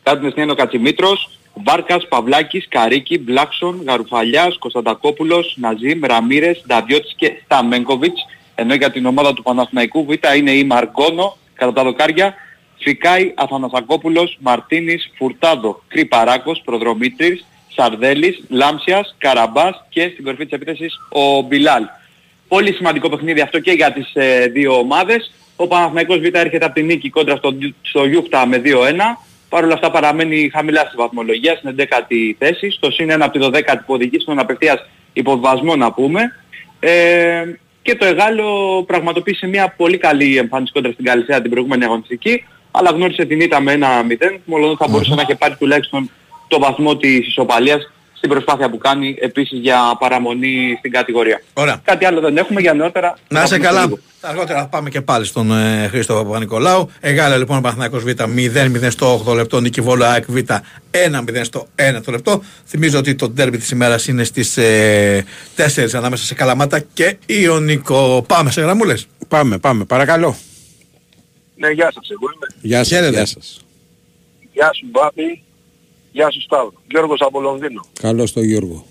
[0.03, 8.27] Κάτω στην ο Κατσιμήτρος, Βάρκας, Παυλάκης, Καρίκη, Μπλάξον, Γαρουφαλιάς, Κωνσταντακόπουλος, Ναζίμ, Ραμίρες, Νταβιώτης και Σταμένκοβιτς.
[8.55, 12.35] Ενώ για την ομάδα του Παναθηναϊκού Β είναι η Μαργκόνο, κατά τα δοκάρια,
[12.79, 17.45] Φικάη, Αθανασακόπουλος, Μαρτίνης, Φουρτάδο, Κρυπαράκος, Προδρομήτρης,
[17.75, 21.85] Σαρδέλης, Λάμσιας, Καραμπάς και στην κορυφή της επίθεσης ο Μπιλάλ.
[22.49, 25.33] Πολύ σημαντικό παιχνίδι αυτό και για τις ε, δύο ομάδες.
[25.57, 28.71] Ο Παναθηναϊκός Β έρχεται από την νίκη κόντρα στο, στο Γιούχτα με 2-1.
[29.53, 32.71] Παρ' όλα αυτά παραμένει χαμηλά στη βαθμολογία, στην 11η θέση.
[32.71, 36.37] Στο συν 1 από τη 12η που οδηγεί στον απευθείας υποβασμό να πούμε.
[36.81, 37.43] Ε,
[37.83, 42.91] και το Εγάλο πραγματοποίησε μια πολύ καλή εμφάνιση κόντρα στην Καλυσέα την προηγούμενη αγωνιστική, αλλά
[42.91, 46.11] γνώρισε την ήττα με 1-0, μόνο θα μπορούσε να έχει πάρει τουλάχιστον
[46.49, 47.93] το βαθμό της ισοπαλίας
[48.23, 51.43] στην προσπάθεια που κάνει επίσης για παραμονή στην κατηγορία.
[51.53, 51.81] Ωραία.
[51.85, 53.19] Κάτι άλλο δεν έχουμε για νεότερα.
[53.29, 53.85] Να είσαι Θα πούμε καλά.
[53.85, 53.99] λίγο.
[54.21, 56.91] Αργότερα θα πάμε και πάλι στον ε, Χρήστο Παπα-Νικολάου.
[57.01, 59.61] Εγάλα λοιπόν ο Παναθηναϊκός Β 0-0 στο 8 λεπτό.
[59.61, 60.53] Νίκη Βόλο ΑΕΚ Β 1-0
[61.43, 61.67] στο
[61.97, 62.43] 1 το λεπτό.
[62.67, 65.25] Θυμίζω ότι το ντέρμπι της ημέρας είναι στις ε,
[65.57, 68.25] 4 ανάμεσα σε Καλαμάτα και Ιωνικό.
[68.29, 69.07] Πάμε σε γραμμούλες.
[69.29, 70.37] Πάμε, πάμε, παρακαλώ.
[71.57, 72.47] Ναι, γεια σας, εγώ είμαι.
[72.61, 73.11] Γεια σας, Χαίρετε.
[73.11, 73.61] γεια σας.
[74.53, 75.43] Γεια σου Μπάπη,
[76.13, 76.73] γεια σου Σταύρο.
[76.89, 77.87] Γιώργος από Λονδίνο.
[78.01, 78.85] Καλώς το Γιώργο.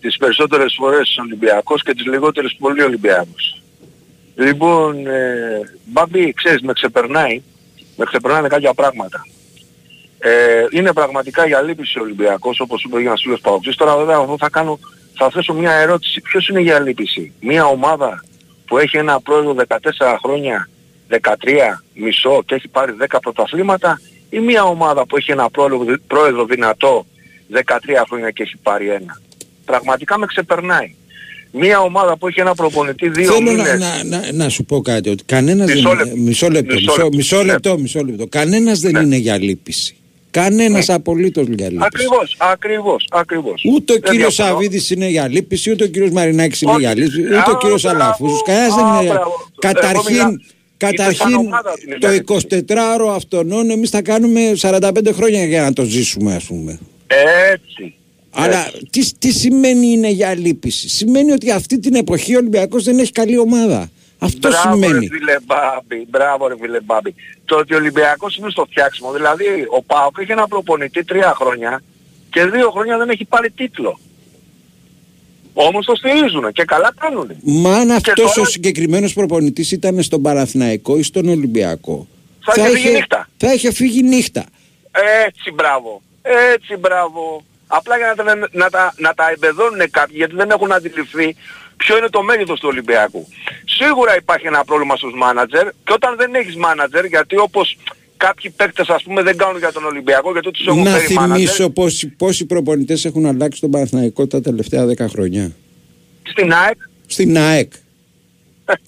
[0.00, 3.62] Τις περισσότερες φορές Ολυμπιακός και τις λιγότερες πολύ Ολυμπιακός.
[4.34, 7.42] Λοιπόν, ε, Μπάμπη, ξέρεις, με ξεπερνάει,
[7.96, 9.26] με ξεπερνάνε κάποια πράγματα.
[10.18, 13.76] Ε, είναι πραγματικά για λύπηση ο Ολυμπιακός, όπως είπε ένας φίλος Παοξής.
[13.76, 14.78] Τώρα βέβαια εγώ θα κάνω,
[15.14, 16.20] θα θέσω μια ερώτηση.
[16.20, 18.24] Ποιος είναι για λύπηση; Μια ομάδα
[18.66, 20.68] που έχει ένα πρόεδρο 14 χρόνια,
[21.08, 24.00] 13 μισό και έχει πάρει 10 πρωταθλήματα
[24.34, 27.06] ή μια ομάδα που έχει ένα πρόεδρο, πρόεδρο δυνατό
[27.52, 27.58] 13
[28.08, 29.20] χρόνια και έχει πάρει ένα.
[29.64, 30.94] Πραγματικά με ξεπερνάει.
[31.54, 33.78] Μια ομάδα που έχει ένα προπονητή δύο Θέλω να, μήνες.
[33.80, 36.10] να, να, να σου πω κάτι, ότι κανένας Μισό δεν λεπτό.
[36.14, 37.16] είναι, μισό λεπτό, Μισό μισό, λεπτό.
[37.16, 37.52] μισό Ναι.
[37.52, 38.26] λεπτό, μισό λεπτό.
[38.26, 39.96] Κανένας δεν είναι για λύπηση.
[40.30, 41.86] Κανένας απολύτως για λύπηση.
[41.86, 43.62] Ακριβώς, ακριβώς, ακριβώς.
[43.74, 44.56] Ούτε ο Δεν κύριος διαφωνώ.
[44.58, 46.80] Σαββίδης είναι για λύπηση, ούτε ο κύριος Μαρινάκης είναι Όχι.
[46.80, 48.02] για λύπηση, ούτε Α, ο κύριος μπράβο.
[48.02, 48.42] Αλαφούζος.
[48.42, 49.30] Κανένας δεν Α, είναι για μπράβο.
[49.30, 50.52] Εγώ Καταρχήν, μιλάω- Είτε σαν
[50.86, 52.24] καταρχήν ομάδα την είναι το για
[52.68, 56.78] 24ωρο αυτονών εμείς θα κάνουμε 45 χρόνια για να το ζήσουμε ας πούμε.
[57.52, 57.94] Έτσι.
[58.30, 62.98] Αλλά τι, τι σημαίνει είναι για λύπηση; Σημαίνει ότι αυτή την εποχή ο Ολυμπιακός δεν
[62.98, 63.90] έχει καλή ομάδα.
[64.18, 65.06] Αυτό μπράβο, σημαίνει.
[65.06, 67.14] Ρε, φίλε Μπάμπη, μπράβο ρε φίλε Μπάμπη.
[67.44, 69.12] Το ότι ο Ολυμπιακός είναι στο φτιάξιμο.
[69.12, 69.44] Δηλαδή
[69.76, 71.82] ο Πάοκ έχει ένα προπονητή τρία χρόνια
[72.30, 73.98] και δύο χρόνια δεν έχει πάρει τίτλο.
[75.54, 77.30] Όμως το στηρίζουν και καλά κάνουν.
[77.42, 82.06] Μα αν αυτός τώρα- ο συγκεκριμένος προπονητής ήταν στον Παναθηναϊκό ή στον Ολυμπιακό
[82.40, 83.28] Θα είχε φύγει νύχτα.
[83.36, 84.44] θα είχε φύγει νύχτα.
[85.26, 86.02] Έτσι μπράβο.
[86.54, 87.44] Έτσι μπράβο.
[87.66, 91.36] Απλά για να τα, να τα, να τα εμπεδώνουν κάποιοι γιατί δεν έχουν αντιληφθεί
[91.76, 93.28] ποιο είναι το μέγεθος του Ολυμπιακού.
[93.64, 97.76] Σίγουρα υπάρχει ένα πρόβλημα στους μάνατζερ και όταν δεν έχεις μάνατζερ γιατί όπως
[98.16, 101.46] κάποιοι παίκτες ας πούμε δεν κάνουν για τον Ολυμπιακό γιατί τους έχουν Να φέρει μάνατζερ
[101.46, 105.52] θυμίσω πόσοι, πόσοι προπονητές έχουν αλλάξει τον Παναθηναϊκό τα τελευταία 10 χρόνια.
[106.22, 107.72] στην ΑΕΚ Στην ΑΕΚ.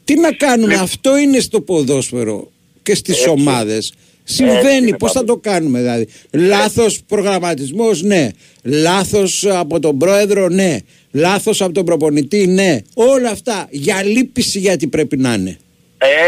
[0.05, 2.51] Τι να κάνουμε, αυτό είναι στο ποδόσφαιρο
[2.83, 3.29] και στις Έτσι.
[3.29, 3.93] ομάδες.
[4.27, 5.35] Έτσι Συμβαίνει, είναι, πώς θα Παύλο.
[5.35, 6.09] το κάνουμε δηλαδή.
[6.33, 8.29] Λάθος προγραμματισμός, ναι.
[8.63, 10.79] Λάθος από τον πρόεδρο, ναι.
[11.13, 12.79] Λάθος από τον προπονητή, ναι.
[12.95, 15.59] Όλα αυτά για λύπηση γιατί πρέπει να είναι.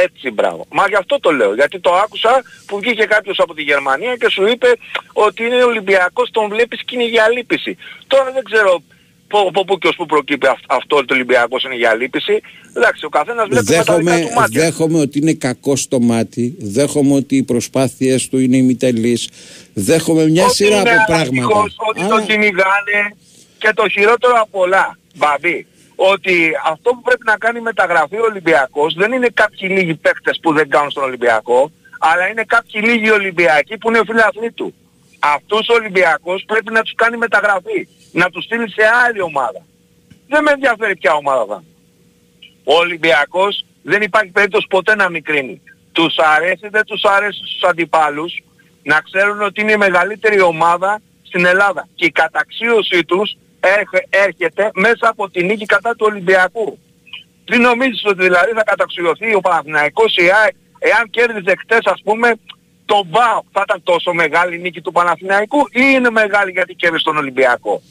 [0.02, 0.66] Έτσι, μπράβο.
[0.70, 1.54] Μα γι' αυτό το λέω.
[1.54, 4.66] Γιατί το άκουσα που βγήκε κάποιος από τη Γερμανία και σου είπε
[5.12, 7.76] ότι είναι Ολυμπιακός, τον βλέπεις και είναι για λύπηση.
[8.06, 8.82] Τώρα δεν ξέρω
[9.48, 12.40] από πού και ως πού προκύπτει αυ- αυτό ότι ο Ολυμπιακός είναι για λύπηση.
[12.76, 14.60] Εντάξει, ο καθένας βλέπει με τα δικά Δέχομαι, του μάτια.
[14.62, 16.56] δέχομαι ότι είναι κακός στο μάτι.
[16.58, 19.28] Δέχομαι ότι οι προσπάθειες του είναι ημιτελείς.
[19.74, 21.14] Δέχομαι μια Ότι σειρά είναι από πράγματα.
[21.44, 23.16] αναρχικός, Ότι Αλλά- τον κυνηγάνε
[23.58, 25.66] και το χειρότερο απ' όλα, Μπαμπή,
[25.96, 30.52] ότι αυτό που πρέπει να κάνει μεταγραφή ο Ολυμπιακός δεν είναι κάποιοι λίγοι παίκτες που
[30.52, 34.74] δεν κάνουν στον Ολυμπιακό, αλλά είναι κάποιοι λίγοι Ολυμπιακοί που είναι φιλαθλοί του.
[35.18, 37.88] Αυτούς τους Ολυμπιακούς πρέπει να τους κάνει μεταγραφή.
[38.12, 39.64] Να τους στείλει σε άλλη ομάδα.
[40.28, 41.62] Δεν με ενδιαφέρει ποια ομάδα θα.
[41.62, 41.74] είναι.
[42.64, 45.60] Ο Ολυμπιακός δεν υπάρχει περίπτωση ποτέ να μικρύνει.
[45.92, 48.42] Τους αρέσει, δεν τους αρέσει στους αντιπάλους
[48.82, 51.88] να ξέρουν ότι είναι η μεγαλύτερη ομάδα στην Ελλάδα.
[51.94, 53.45] Και η καταξίωσή τους έρχε-
[54.10, 56.78] έρχεται μέσα από τη νίκη κατά του Ολυμπιακού.
[57.44, 62.34] Τι νομίζεις ότι δηλαδή θα καταξιωθεί ο Παναθηναϊκός η ΑΕΚ εάν κέρδιζε χτες ας πούμε
[62.84, 67.04] το ΒΑΟ θα ήταν τόσο μεγάλη η νίκη του Παναθηναϊκού ή είναι μεγάλη γιατί κέρδισε
[67.04, 67.82] τον Ολυμπιακό;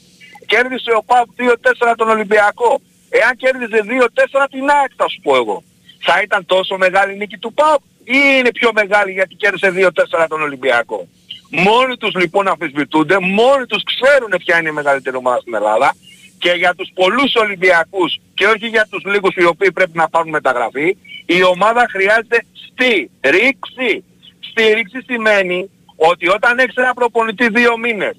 [0.46, 2.80] Κέρδισε ο ΠΑΟΚ 2-4 τον Ολυμπιακό.
[3.08, 5.62] Εάν κέρδιζε 2-4 την ΑΕΚ θα σου πω εγώ;
[6.00, 10.26] Θα ήταν τόσο μεγάλη η νίκη του ΠΑΟΚ ή είναι πιο μεγάλη γιατί κέρδισε 2-4
[10.28, 11.08] τον Ολυμπιακό;
[11.50, 15.94] Μόνοι τους λοιπόν αμφισβητούνται, μόνοι τους ξέρουν ποια είναι η μεγαλύτερη ομάδα στην Ελλάδα
[16.38, 20.30] και για τους πολλούς Ολυμπιακούς και όχι για τους λίγους οι οποίοι πρέπει να πάρουν
[20.30, 24.04] μεταγραφή, η ομάδα χρειάζεται στήριξη.
[24.50, 28.16] Στήριξη σημαίνει ότι όταν έχεις ένα προπονητή δύο μήνες,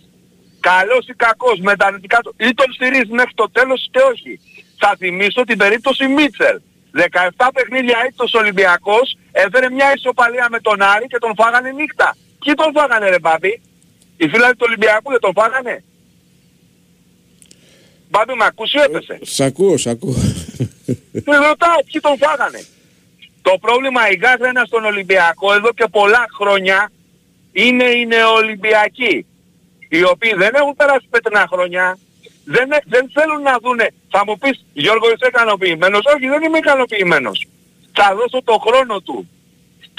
[0.60, 4.40] καλός ή κακός, με τα αρνητικά του, ή τον στηρίζεις μέχρι το τέλος είτε όχι.
[4.80, 6.60] Θα θυμίσω την περίπτωση Μίτσελ.
[6.92, 12.16] 17 παιχνίδια ήττος Ολυμπιακός, έφερε μια ισοπαλία με τον Άρη και τον φάγανε νύχτα.
[12.48, 13.62] Ποιοι τον φάγανε ρε Μπάμπη,
[14.18, 15.84] οι φίλοι του Ολυμπιακού δεν τον φάγανε;
[18.10, 20.16] Μπάμπη με ακούς ή έπεσε; Σ' ακούω, σ' ακούω.
[21.26, 22.66] Με ρωτάω ποιοι τον φάγανε.
[23.42, 26.92] Το πρόβλημα η γάθρενα στον Ολυμπιακό εδώ και πολλά χρόνια
[27.52, 29.26] είναι οι νεοολυμπιακοί.
[29.90, 31.98] Οι οποίοι δεν έχουν περάσει πέτρινα χρόνια,
[32.46, 33.88] δεν, έ- δεν θέλουν να δούνε.
[34.10, 37.48] Θα μου πεις Γιώργο είσαι ικανοποιημένος; Όχι δεν είμαι ικανοποιημένος.
[37.94, 39.30] Θα δώσω το χρόνο του.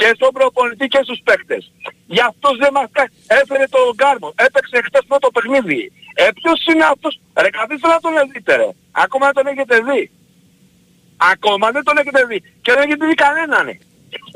[0.00, 1.62] Και στον προπονητή και στους παίκτες.
[2.06, 3.10] Γι' αυτό δεν μας κάνει.
[3.40, 4.28] Έφερε τον Γκάρμο.
[4.46, 5.92] Έπαιξε χτες πρώτο παιχνίδι.
[6.14, 8.68] Ε, ποιος είναι αυτός; Ρε καθίστε να τον δείτε ρε.
[9.04, 10.02] Ακόμα δεν τον έχετε δει.
[11.32, 12.38] Ακόμα δεν τον έχετε δει.
[12.62, 13.66] Και δεν έχετε δει κανέναν.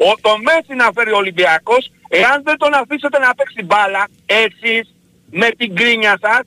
[0.06, 4.94] Ο, το Μέση να φέρει ο Ολυμπιακός, εάν δεν τον αφήσετε να παίξει μπάλα, εσείς
[5.30, 6.40] με την κρίνια σας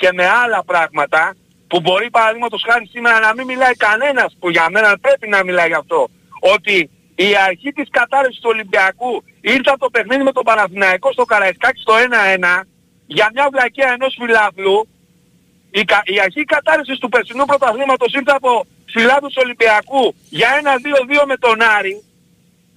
[0.00, 1.34] και με άλλα πράγματα,
[1.66, 5.68] που μπορεί παραδείγματος χάρη σήμερα να μην μιλάει κανένας, που για μένα πρέπει να μιλάει
[5.68, 6.08] γι' αυτό,
[6.40, 11.24] ότι η αρχή της κατάρρευσης του Ολυμπιακού ήρθε από το παιχνίδι με τον Παναθηναϊκό στο
[11.24, 11.94] Καραϊσκάκι στο
[12.60, 12.62] 1-1,
[13.06, 14.88] για μια βλακία ενός φιλάθλου,
[15.70, 20.74] η, κα- η αρχή κατάρρευσης του περσινού πρωταθλήματος ήρθε από φιλάθλους Ολυμπιακού για ένα
[21.22, 22.04] 2-2 με τον Άρη,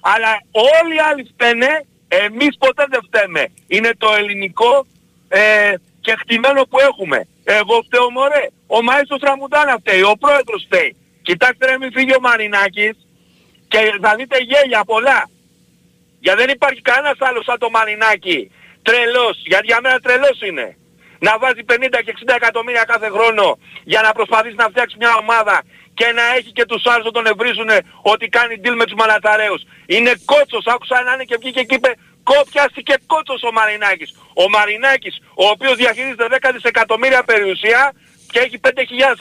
[0.02, 0.42] αλλά
[0.82, 3.48] όλοι οι άλλοι φταίνε, εμείς ποτέ δεν φταίμε.
[3.68, 4.86] Είναι το ελληνικό
[5.28, 7.28] ε, και χτυμένο που έχουμε.
[7.44, 8.48] Εγώ φταίω μωρέ.
[8.68, 10.96] Ο Μαΐστος Ραμουντάνα φταίει, ο πρόεδρος φταίει.
[11.22, 13.07] Κοιτάξτε ρε μην φύγει ο Μαρινάκης
[13.68, 15.30] και θα δείτε γέλια πολλά.
[16.20, 18.52] Γιατί δεν υπάρχει κανένας άλλος σαν το Μαρινάκη.
[18.82, 19.38] Τρελός.
[19.46, 20.78] Γιατί για μένα τρελός είναι.
[21.20, 25.64] Να βάζει 50 και 60 εκατομμύρια κάθε χρόνο για να προσπαθήσει να φτιάξει μια ομάδα
[25.94, 27.70] και να έχει και τους άλλους να τον ευρίζουν
[28.02, 29.62] ότι κάνει deal με τους μαναταραίους.
[29.86, 30.66] Είναι κότσος.
[30.66, 31.92] Άκουσα να είναι και βγήκε και είπε
[32.24, 34.10] κόπιαστηκε κότσος ο Μαρινάκης.
[34.34, 37.94] Ο Μαρινάκης ο οποίος διαχειρίζεται 10 δισεκατομμύρια περιουσία
[38.32, 38.70] και έχει 5.000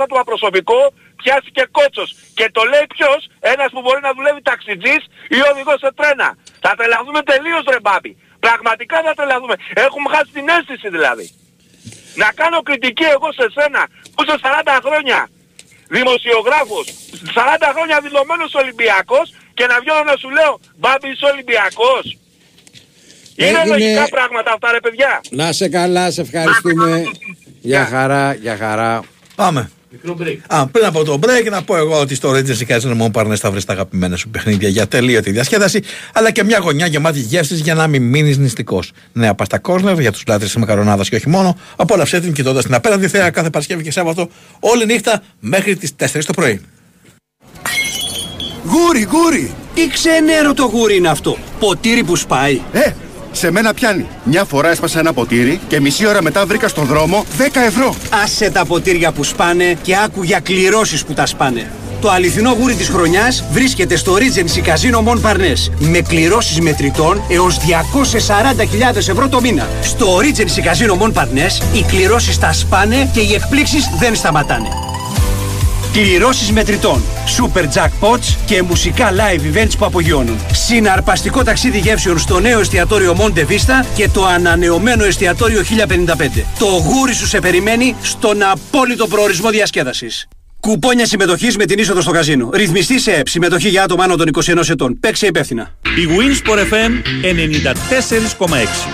[0.05, 0.81] άτομα προσωπικό,
[1.23, 2.09] πιάστηκε κότσος.
[2.39, 3.21] Και το λέει ποιος,
[3.53, 5.03] ένας που μπορεί να δουλεύει ταξιτζής
[5.37, 6.29] ή οδηγός σε τρένα.
[6.65, 8.13] Θα τρελαθούμε τελείως ρε μπάμπη.
[8.45, 9.55] Πραγματικά θα τρελαθούμε.
[9.87, 11.27] Έχουμε χάσει την αίσθηση δηλαδή.
[12.23, 13.83] Να κάνω κριτική εγώ σε σένα
[14.15, 15.29] που είσαι 40 χρόνια
[15.89, 16.87] δημοσιογράφος,
[17.35, 22.05] 40 χρόνια δηλωμένος Ολυμπιακός και να βγαίνω να σου λέω Μπάμπη είσαι Ολυμπιακός.
[23.37, 25.21] Είναι είναι- λογικά πράγματα αυτά ρε παιδιά.
[25.31, 27.05] Να σε καλά, σε ευχαριστούμε.
[27.67, 29.03] Για χαρά, για χαρά.
[29.35, 29.71] Πάμε.
[30.47, 33.51] Α, πριν από το break, να πω εγώ ότι στο Regency Casino μόνο πάρνε θα
[33.51, 37.75] βρει τα αγαπημένα σου παιχνίδια για τελείωτη διασκέδαση, αλλά και μια γωνιά γεμάτη γεύσει για
[37.75, 38.93] να μην μείνεις νηστικός.
[39.13, 41.59] Νέα πάστα κόρνερ για τους λάτρες της μακαρονάδας και όχι μόνο.
[41.77, 44.29] Απόλαυσέ την κοιτώντας την απέναντι θέα κάθε Παρασκευή και Σάββατο
[44.61, 46.61] όλη νύχτα μέχρι τις 4 το πρωί.
[48.65, 49.55] Γούρι, γούρι!
[49.75, 51.37] Τι ξενέρο το γούρι είναι αυτό.
[51.59, 52.61] Ποτήρι που σπάει.
[52.73, 52.91] Ε,
[53.37, 54.07] σε μένα πιάνει.
[54.25, 57.95] Μια φορά έσπασα ένα ποτήρι και μισή ώρα μετά βρήκα στον δρόμο 10 ευρώ.
[58.23, 61.71] Άσε τα ποτήρια που σπάνε και άκου για κληρώσεις που τα σπάνε.
[62.01, 67.59] Το αληθινό γούρι της χρονιάς βρίσκεται στο Regency Casino Mon Parnes με κληρώσεις μετρητών έως
[68.93, 69.69] 240.000 ευρώ το μήνα.
[69.83, 74.69] Στο Regency Casino Mon Parnes οι κληρώσεις τα σπάνε και οι εκπλήξεις δεν σταματάνε.
[76.03, 77.03] Κληρώσεις μετρητών,
[77.39, 80.39] super jackpots και μουσικά live events που απογειώνουν.
[80.53, 86.45] Συναρπαστικό ταξίδι γεύσεων στο νέο εστιατόριο Monte Vista και το ανανεωμένο εστιατόριο 1055.
[86.59, 90.29] Το γούρι σου σε περιμένει στον απόλυτο προορισμό διασκέδασης.
[90.61, 92.51] Κουπόνια συμμετοχής με την είσοδο στο καζίνο.
[92.53, 93.29] Ρυθμιστή σε ΕΠ.
[93.29, 94.99] Συμμετοχή για άτομα άνω των 21 ετών.
[95.01, 95.71] Παίξε υπεύθυνα.
[95.83, 96.93] Η Winsport FM
[98.39, 98.89] 94,6.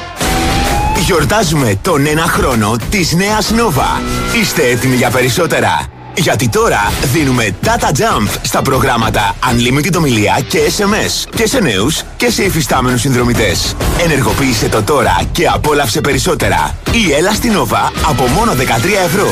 [1.05, 4.01] Γιορτάζουμε τον ένα χρόνο της νέας Nova.
[4.41, 6.02] Είστε έτοιμοι για περισσότερα.
[6.15, 12.31] Γιατί τώρα δίνουμε Data Jump στα προγράμματα Unlimited ομιλία και SMS και σε νέους και
[12.31, 13.77] σε υφιστάμενους συνδρομητές.
[14.03, 16.77] Ενεργοποίησε το τώρα και απόλαυσε περισσότερα.
[16.93, 18.57] Η έλα στην Nova από μόνο 13
[19.05, 19.29] ευρώ.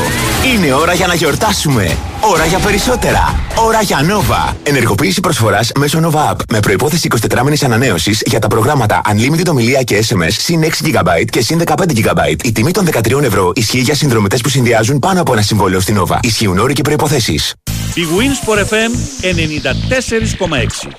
[0.53, 1.97] Είναι ώρα για να γιορτάσουμε.
[2.31, 3.39] Ώρα για περισσότερα.
[3.55, 4.53] Ώρα για Nova.
[4.63, 9.83] Ενεργοποίηση προσφοράς μέσω Nova App με προϋπόθεση 24 μήνες ανανέωσης για τα προγράμματα Unlimited ομιλία
[9.83, 12.35] και SMS συν 6 GB και συν 15 GB.
[12.43, 16.01] Η τιμή των 13 ευρώ ισχύει για συνδρομητές που συνδυάζουν πάνω από ένα συμβόλαιο στην
[16.01, 16.17] Nova.
[16.21, 17.53] Ισχύουν όροι και προϋποθέσεις.
[17.93, 18.91] Η Wins for FM
[19.21, 20.89] 94,6.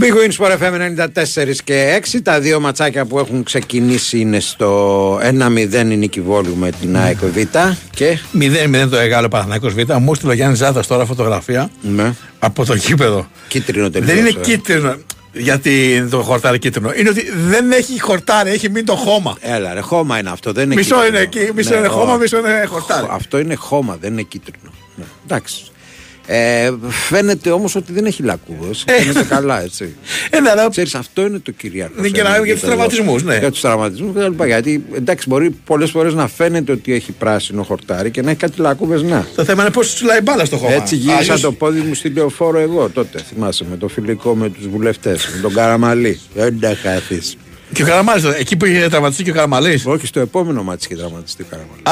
[0.00, 0.72] Big Wins for FM
[1.42, 2.18] 94 και 6.
[2.22, 7.18] Τα δύο ματσάκια που έχουν ξεκινήσει είναι στο 1-0 η νίκη Βόλου με την ΑΕΚ
[7.18, 7.36] Β.
[7.90, 9.78] Και 0-0 το Εγάλο Παναθηναϊκός Β.
[10.00, 12.14] Μου έστειλε ο Γιάννης Ζάδα τώρα φωτογραφία ναι.
[12.38, 13.28] από το γήπεδο.
[13.48, 14.10] κίτρινο τελείως.
[14.10, 14.40] Δεν είναι ε.
[14.40, 14.96] κίτρινο.
[15.34, 16.92] Γιατί είναι το χορτάρι κίτρινο.
[16.96, 19.36] Είναι ότι δεν έχει χορτάρι, έχει μείνει το χώμα.
[19.40, 20.52] Έλα ρε, χώμα είναι αυτό.
[20.52, 21.16] Δεν είναι Μισό κίτρινο.
[21.16, 22.20] είναι εκεί, μισό Ναι, είναι χώμα, όχι.
[22.20, 23.06] μισό είναι χορτάρι.
[23.10, 24.70] Αυτό είναι χώμα, δεν είναι κίτρινο.
[24.96, 25.04] Ναι.
[25.24, 25.64] Εντάξει.
[26.26, 28.70] Ε, φαίνεται όμως ότι δεν έχει λακκούβε.
[28.86, 29.94] Φαίνεται καλά, έτσι.
[30.30, 30.38] Ε,
[30.70, 32.00] Ξέρεις, αυτό είναι το κυρίαρχο.
[32.00, 32.78] Ναι, και θέμα να- για τους το λόγο.
[32.86, 33.38] τραυματισμούς, ναι.
[33.38, 34.46] Για τους τραυματισμούς και τα λοιπά.
[34.46, 38.60] Γιατί εντάξει, μπορεί πολλές φορές να φαίνεται ότι έχει πράσινο χορτάρι και να έχει κάτι
[38.60, 39.26] λακκούβε να.
[39.36, 40.72] Το θέμα είναι πώς τους λάει μπάλα στο χώμα.
[40.72, 43.22] Έτσι γύρισα Αλλιώς- το πόδι μου στην λεωφόρο εγώ τότε.
[43.28, 46.20] Θυμάσαι με το φιλικό με τους βουλευτές, με τον Καραμαλή.
[46.34, 47.20] Δεν τα χάθει.
[47.72, 49.86] Και ο Καραμαλή, εκεί που είχε τραυματιστεί και ο Καραμαλής.
[49.86, 51.82] Όχι, στο επόμενο μάτι είχε τραυματιστεί ο Καραμαλής.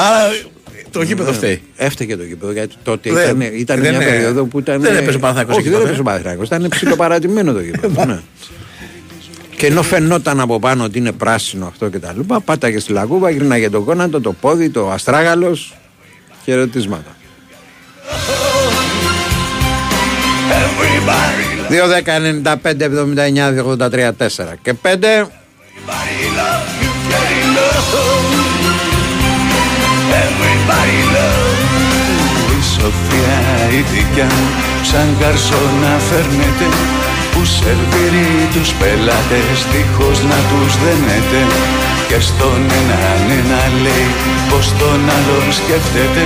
[0.95, 1.37] Άρα το γήπεδο Ναι.
[1.37, 1.61] φταίει.
[1.75, 4.81] Έφταιγε το γήπεδο γιατί τότε Δεν- ήταν, ήταν δεν μια είναι- περίοδο που ήταν.
[4.81, 5.85] δεν έπαιζε ο Παναθηναϊκός Όχι, εκεί δεν τότε.
[5.87, 8.05] έπαιζε ο Παναθηναϊκός, Ήταν ψιλοπαρατημένο το γήπεδο.
[8.05, 8.19] ναι.
[9.57, 13.29] Και ενώ φαινόταν από πάνω ότι είναι πράσινο αυτό και τα λοιπά, πάταγε στη λαγούβα,
[13.29, 15.77] γυρνάγε το γόνατο, το πόδι, το αστράγαλος.
[16.43, 17.15] Χαιρετίσματα.
[21.69, 25.29] 2, 10, 95, 79, 83, 4 και 5.
[32.57, 33.39] Η Σοφία
[33.79, 34.47] η δικιά μου
[34.89, 36.67] σαν καρσόνα φέρνεται
[37.31, 41.39] που σερβίρει τους πελάτες δίχως να τους δένεται.
[42.07, 44.09] Και στον έναν ένα λέει
[44.49, 46.23] πως τον άλλον σκέφτεται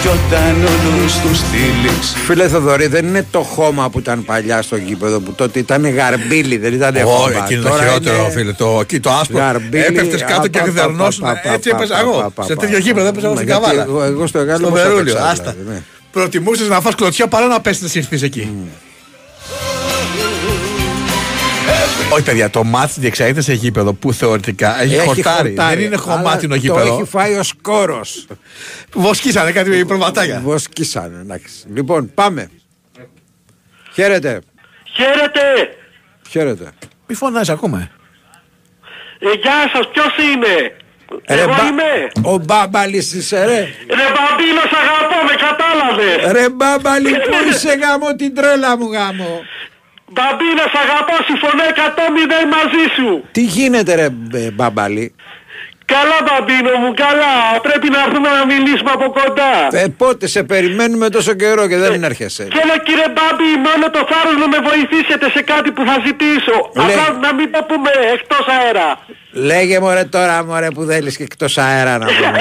[0.00, 4.76] κι όταν όλους τους στείλεις Φίλε Θοδωρή, δεν είναι το χώμα που ήταν παλιά στο
[4.76, 7.44] γήπεδο που τότε ήταν γαρμπίλι, δεν ήταν Όχι, χώμα.
[7.44, 8.52] εκείνο το Τώρα χειρότερο, είναι φίλε.
[8.52, 9.38] Το, εκεί το άσπρο.
[9.38, 11.22] γαρμπίλι, Έπεφτες κάτω και α, πα, γδερνώσουν.
[11.24, 12.12] πα, πα, Έτσι πα, έπαιζα πα, εγώ.
[12.12, 12.60] πα, πα, Σε πα.
[12.60, 13.82] τέτοιο γήπεδο έπαιζα εγώ Μα, στην γιατί Καβάλα.
[13.82, 15.00] εγώ- εγώ στο Εγάλο Στο όμως Βερούλιο.
[15.12, 15.50] έπαιξα, Άστα.
[15.58, 15.82] δηλαδή, ναι.
[16.12, 18.52] Προτιμούσες να φας κλωτσιά παρά να πέσει να συρθείς εκεί.
[22.12, 25.54] Όχι, παιδιά, το μάτς διεξάγεται σε γήπεδο που θεωρητικά έχει, χορτάρι.
[25.58, 26.86] Δεν είναι χωμάτινο αλλά γήπεδο.
[26.88, 28.26] Το έχει φάει ο σκόρος.
[28.92, 30.40] Βοσκήσανε κάτι προβατάκια.
[30.44, 31.52] Βοσκήσανε, εντάξει.
[31.74, 32.50] Λοιπόν, πάμε.
[33.94, 34.40] Χαίρετε.
[34.96, 35.40] Χαίρετε!
[36.30, 36.70] Χαίρετε.
[37.06, 37.88] Μη φωνάζεις ακόμα.
[39.18, 40.74] Ε, γεια σας, ποιος είναι;
[41.28, 42.08] Ρε, Εγώ μπα- είμαι.
[42.22, 43.58] Ο Μπάμπαλης είσαι ρε.
[43.98, 46.32] Ρε μπαμπίνο, σ' αγαπώ, με κατάλαβες.
[46.32, 49.40] Ρε Μπάμπαλη που είσαι γάμο την τρέλα μου γάμο.
[50.14, 53.24] Μπαμπίνο, σ' αγαπώ, συμφωνώ 100 μαζί σου.
[53.32, 55.14] Τι γίνεται ρε ε, Μπάμπαλη.
[55.94, 57.34] Καλά μπαμπίνο μου, καλά.
[57.62, 59.52] Πρέπει να έρθουμε να μιλήσουμε από κοντά.
[59.70, 62.48] Ε, πότε σε περιμένουμε τόσο καιρό και δεν έρχεσαι.
[62.56, 66.56] Θέλω κύριε Μπάμπη μόνο το θάρρος να με βοηθήσετε σε κάτι που θα ζητήσω.
[66.74, 66.84] Λέει.
[66.84, 68.98] Αλλά να μην το πούμε εκτός αέρα.
[69.32, 72.40] Λέγε μωρέ τώρα μωρέ που θέλεις και εκτός αέρα να πούμε.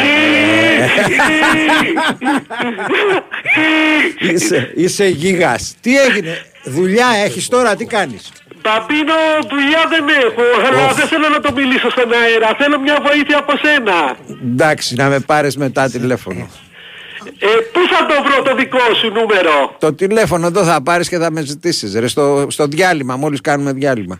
[4.34, 5.76] είσαι, είσαι γίγας.
[5.82, 8.32] Τι έγινε; Δουλειά έχεις τώρα, τι κάνεις;
[8.62, 9.14] Μπαμπίνο
[9.50, 12.56] δουλειά δεν έχω, αλλά δεν θέλω να το μιλήσω στον αέρα.
[12.58, 14.16] Θέλω μια βοήθεια από σένα.
[14.44, 16.50] Εντάξει, να με πάρεις μετά τηλέφωνο.
[17.40, 21.18] Ε, πού θα το βρω το δικό σου νούμερο; Το τηλέφωνο εδώ θα πάρεις και
[21.18, 24.20] θα με ζητήσεις ρε, στο, στο διάλειμμα, μόλις κάνουμε διάλειμμα.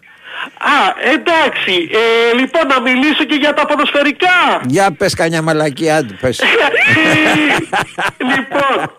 [0.58, 1.90] Α, εντάξει.
[1.92, 4.62] Ε, λοιπόν, να μιλήσω και για τα ποδοσφαιρικά.
[4.68, 6.42] Για πες κανιά μαλακή, άντε πες.
[8.36, 8.92] λοιπόν,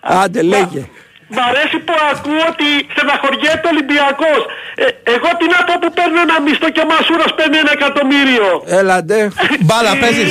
[0.00, 0.88] Άντε λέγε.
[1.34, 4.40] Μ' αρέσει που ακούω ότι στεναχωριέται ο Ολυμπιακός.
[4.84, 4.84] Ε,
[5.14, 8.46] εγώ τι να πω που παίρνω ένα μισθό και ο Μασούρας παίρνει ένα εκατομμύριο.
[8.80, 9.18] Έλαντε.
[9.66, 10.30] Μπάλα παίζεις.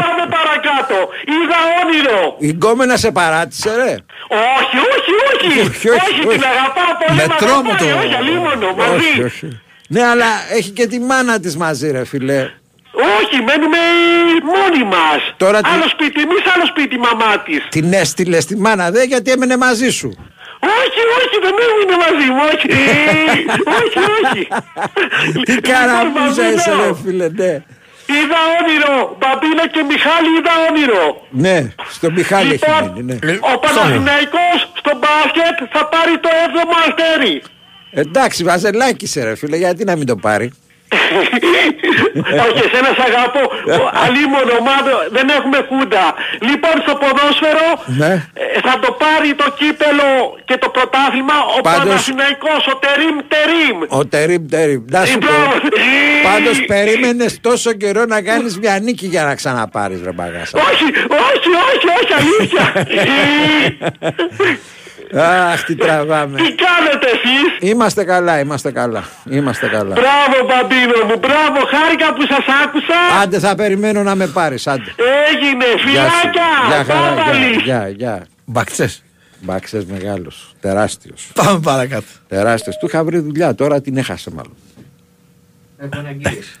[0.00, 0.96] Πάμε παρακάτω.
[1.34, 2.20] Είδα όνειρο.
[2.48, 3.92] Η γκόμενα σε παράτησε ρε.
[4.58, 5.48] Όχι, όχι, όχι.
[5.60, 6.38] Όχι, όχι, όχι, όχι.
[6.38, 7.16] την αγαπάω πολύ.
[7.18, 8.94] Με μ' τρόμο αγαπάει, το- Όχι, αλίμονο, μαζί.
[8.96, 9.60] Όχι, όχι.
[9.88, 10.26] Ναι, αλλά
[10.56, 12.50] έχει και τη μάνα της μαζί ρε φίλε.
[13.18, 13.78] Όχι, μένουμε
[14.52, 15.20] μόνοι μας.
[15.36, 17.60] Τώρα τι- Άλλο σπίτι εμείς, άλλο σπίτι η μαμά της.
[17.68, 20.08] Την έστειλες στη μάνα δε γιατί έμενε μαζί σου.
[20.80, 22.66] Όχι, όχι, δεν έμεινε μαζί μου, όχι.
[23.78, 24.42] όχι, όχι.
[25.44, 27.52] Τι Λοιπόν, καραμούζα Μπαμπίνο, είσαι ρε φίλε, ναι.
[28.16, 29.16] Είδα όνειρο.
[29.20, 31.26] Μπαμπίνο και Μιχάλη είδα όνειρο.
[31.30, 33.32] Ναι, στο Μιχάλη έχει Λοιπόν, μείνει, ναι.
[33.54, 37.42] ο Παναθηναϊκός στο μπάσκετ θα πάρει το 7ο αστέρι.
[37.90, 40.52] Εντάξει, βαζελάκι σε ρε φίλε, γιατί να μην το πάρει.
[42.46, 43.42] Όχι, εσένα σ' αγαπώ.
[44.04, 46.04] Αλλήμον ομάδα δεν έχουμε χούντα.
[46.48, 47.68] Λοιπόν, στο ποδόσφαιρο
[48.00, 48.12] Ναι.
[48.34, 50.10] ε, θα το πάρει το κύπελο
[50.44, 53.78] και το πρωτάθλημα ο Πάντως- Παναθηναϊκός, ο Τερίμ Τερίμ.
[53.98, 54.82] Ο Τερίμ Τερίμ.
[54.96, 55.26] Να σου πω.
[55.26, 55.72] Λοιπόν,
[56.32, 60.58] Πάντως περίμενες τόσο καιρό να κάνεις μια νίκη για να ξαναπάρεις ρε μπαγάσα.
[60.70, 60.84] Όχι,
[61.30, 62.64] όχι, όχι, όχι, αλήθεια.
[65.14, 66.36] Αχ, τι τραβάμε.
[66.36, 69.04] Τι κάνετε εσείς; Είμαστε καλά, είμαστε καλά.
[69.30, 69.94] Είμαστε καλά.
[69.94, 73.20] Μπράβο μπαμπίνο μου, μπράβο, χάρηκα που σας άκουσα.
[73.22, 74.94] Άντε θα περιμένω να με πάρεις, άντε.
[75.32, 76.16] Έγινε, Γεια σου.
[76.18, 77.62] φιλάκια, Γεια χαρά, γεια, Πάπαλης.
[77.62, 78.26] γεια, γεια.
[78.44, 79.02] Μπαξές.
[79.40, 81.30] Μπαξές μεγάλος, τεράστιος.
[81.34, 82.06] Πάμε παρακάτω.
[82.28, 82.76] Τεράστιος.
[82.78, 84.56] Του είχα βρει δουλειά, τώρα την έχασε μάλλον.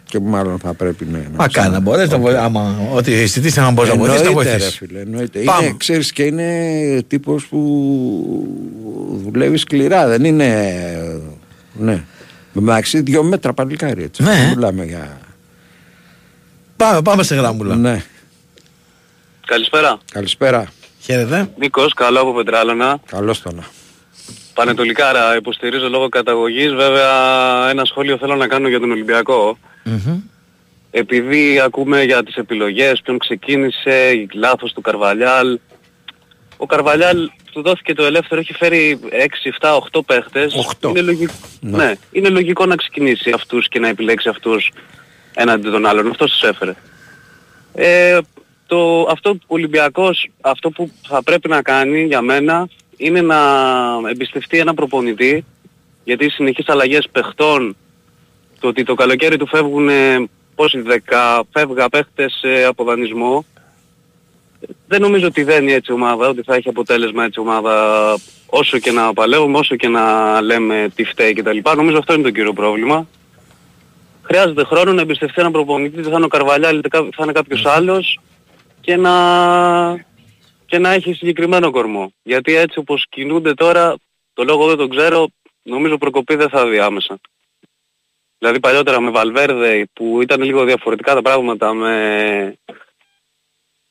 [0.04, 2.44] Και μάλλον θα πρέπει ναι, να Μα κάνει να μπορέσει να βοηθήσεις.
[2.44, 4.76] Άμα ό,τι αισθητήσει να μπορείς να βοηθήσεις, να Εννοείται, ρε βοηθήσεις.
[4.76, 5.40] φίλε, εννοείται.
[5.40, 5.66] Πάμε.
[5.66, 7.60] Είναι, ξέρεις και είναι τύπος που
[9.24, 10.72] δουλεύει σκληρά, δεν είναι...
[11.72, 12.04] Ναι.
[12.56, 14.22] Εντάξει, δύο μέτρα παλικάρι έτσι.
[14.22, 14.34] Ναι.
[14.34, 15.18] Δεν Μιλάμε για...
[16.76, 17.76] Πάμε, πάμε σε γράμμουλα.
[17.76, 18.02] Ναι.
[19.46, 19.98] Καλησπέρα.
[20.12, 20.66] Καλησπέρα.
[21.00, 21.48] Χαίρετε.
[21.58, 23.00] Νίκος, καλό από Πετράλωνα.
[23.06, 23.64] Καλώς το να.
[24.56, 26.72] Πανετολικάρα υποστηρίζω λόγω καταγωγής.
[26.74, 27.10] Βέβαια
[27.70, 29.58] ένα σχόλιο θέλω να κάνω για τον Ολυμπιακό.
[30.90, 35.58] Επειδή ακούμε για τις επιλογές, ποιον ξεκίνησε, η λάθος του Καρβαλιάλ.
[36.56, 40.54] Ο Καρβαλιάλ του δόθηκε το ελεύθερο, έχει φέρει 6, 7, 8 παίχτες.
[40.88, 41.76] Είναι λογικό, Ναι.
[41.76, 41.92] ναι.
[42.12, 44.72] είναι λογικό να ξεκινήσει αυτούς και να επιλέξει αυτούς
[45.34, 46.10] έναντι των άλλων.
[46.10, 46.74] Αυτός τους έφερε.
[47.74, 48.18] Ε,
[48.66, 53.38] το, αυτό που ο Ολυμπιακός, αυτό που θα πρέπει να κάνει για μένα είναι να
[54.10, 55.44] εμπιστευτεί ένα προπονητή
[56.04, 57.76] γιατί οι συνεχείς αλλαγές παιχτών
[58.60, 59.88] το ότι το καλοκαίρι του φεύγουν
[60.54, 63.44] πόσοι δέκα φεύγα παίχτες ε, από δανεισμό
[64.88, 67.74] δεν νομίζω ότι δένει έτσι ομάδα, ότι θα έχει αποτέλεσμα έτσι ομάδα
[68.46, 71.58] όσο και να παλεύουμε, όσο και να λέμε τι φταίει κτλ.
[71.76, 73.06] Νομίζω αυτό είναι το κύριο πρόβλημα.
[74.22, 77.32] Χρειάζεται χρόνο να εμπιστευτεί έναν προπονητή, είτε θα είναι ο Καρβαλιάλ, είτε κα- θα είναι
[77.32, 78.20] κάποιος άλλος
[78.80, 79.12] και να,
[80.66, 82.12] και να έχει συγκεκριμένο κορμό.
[82.22, 83.96] Γιατί έτσι όπως κινούνται τώρα,
[84.32, 85.28] το λόγο δεν τον ξέρω,
[85.62, 87.20] νομίζω προκοπή δεν θα δει άμεσα.
[88.38, 92.58] Δηλαδή παλιότερα με Βαλβέρδε που ήταν λίγο διαφορετικά τα πράγματα με...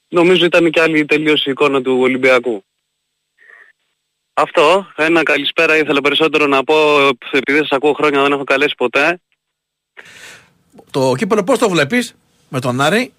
[0.07, 2.63] Νομίζω ήταν και άλλη τελείως η εικόνα του Ολυμπιακού.
[4.33, 6.75] Αυτό, ένα καλησπέρα ήθελα περισσότερο να πω,
[7.31, 9.19] επειδή σας ακούω χρόνια δεν έχω καλέσει ποτέ.
[10.91, 12.15] Το κύπελο πώς το βλέπεις
[12.49, 13.13] με τον Άρη;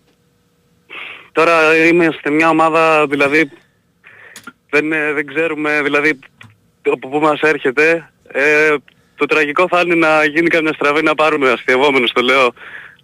[1.37, 3.51] Τώρα είμαστε μια ομάδα, δηλαδή
[4.71, 6.19] δεν, ε, δεν ξέρουμε, δηλαδή
[6.93, 8.11] από πού μας έρχεται.
[8.29, 8.75] Ε,
[9.17, 12.53] το τραγικό θα είναι να γίνει καμιά στραβή να πάρουμε, αστειευόμενος το λέω,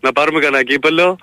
[0.00, 1.18] να πάρουμε κανένα κύπελο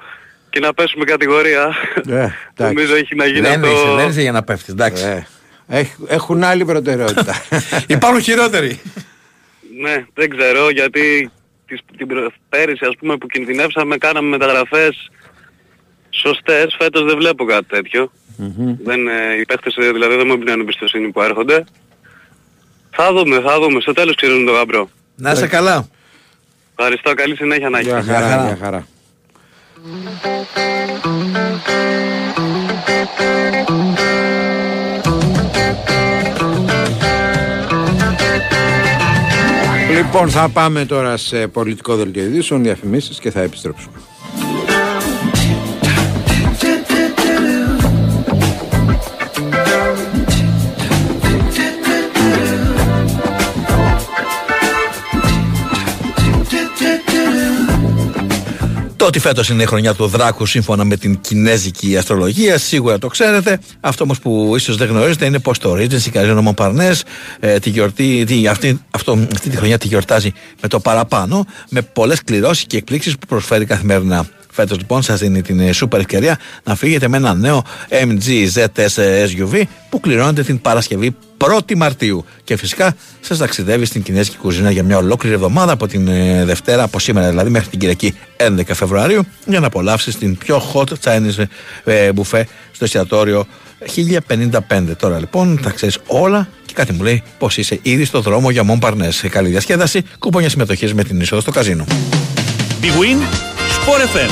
[0.49, 1.75] και να πέσουμε κατηγορία.
[2.09, 2.27] Ε,
[2.65, 3.67] Νομίζω έχει να γίνει Δεν αυτό.
[3.71, 5.03] είσαι, δεν είσαι για να πέφτεις, εντάξει.
[5.05, 5.25] Ε,
[5.67, 7.35] έχ- έχουν άλλη προτεραιότητα.
[7.87, 8.81] Υπάρχουν χειρότεροι.
[9.81, 11.31] Ναι, δεν ξέρω γιατί
[11.67, 15.09] τις, την προ- πέρυσι ας πούμε που κινδυνεύσαμε κάναμε μεταγραφές
[16.19, 18.11] σωστές, φέτος δεν βλέπω κάτι τέτοιο.
[18.83, 21.63] Δεν, ε, οι παίχτες ε, δηλαδή δεν μου εμπνέουν εμπιστοσύνη που έρχονται.
[22.91, 23.81] Θα δούμε, θα δούμε.
[23.81, 24.89] Στο τέλος ξέρουν το γαμπρό.
[25.15, 25.87] Να είσαι καλά.
[26.77, 28.13] Ευχαριστώ, καλή συνέχεια να Γεια έχετε.
[28.13, 28.87] χαρά, γεια χαρά.
[39.95, 43.95] Λοιπόν, θα πάμε τώρα σε πολιτικό δελτίο ειδήσεων, διαφημίσεις και θα επιστρέψουμε.
[59.09, 63.59] Ότι φέτος είναι η χρονιά του Δράκου σύμφωνα με την κινέζικη αστρολογία, σίγουρα το ξέρετε.
[63.79, 67.01] Αυτό όμως που ίσως δεν γνωρίζετε είναι πω το Regency Casino Montparnasse
[67.39, 70.31] ε, τη γιορτή, τη, αυτή, αυτό, αυτή τη χρονιά τη γιορτάζει
[70.61, 74.27] με το παραπάνω, με πολλές κληρώσεις και εκπλήξεις που προσφέρει καθημερινά.
[74.51, 79.25] Φέτος λοιπόν σας δίνει την ε, σούπερ ευκαιρία να φύγετε με ένα νέο MG ZS
[79.25, 82.25] SUV που κληρώνεται την Παρασκευή 1η Μαρτίου.
[82.43, 86.83] Και φυσικά σας ταξιδεύει στην Κινέζικη κουζίνα για μια ολόκληρη εβδομάδα από την ε, Δευτέρα,
[86.83, 91.43] από σήμερα δηλαδή, μέχρι την Κυριακή 11 Φεβρουαρίου, για να απολαύσεις την πιο hot Chinese
[91.83, 93.45] ε, buffet στο εστιατόριο
[94.27, 94.83] 1055.
[94.97, 98.63] Τώρα λοιπόν τα ξέρεις όλα και κάτι μου λέει πως είσαι ήδη στο δρόμο για
[98.67, 99.27] Montparnasse.
[99.29, 101.85] Καλή διασκέδαση, κουπόνια συμμετοχής με την είσοδο στο καζίνο.
[102.81, 103.19] Big Win,
[103.75, 104.29] Sport FM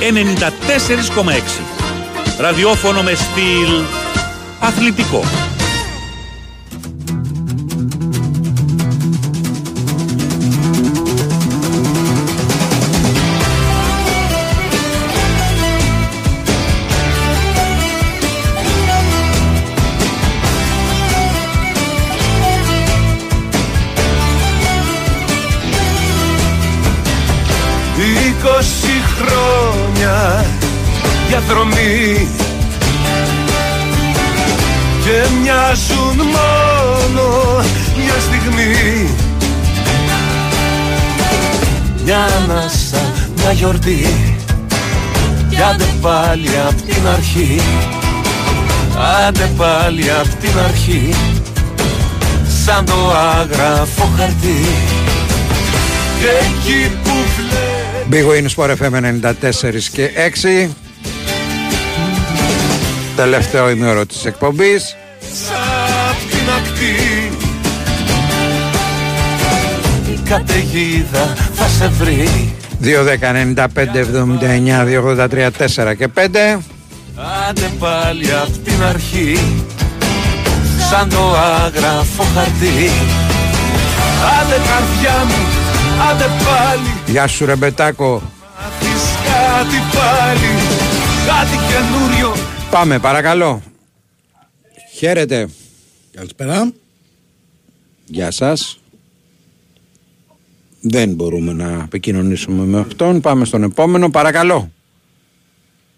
[0.00, 2.40] 94,6.
[2.40, 3.84] Ραδιόφωνο με στυλ
[4.60, 5.24] αθλητικό.
[31.40, 32.28] Διαδρομή.
[35.04, 37.56] Και μοιάζουν μόνο
[37.96, 39.08] μια στιγμή.
[42.04, 44.06] Μια ανάσα, μια γιορτή.
[45.48, 47.60] Κι άντε πάλι απ' την αρχή.
[49.26, 51.14] Άντε πάλι απ' την αρχή.
[52.64, 54.64] Σαν το άγραφο χαρτί.
[56.20, 57.80] Και εκεί που βλέπει
[58.10, 60.70] Big Win Sport FM 94 και 6
[63.20, 64.96] Τελευταίο ημέωρο της εκπομπής.
[66.10, 67.30] Απ' την ακτή.
[70.12, 72.54] Η καταιγίδα θα σε βρει.
[72.80, 76.60] 2, 10, 95, 79, 283, 4 και 5
[77.48, 79.38] Άντε πάλι απ' την αρχή.
[80.90, 82.90] Σαν το άγραφο χαρτί.
[84.40, 85.46] Άντε καρδιά μου,
[86.10, 86.92] άντε πάλι.
[87.06, 88.22] Γεια σου Ρεμπετάκο
[88.56, 90.52] Μάθεις κάτι πάλι.
[91.26, 93.62] Κάτι καινούριο Πάμε παρακαλώ
[94.94, 95.48] Χαίρετε
[96.12, 96.72] Καλησπέρα
[98.06, 98.80] Γεια σας
[100.80, 104.70] Δεν μπορούμε να επικοινωνήσουμε με αυτόν Πάμε στον επόμενο παρακαλώ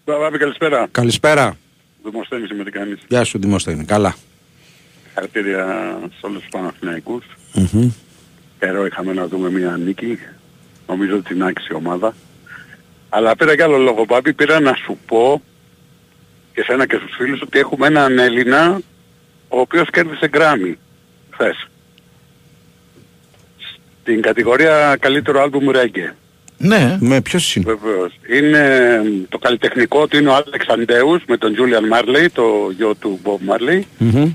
[0.03, 0.87] Παπάπη, καλησπέρα.
[0.91, 1.57] Καλησπέρα
[2.03, 4.15] Δημοσθένης είμαι τι κάνεις; Γεια σου Δημοσθένη Καλά
[5.13, 7.25] Χαρακτήρια σε όλους τους Παναθηναϊκούς.
[7.53, 7.89] Μμμ.
[8.59, 10.19] Καιρό είχαμε να δούμε μια νίκη.
[10.87, 12.15] Νομίζω ότι την άξιζε η ομάδα.
[13.09, 14.33] Αλλά πήρα κι άλλο λόγο, Πάπη.
[14.33, 15.41] Πήρα να σου πω
[16.53, 18.79] και σένα και στους φίλους ότι έχουμε έναν Έλληνα
[19.49, 20.77] ο οποίος κέρδισε γκράμι
[21.31, 21.67] χθες.
[24.01, 26.13] Στην κατηγορία καλύτερο άλμπουμ ρέγγε.
[26.57, 26.97] Ναι.
[26.99, 28.11] Με ποιος είναι; Βεβαίως.
[28.29, 33.19] Είναι το καλλιτεχνικό του είναι ο Άλεξ Αντέους με τον Τζούλιαν Μάρλεϊ, το γιο του
[33.23, 33.87] Μπομπ Μάρλεϊ.
[33.97, 34.33] Μμμ.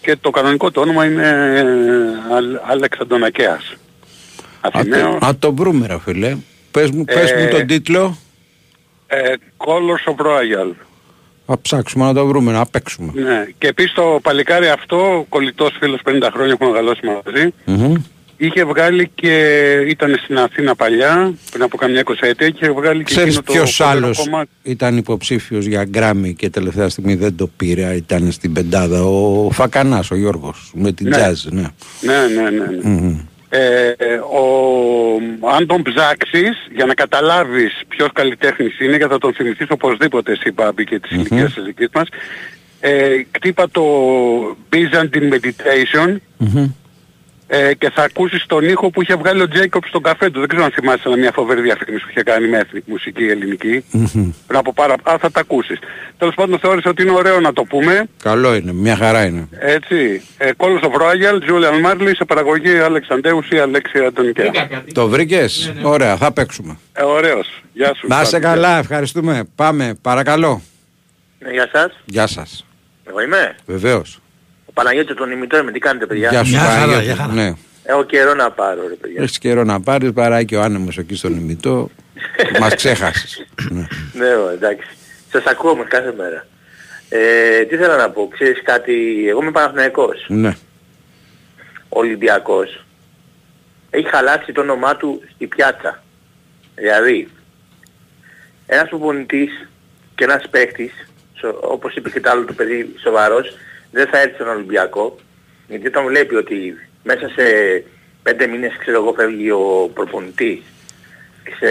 [0.00, 3.74] Και το κανονικό του όνομα είναι ε, Αλ- Άλεξ Αντωνακέας.
[4.60, 5.22] Αθηναίος.
[5.22, 6.36] Α το βρούμε ρε φίλε
[6.70, 8.16] Πες μου, πες Ε, μου τον τίτλο
[9.06, 10.72] Ε, Colors of Royal.
[11.46, 13.46] Θα ψάξουμε να το βρούμε να παίξουμε Ναι.
[13.58, 17.94] Και επίσης το παλικάρι αυτό, κολλητός φίλος 50 χρόνια έχουμε μεγαλώσει μαζί, Μμμ.
[18.36, 23.14] είχε βγάλει και ήταν στην Αθήνα παλιά, πριν από καμιά 20 ετία, είχε βγάλει και
[23.14, 24.48] Ξέρεις εκείνο το ποιος φοβερό άλλος κομμάτι.
[24.62, 30.10] ήταν υποψήφιος για γκράμι και τελευταία στιγμή δεν το πήρε, ήταν στην πεντάδα ο Φακανάς,
[30.10, 31.16] ο Γιώργος, με την Ναι.
[31.16, 31.60] jazz, ναι.
[32.00, 32.66] Ναι, ναι, ναι.
[32.66, 32.88] ναι.
[32.90, 33.18] Μμμ.
[33.56, 34.44] Ε, ο,
[35.56, 40.52] αν τον ψάξεις για να καταλάβεις ποιος καλλιτέχνης είναι και θα τον θυμηθείς οπωσδήποτε εσύ
[40.52, 41.18] Μπάμπη και της Μμμ.
[41.20, 42.08] ηλικίας της δικής μας
[42.80, 43.82] ε, κτύπα το
[44.72, 46.72] Byzantine Meditation Μμμ.
[47.56, 50.38] Ε, και θα ακούσεις τον ήχο που είχε βγάλει ο Τζέικοπ στον καφέ του.
[50.38, 53.84] Δεν ξέρω αν θυμάσαι αλλά μια φοβερή διαφήμιση που είχε κάνει με ethnic μουσική ελληνική.
[53.90, 54.30] Μμμ.
[54.46, 54.94] Πριν από πάρα...
[55.02, 55.78] Α, θα τα ακούσεις.
[56.18, 58.06] Τέλος πάντων θεώρησα ότι είναι ωραίο να το πούμε.
[58.22, 59.48] Καλό είναι, μια χαρά είναι.
[59.58, 60.22] Έτσι.
[60.38, 64.50] Ε, Calls of Royal, Julian Marley, σε παραγωγή Αλεξανδέους ή Αλέξη Αντωνικέα.
[64.94, 66.78] Το βρήκες, ωραία, θα παίξουμε.
[66.92, 67.62] Ε, ωραίος.
[67.72, 68.06] Γεια σου.
[68.06, 68.44] Να είσαι Πάπη.
[68.44, 69.44] καλά, ευχαριστούμε.
[69.54, 70.62] Πάμε, παρακαλώ.
[71.38, 71.92] Ναι, γεια σας.
[72.04, 72.66] Γεια σας.
[73.08, 74.18] Εγώ είμαι; Βεβαίως.
[74.76, 77.04] Ο Παναγιώτης τον ημιτό με τι κάνετε παιδιά; Γεια σου, Μια χαρά, Παναγιώτη.
[77.06, 77.32] μια χαρά.
[77.32, 77.52] Ναι.
[77.84, 79.22] Έχω καιρό να πάρω ρε παιδιά.
[79.22, 81.90] Έχεις καιρό να πάρεις παρά και ο άνεμος εκεί στον ημιτό.
[82.60, 83.46] Μας ξέχασες.
[83.70, 83.86] Ναι.
[84.12, 84.86] ναι, ω, εντάξει.
[85.32, 86.46] Σας ακούω όμως κάθε μέρα.
[87.08, 90.24] Ε, τι θέλω να πω, ξέρεις κάτι, εγώ είμαι Παναθηναϊκός.
[90.28, 90.56] ναι.
[91.88, 92.84] Ο Ολυμπιακός
[93.90, 96.02] έχει χαλάσει το όνομά του στη πιάτσα.
[96.74, 97.28] Δηλαδή,
[98.66, 99.68] ένας προπονητής
[100.14, 100.92] και ένας παίχτης,
[101.34, 103.56] σο- όπως είπε και το άλλο το παιδί σοβαρός,
[103.94, 105.16] δεν θα έρθει στον Ολυμπιακό,
[105.68, 106.56] γιατί όταν βλέπει ότι
[107.02, 107.44] μέσα σε
[108.22, 110.62] πέντε μήνες, ξέρω εγώ, φεύγει ο προπονητής
[111.44, 111.68] και, σε,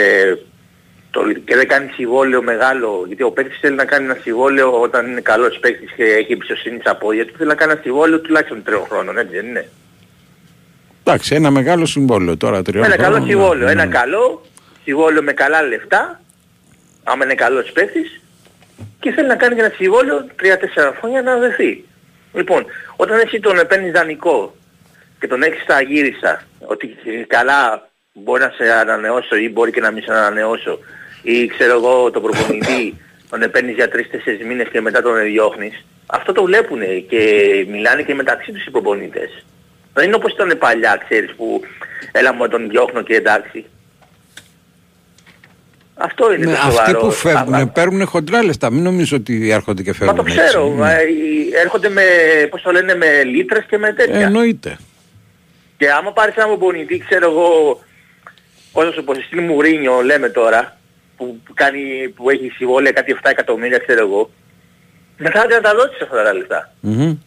[1.12, 5.12] το, και δεν κάνει συμβόλαιο μεγάλο, γιατί ο παίκτης θέλει να κάνει ένα συμβόλαιο όταν
[5.12, 8.64] είναι καλός παίκτης και έχει εμπιστοσύνη στα πόδια του, θέλει να κάνει ένα συμβόλαιο τουλάχιστον
[8.64, 9.70] τριών χρόνων, έτσι δεν είναι.
[11.04, 13.72] Εντάξει, ένα μεγάλο συμβόλαιο τώρα τριών Ένα καλό χρόνων, ναι, συμβόλαιο, ναι.
[13.72, 14.46] ένα καλό
[14.84, 16.22] συμβόλαιο με καλά λεφτά,
[17.04, 18.22] άμα είναι καλός παίκτης,
[19.00, 21.84] και θέλει να κάνει και ένα συμβόλαιο 3-4 χρόνια να δεθεί.
[22.34, 22.66] Λοιπόν,
[22.96, 24.56] όταν εσύ τον παίρνεις δανεικό
[25.20, 26.96] και τον έχεις στα γύρισα, ότι
[27.28, 30.80] καλά μπορεί να σε ανανεώσω ή μπορεί και να μην σε ανανεώσω,
[31.22, 32.98] ή ξέρω εγώ τον προπονητή
[33.30, 38.14] τον παίρνεις για 3-4 μήνες και μετά τον διώχνεις, αυτό το βλέπουν και μιλάνε και
[38.14, 39.46] μεταξύ τους οι προπονητές.
[39.94, 41.62] Δεν είναι όπως ήταν παλιά, ξέρεις, που
[42.12, 43.66] έλα μου τον διώχνω και εντάξει.
[45.96, 47.00] Αυτό είναι Ναι, το αυτοί σοβαρό.
[47.00, 48.72] που Α- φεύγουν α- παίρνουν χοντρά λεφτά.
[48.72, 50.16] Μην νομίζω ότι έρχονται και Μα φεύγουν.
[50.18, 50.66] το ξέρω.
[50.66, 50.78] έτσι.
[50.78, 51.02] μα, Ναι.
[51.02, 52.02] οι- έρχονται με,
[52.50, 54.20] πώς το λένε, με λίτρες και με τέτοια.
[54.20, 54.78] Ε, εννοείται.
[55.78, 57.80] Και άμα πάρεις ένα προπονητή, ξέρω εγώ,
[58.72, 60.78] όσο σου πω, στην Μουρίνιο λέμε τώρα,
[61.18, 64.32] που, που, κάνει, που έχει συμβόλαια κάτι 7 εκατομμύρια, ξέρω εγώ,
[65.18, 66.74] μετά θα τα δώσεις αυτά τα λεφτά.
[66.80, 67.18] Μμμ.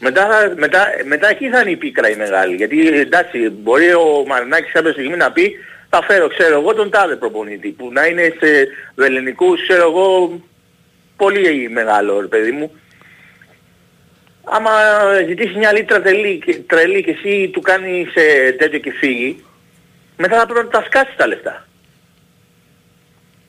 [0.00, 2.54] Μετά, θα- μετά, μετά εκεί θα είναι η πίκρα η μεγάλη.
[2.54, 5.56] Γιατί εντάξει, μπορεί ο Μαρινάκης κάποια στιγμή να πει
[5.96, 8.68] θα θα φέρω, ξέρω εγώ, τον τάδε προπονητή που να είναι σε
[9.04, 10.40] ελληνικούς, ξέρω εγώ,
[11.16, 12.70] πολύ μεγάλο ρε παιδί μου.
[14.44, 14.70] Άμα
[15.26, 19.44] ζητήσεις μια λίτρα τρελή, και- τρελή και εσύ του κάνεις ε, τέτοιο και φύγει,
[20.16, 21.66] μετά θα πρέπει να τα σκάσεις τα λεφτά.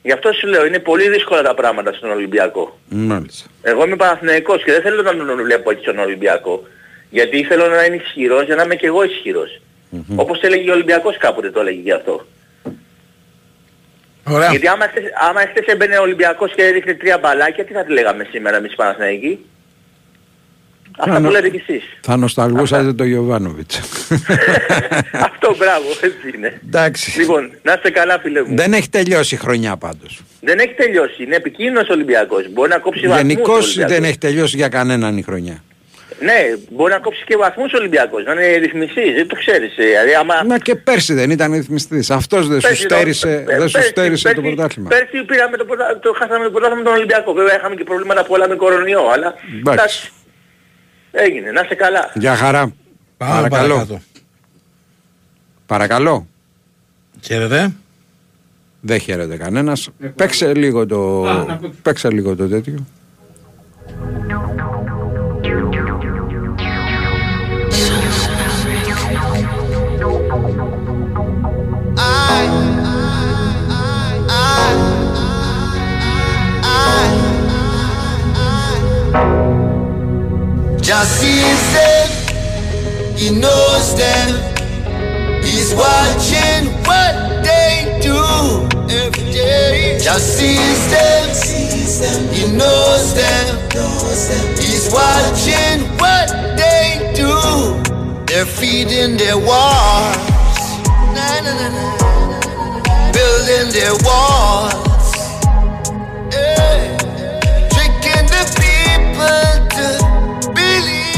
[0.02, 2.78] Γι' αυτό σου λέω, είναι πολύ δύσκολα τα πράγματα στον Ολυμπιακό.
[2.88, 3.48] Μάλιστα.
[3.62, 6.62] Εγώ είμαι Παναθηναϊκός και δεν θέλω να τον βλέπω έτσι στον Ολυμπιακό.
[7.10, 9.60] Γιατί θέλω να είναι ισχυρός για να είμαι και εγώ ισχυρός.
[10.16, 12.26] Όπως έλεγε ο Ολυμπιακός κάποτε το έλεγε γι' αυτό.
[14.30, 14.50] Ωραία.
[14.50, 17.92] Γιατί άμα χθες, άμα χθες έμπαινε ο Ολυμπιακός και έδειχνε τρία μπαλάκια, τι θα τη
[17.92, 19.38] λέγαμε σήμερα εμείς οι Παναθηναϊκοί.
[20.98, 21.82] Αυτά Άνω- που λέτε κι εσείς.
[22.00, 23.76] Θα νοσταλγούσατε το Γιωβάνοβιτς.
[25.28, 26.60] Αυτό μπράβο, έτσι είναι.
[26.66, 27.20] Εντάξει.
[27.20, 28.56] Λοιπόν, να είστε καλά φίλε μου.
[28.56, 30.20] Δεν έχει τελειώσει η χρονιά πάντως.
[30.40, 31.22] Δεν έχει τελειώσει.
[31.22, 32.52] Είναι επικίνδυνος ο Ολυμπιακός.
[32.52, 33.92] Μπορεί να κόψει βαθμούς ο Γενικώ Ολυμπιακός.
[33.94, 35.62] δεν έχει τελειώσει για κανέναν η χρονιά.
[36.20, 36.34] Ναι,
[36.70, 38.24] μπορεί να κόψει και βαθμούς ο Ολυμπιακός.
[38.24, 39.14] Να είναι ρυθμιστής.
[39.14, 39.78] Δεν το ξέρεις.
[39.78, 39.82] ε.
[39.84, 40.34] Δηλαδή, άμα...
[40.46, 42.10] Μα και πέρσι δεν ήταν ρυθμιστής.
[42.10, 44.88] Αυτός δεν σου Πέρσι, στέρισε, ε, δεν σου πέρσι, στέρισε το πέρσι, πρωτάθλημα.
[44.88, 47.32] Πέρσι πήραμε το, πρωτα- το, χάσαμε το πρωτάθλημα με τον Ολυμπιακό.
[47.32, 49.72] Βέβαια είχαμε και προβλήματα πολλά με κορονοϊό, αλλά Εντάξει.
[49.72, 50.10] εντάξει.
[51.10, 51.50] Έγινε.
[51.50, 52.10] Να είστε καλά.
[52.14, 52.72] Για χαρά.
[53.16, 53.74] Πάμε Παρακαλώ.
[53.74, 54.00] παρακάτω.
[55.66, 56.26] Παρακαλώ.
[57.22, 57.72] Χαίρετε.
[58.80, 59.88] Δεν χαίρεται κανένας.
[60.16, 61.26] Παίξε λίγο το,
[61.82, 62.86] παίξε λίγο το τέτοιο.
[80.82, 82.08] Just sees them,
[83.16, 84.28] he knows them.
[85.42, 88.18] He's watching what they do
[88.90, 89.98] every day.
[90.02, 93.56] Just sees them, he knows them.
[94.58, 97.32] He's watching what they do.
[98.26, 101.28] They're feeding their na.
[103.12, 104.87] building their walls,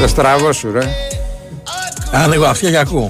[0.00, 0.88] Σε στραβό σου ρε.
[2.12, 3.08] Άνοιγω αυτιά και ακούω.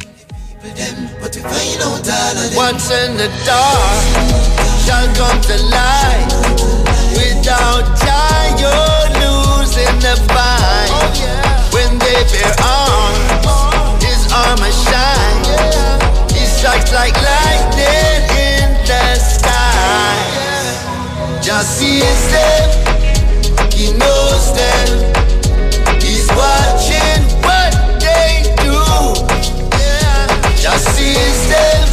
[2.59, 4.05] What's in the dark
[4.85, 6.31] shall come to light.
[7.18, 10.90] Without Jah, you're losing the fight.
[11.74, 13.47] When they bear arms,
[14.06, 15.43] his armor shine.
[16.36, 20.14] He strikes like lightning in the sky.
[21.47, 22.68] Just sees them,
[23.78, 24.89] he knows them.
[26.05, 26.80] He's watching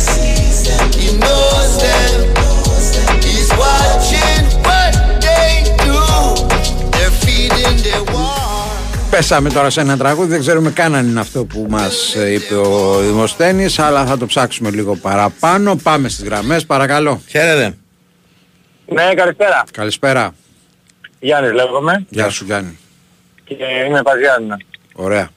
[0.09, 2.17] Sees them, he knows them.
[3.27, 4.93] He's watching what
[5.27, 5.51] they
[5.87, 5.99] do.
[6.95, 8.37] They're feeding their war.
[9.11, 12.55] Πέσαμε τώρα σε ένα τραγούδι, δεν ξέρουμε καν αν είναι αυτό που μας ε, είπε
[12.55, 15.77] ο Δημοσθένης, αλλά θα το ψάξουμε λίγο παραπάνω.
[15.83, 17.21] Πάμε στις γραμμές, παρακαλώ.
[17.29, 17.77] Χαίρετε.
[18.87, 19.65] Ναι, καλησπέρα.
[19.73, 20.35] Καλησπέρα.
[21.21, 22.79] Γιάννης λέγομαι Γεια σου Γιάννη.
[23.45, 23.55] και
[23.89, 24.57] είμαι Παζιάννα.
[24.93, 25.29] Ωραία.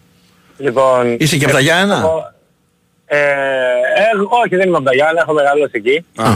[0.58, 2.34] Λοιπόν, Είσαι και από τα Γιάννα; εγώ-
[3.14, 3.18] Ε,
[4.14, 6.06] έχω- όχι, δεν είμαι από τα Γιάννα, έχω μεγαλώσει εκεί.
[6.16, 6.34] Α,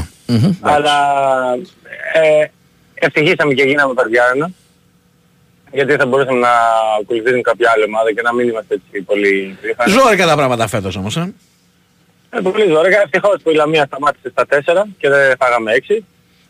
[0.62, 0.96] Αλλά
[2.14, 2.46] ε,
[2.94, 4.50] ευτυχήσαμε και γίναμε Παζιάννα.
[5.72, 6.52] Γιατί θα μπορούσαμε να
[7.02, 9.92] ακολουθήσουμε κάποια άλλη ομάδα και να μην είμαστε έτσι πολύ περήφανοι.
[9.92, 11.18] Ζόρικα τα πράγματα φέτος όμως.
[11.18, 11.34] Ε.
[12.30, 13.02] Ε, πολύ ζωρικά.
[13.02, 16.04] Ευτυχώς που η Λαμία σταμάτησε στα 4 και δεν φάγαμε 6.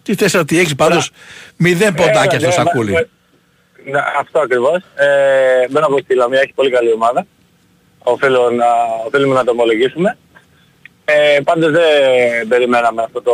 [0.03, 1.11] Τι 4, τι 6 πάντως.
[1.57, 2.91] Μηδέν ποντάκια στο σακούλι.
[3.91, 4.77] Ναι, αυτό ακριβώς.
[4.95, 5.07] Ε,
[5.69, 7.25] δεν από τη Λαμία έχει πολύ καλή ομάδα.
[8.07, 8.65] Οφείλω να,
[9.05, 10.17] οφείλουμε να το ομολογήσουμε.
[11.05, 13.33] Ε, πάντως δεν περιμέναμε αυτό το,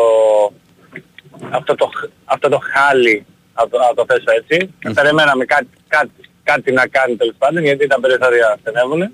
[1.50, 3.26] αυτό το, χ- αυτό το χάλι,
[3.56, 4.74] να το, να το θέσω έτσι.
[4.94, 6.12] Περιμέναμε κάτι, κάτι,
[6.44, 9.14] κάτι να κάνει τέλος πάντων γιατί τα περιθώρια στενεύουν.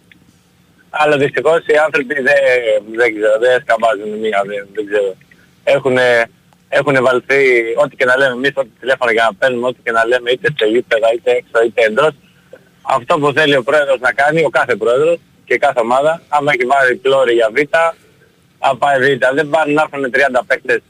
[0.89, 2.25] Αλλά δυστυχώς οι άνθρωποι δεν,
[2.95, 5.15] δεν ξέρω, δεν σκαμπάζουν μία, δεν, δεν ξέρω.
[5.63, 5.97] Έχουν,
[6.69, 7.41] έχουν βαλθεί
[7.75, 10.47] ό,τι και να λέμε εμείς, ό,τι τηλέφωνα για να παίρνουμε, ό,τι και να λέμε είτε
[10.57, 12.11] σε γήπεδα, είτε έξω, είτε εντός.
[12.81, 15.17] Αυτό που θέλει ο πρόεδρος να κάνει, ο κάθε πρόεδρος
[15.47, 17.57] και κάθε ομάδα, άμα έχει βάλει πλώρη για β,
[18.59, 19.23] θα πάει β.
[19.33, 20.81] Δεν πάνε να έρθουν 30 παίκτες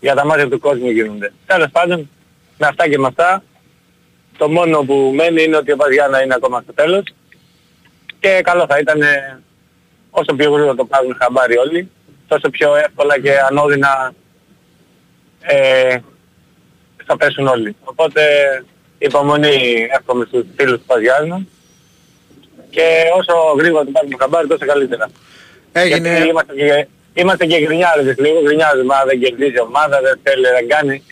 [0.00, 1.32] για τα μάτια του κόσμου γίνονται.
[1.46, 2.10] Τέλος πάντων,
[2.58, 3.42] με αυτά και με αυτά,
[4.38, 7.02] το μόνο που μένει είναι ότι ο Παζιάννα είναι ακόμα στο τέλος
[8.20, 9.42] και καλό θα ήταν ε,
[10.10, 11.90] όσο πιο γρήγορα το πάρουν χαμπάρι όλοι,
[12.28, 14.14] τόσο πιο εύκολα και ανώδυνα
[15.40, 15.98] ε,
[17.06, 17.76] θα πέσουν όλοι.
[17.84, 18.22] Οπότε
[18.98, 21.46] υπομονή εύχομαι στους φίλους του Παζιάννα
[22.74, 22.84] και
[23.18, 25.06] όσο γρήγορα το πάρουμε χαμπάρι τόσο καλύτερα.
[25.72, 26.08] Έγινε.
[26.08, 26.86] Γιατί είμαστε και,
[27.20, 31.02] είμαστε και γκρινιάριδες λίγο, γκρινιάζουμε, μα δεν κερδίζει η ομάδα, δεν θέλει, δεν κάνει.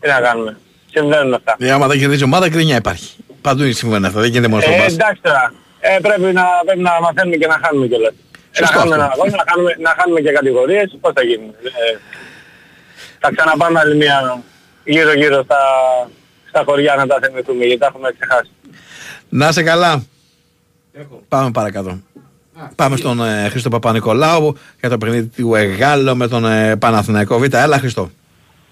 [0.00, 0.56] Τι να κάνουμε.
[0.94, 1.56] Συμβαίνουν αυτά.
[1.58, 3.10] Ε, άμα δεν κερδίζει ομάδα, κρίνια υπάρχει.
[3.40, 5.00] Παντού συμβαίνει αυτό, δεν γίνεται μόνο στον Ε, μπάσκετ.
[5.00, 5.52] εντάξει τώρα.
[5.80, 8.12] Ε, πρέπει, να, πρέπει να μαθαίνουμε και να χάνουμε κιόλας.
[8.12, 9.06] να Σωστό χάνουμε αυτό.
[9.06, 11.48] ένα αγώνα, να, χάνουμε, να χάνουμε και κατηγορίες, πώς θα γίνει.
[11.62, 11.96] Ε,
[13.20, 14.42] θα ξαναπάμε άλλη μια
[14.84, 15.58] γύρω γύρω στα,
[16.48, 18.50] στα χωριά να τα θυμηθούμε γιατί τα έχουμε ξεχάσει.
[19.28, 20.02] Να είσαι καλά.
[21.28, 21.98] Πάμε παρακάτω.
[22.76, 27.54] Πάμε στον ε, Χρήστο Παπα-Νικολάου για το παιχνίδι του Εγάλο με τον ε, Παναθηναϊκό Β.
[27.54, 28.10] Έλα Χρήστο.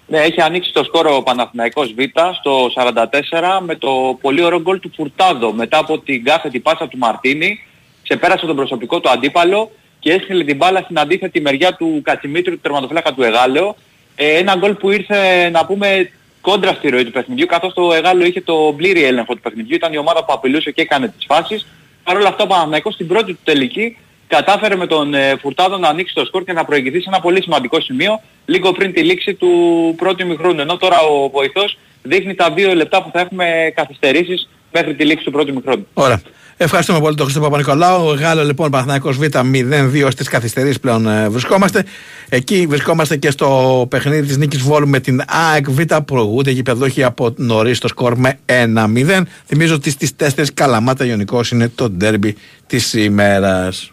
[0.07, 1.99] Ναι, έχει ανοίξει το σκόρο ο Παναθηναϊκός Β
[2.39, 6.97] στο 44 με το πολύ ωραίο γκολ του Φουρτάδο μετά από την κάθετη πάσα του
[6.97, 7.59] Μαρτίνη.
[8.03, 12.59] Ξεπέρασε τον προσωπικό του αντίπαλο και έστειλε την μπάλα στην αντίθετη μεριά του Κατσιμήτρου του
[12.61, 13.75] τερματοφύλακα του Εγάλεο.
[14.15, 16.11] Ε, ένα γκολ που ήρθε να πούμε
[16.41, 19.75] κόντρα στη ροή του παιχνιδιού καθώς το Εγάλεο είχε το πλήρη έλεγχο του παιχνιδιού.
[19.75, 21.65] Ήταν η ομάδα που απειλούσε και έκανε τις φάσεις.
[22.05, 25.87] Παρ' όλα αυτά ο Παναθηναϊκός στην πρώτη του τελική κατάφερε με τον ε, Φουρτάδο να
[25.87, 29.33] ανοίξει το σκορ και να προηγηθεί σε ένα πολύ σημαντικό σημείο λίγο πριν τη λήξη
[29.33, 29.49] του
[29.97, 30.61] πρώτου ημιχρόνου.
[30.61, 35.25] Ενώ τώρα ο βοηθός δείχνει τα δύο λεπτά που θα έχουμε καθυστερήσεις μέχρι τη λήξη
[35.25, 35.87] του πρώτου ημιχρόνου.
[35.93, 36.21] Ωραία.
[36.57, 38.13] Ευχαριστούμε πολύ τον Χρήστο Παπα-Νικολάου.
[38.13, 41.85] Γάλλο λοιπόν Παναθηναϊκός Β 0-2 στις καθυστερήσεις πλέον ε, βρισκόμαστε.
[42.29, 45.81] Εκεί βρισκόμαστε και στο παιχνίδι της νίκης Βόλου με την ΑΕΚ Β.
[46.05, 49.21] Προηγούνται γηπεδόχοι από νωρίς το σκορ με 1-0.
[49.45, 52.35] Θυμίζω ότι στις 4 Καλαμάτα Ιωνικός είναι το ντέρμπι
[52.67, 53.89] της ημέρας.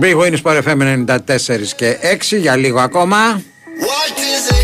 [0.00, 1.16] Big Win Sport FM 94
[1.76, 1.96] και
[2.32, 3.42] 6 για λίγο ακόμα.
[3.80, 4.61] What is a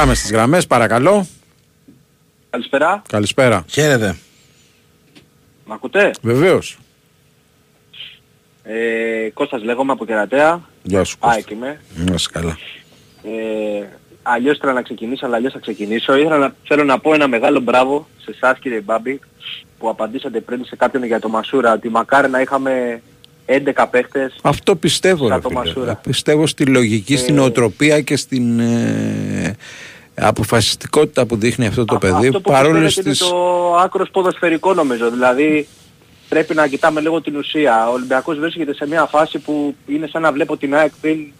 [0.00, 1.26] Πάμε στις γραμμές παρακαλώ.
[2.50, 3.02] Καλησπέρα.
[3.08, 3.64] Καλησπέρα.
[3.68, 4.16] Χαίρετε.
[5.64, 6.78] Μ' ακούτε; Βεβαίως.
[8.62, 10.60] Ε, Κώστας λέγομαι από Κερατέα.
[10.82, 11.16] Γεια σου.
[11.20, 11.80] ΑΕΚ είμαι.
[11.94, 12.58] Να είσαι καλά.
[13.22, 13.86] Ε,
[14.22, 16.16] αλλιώς ήθελα να ξεκινήσω, αλλά αλλιώς θα ξεκινήσω.
[16.16, 19.20] Ήθελα να, θέλω να πω ένα μεγάλο μπράβο σε εσάς κύριε Μπάμπη
[19.78, 23.02] που απαντήσατε πριν σε κάποιον για το Μασούρα ότι μακάρι να είχαμε
[23.46, 25.26] 11 παίχτες Αυτό πιστεύω.
[25.28, 25.60] Σαν Ρε, το φίλε.
[25.60, 25.94] Μασούρα.
[25.94, 29.56] Πιστεύω στη λογική, στην Ε, οτροπία και στην ε,
[30.20, 32.26] αποφασιστικότητα που δείχνει αυτό το παιδί.
[32.26, 33.20] Αυτό που Παρόλες φαίνεται τις...
[33.20, 35.10] είναι το άκρος ποδοσφαιρικό νομίζω.
[35.10, 35.68] Δηλαδή
[36.28, 37.88] πρέπει να κοιτάμε λίγο την ουσία.
[37.88, 41.32] Ο Ολυμπιακός βρίσκεται σε μια φάση που είναι σαν να βλέπω την ΑΕΚ πριν,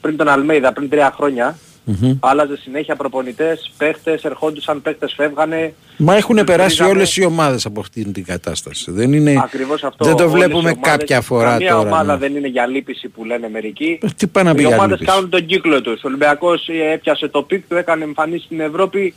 [0.00, 1.58] πριν τον Αλμέιδα, πριν τρία χρόνια.
[1.90, 2.16] Μμμ.
[2.20, 5.74] Άλλαζε συνέχεια προπονητές, παίχτες, ερχόντουσαν παίχτες, φεύγανε.
[5.96, 6.90] Μα έχουν Τους περάσει βρίζαμε.
[6.90, 8.90] όλες οι ομάδες από αυτήν την κατάσταση.
[8.90, 9.40] Δεν, είναι...
[9.44, 10.04] Ακριβώς αυτό.
[10.04, 11.88] δεν το Όλες οι βλέπουμε ομάδες, κάποια φορά καμία τώρα.
[11.88, 12.18] ομάδα ναι.
[12.18, 13.98] δεν είναι για λύπηση που λένε μερικοί.
[14.16, 16.02] Τι πάει να πει Οι για ομάδες λύπηση; κάνουν τον κύκλο τους.
[16.04, 19.14] Ο Ολυμπιακός ε, έπιασε το peak του, έκανε εμφανίσεις στην Ευρώπη.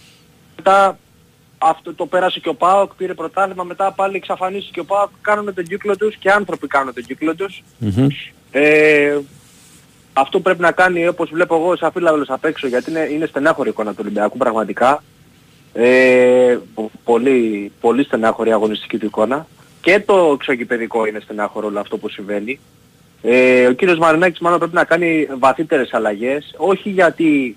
[0.56, 0.98] Μετά
[1.58, 5.10] αυτό το πέρασε και ο ΠΑΟΚ, πήρε πρωτάθλημα, μετά πάλι εξαφανίστηκε και ο ΠΑΟΚ.
[5.22, 7.64] Κάνουν τον κύκλο τους και άνθρωποι κάνουν τον κύκλο τους.
[7.78, 8.08] Μμμ.
[8.52, 9.18] Ε,
[10.14, 13.26] αυτό που πρέπει να κάνει όπως βλέπω εγώ σαν φίλαθλος απ' έξω γιατί είναι, είναι
[13.26, 15.04] στενάχωρη η εικόνα του Ολυμπιακού πραγματικά.
[15.74, 19.48] Ε, πο- πολύ, πολύ στενάχωρη αγωνιστική του εικόνα.
[19.82, 22.60] Και το εξωγηπεδικό είναι στενάχωρο όλο αυτό που συμβαίνει.
[23.22, 26.54] Ε, ο κύριος Μαρινάκης μάλλον πρέπει να κάνει βαθύτερες αλλαγές.
[26.58, 27.56] Όχι γιατί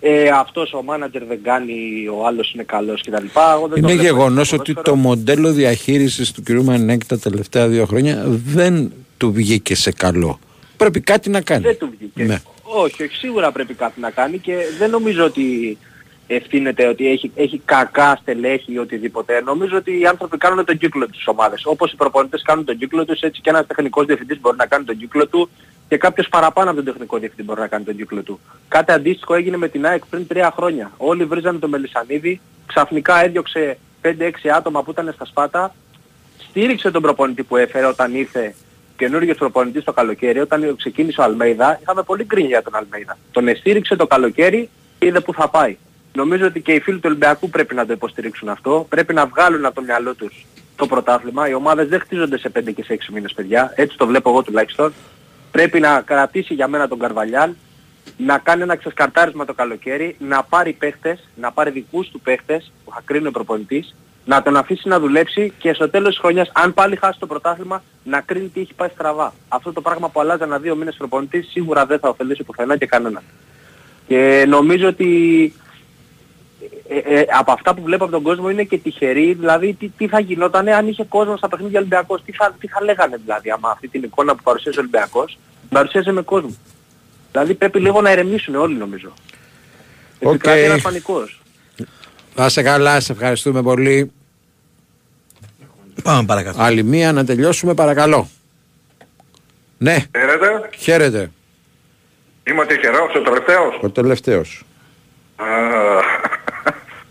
[0.00, 1.74] ε, αυτός ο μάνατζερ δεν κάνει,
[2.18, 3.14] ο άλλος είναι καλός κτλ.
[3.54, 4.96] Εγώ δεν το Είναι βλέπω γεγονός έτσι στο ότι ποδόσφαιρο.
[4.96, 6.50] το μοντέλο διαχείρισης του κ.
[6.50, 10.38] Μανέκη τα τελευταία δύο χρόνια δεν του βγήκε σε καλό.
[10.78, 11.62] Πρέπει κάτι να κάνει.
[11.62, 12.24] Δεν του βγήκε.
[12.24, 12.38] Ναι.
[12.62, 15.78] Όχι, όχι, σίγουρα πρέπει κάτι να κάνει και δεν νομίζω ότι
[16.26, 19.40] ευθύνεται ότι έχει, έχει κακά στελέχη ή οτιδήποτε.
[19.40, 21.62] Νομίζω ότι οι άνθρωποι κάνουν τον κύκλο της ομάδες.
[21.64, 24.84] Όπως οι προπονητές κάνουν τον κύκλο τους, έτσι και ένας τεχνικός διευθυντής μπορεί να κάνει
[24.84, 25.50] τον κύκλο του
[25.88, 28.40] και κάποιος παραπάνω από τον τεχνικό διευθυντή μπορεί να κάνει τον κύκλο του.
[28.68, 30.92] Κάτι αντίστοιχο έγινε με την ΑΕΚ πριν τρία χρόνια.
[30.96, 34.10] Όλοι βρίζανε τον Μελισανίδη, ξαφνικά έδιωξε 5-6
[34.56, 35.74] άτομα που ήταν στα σπάτα,
[36.48, 38.54] στήριξε τον προπονητή που έφερε όταν ήρθε
[38.98, 43.16] καινούριος προπονητής το καλοκαίρι, όταν ξεκίνησε ο Αλμέιδα, είχαμε πολύ γκρίνια για τον Αλμέιδα.
[43.30, 44.68] Τον εστήριξε το καλοκαίρι
[44.98, 45.76] και είδε που θα πάει.
[46.14, 48.86] Νομίζω ότι και οι φίλοι του Ολυμπιακού πρέπει να το υποστηρίξουν αυτό.
[48.88, 50.46] Πρέπει να βγάλουν από το μυαλό τους
[50.76, 51.48] το πρωτάθλημα.
[51.48, 53.72] Οι ομάδες δεν χτίζονται σε 5 και σε 6 μήνες, παιδιά.
[53.76, 54.92] Έτσι το βλέπω εγώ τουλάχιστον.
[55.50, 57.50] Πρέπει να κρατήσει για μένα τον Καρβαλιάλ,
[58.16, 62.90] να κάνει ένα ξεσκαρτάρισμα το καλοκαίρι, να πάρει παίχτες, να πάρει δικούς του παίχτες που
[62.94, 63.94] θα κρίνει ο προπονητής,
[64.28, 67.82] να τον αφήσει να δουλέψει και στο τέλος της χρονιάς, αν πάλι χάσει το πρωτάθλημα,
[68.04, 69.32] να κρίνει τι έχει πάει στραβά.
[69.48, 72.86] Αυτό το πράγμα που αλλάζει ένα δύο μήνες προπονητής σίγουρα δεν θα ωφελήσει πουθενά και
[72.86, 73.22] κανέναν.
[74.06, 75.54] Και νομίζω ότι
[76.88, 80.08] ε, ε, από αυτά που βλέπω από τον κόσμο είναι και τυχεροί, δηλαδή τι, τι
[80.08, 83.70] θα γινόταν αν είχε κόσμο στα παιχνίδια Ολυμπιακός, τι θα, τι θα λέγανε δηλαδή άμα
[83.70, 85.38] αυτή την εικόνα που παρουσίασε ο Ολυμπιακός,
[85.68, 86.56] παρουσίασε με κόσμο.
[87.32, 89.12] Δηλαδή πρέπει λίγο να ηρεμήσουν όλοι νομίζω.
[90.22, 90.32] Οκ.
[90.32, 91.40] Επικρατεί ένας πανικός.
[92.34, 94.12] Να είσαι καλά, σε ευχαριστούμε πολύ.
[96.02, 96.62] Πάμε παρακάτω.
[96.62, 98.28] Άλλη μία να τελειώσουμε παρακαλώ.
[99.78, 100.68] Ναι, Χαίρετε.
[100.76, 101.30] χαίρετε.
[102.44, 103.78] Είμαι ο τυχερός, ο τελευταίος.
[103.82, 104.62] Ο τελευταίος.
[105.36, 105.44] Α,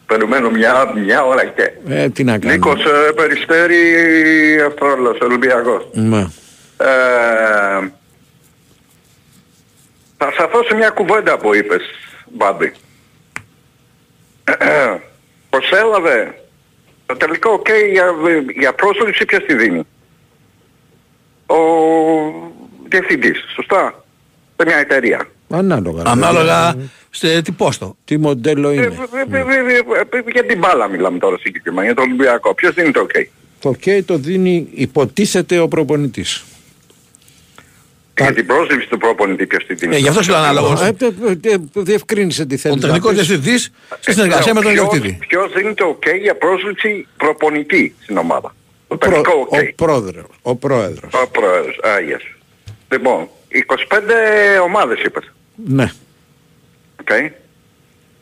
[0.05, 1.71] Περιμένω μια, μια ώρα και.
[1.87, 2.53] Ε, τι να κάνω.
[2.53, 3.81] Νίκος ε, Περιστέρη
[4.67, 5.87] Αυστράλος, Ολυμπιακός.
[5.93, 6.19] Ναι.
[6.77, 7.89] Ε,
[10.17, 11.81] θα σταθώ σε μια κουβέντα που είπες,
[12.31, 12.73] Μπάμπη.
[15.49, 16.41] Προσέλαβε
[17.07, 18.05] το τελικό ok για,
[18.59, 19.81] για πρόσληψη ποιος τη δίνει;
[21.45, 21.57] Ο
[22.87, 24.03] διευθυντής, σωστά;
[24.57, 25.27] Σε μια εταιρεία.
[25.49, 26.01] Ανάλογα.
[26.05, 26.75] Ανάλογα
[27.09, 27.95] σε τι πόστο.
[28.05, 28.85] Τι μοντέλο είναι.
[28.85, 32.53] Ε, ε, ε, ε, Για την μπάλα μιλάμε τώρα συγκεκριμένα, για το Ολυμπιακό.
[32.53, 33.23] Ποιος δίνει το ok.
[33.59, 36.45] Το OK το δίνει, υποτίθεται ο προπονητής.
[38.17, 39.95] Για την πρόσληψη του προπονητή ποιος τη δίνει.
[39.95, 40.81] Ε, γι' αυτό σου λέω ανάλογος.
[40.81, 42.77] Ε, ε, ε, Διευκρίνησε τι θέλεις.
[42.77, 45.25] Ο τεχνικός διευθυντής στη συνεργασία με τον Ποιος- ιδιοκτήτη.
[45.27, 48.55] Ποιος δίνει το ok για πρόσληψη προπονητή στην ομάδα.
[48.87, 49.67] Το Ο, προ, τελικό ok.
[49.69, 50.25] ο πρόεδρος.
[50.41, 51.13] Ο πρόεδρος.
[51.13, 51.77] Ο πρόεδρος.
[51.83, 52.35] Α, yes.
[52.91, 55.31] Λοιπόν, 25 ομάδες είπες.
[55.55, 55.91] Ναι.
[57.01, 57.09] Οκ.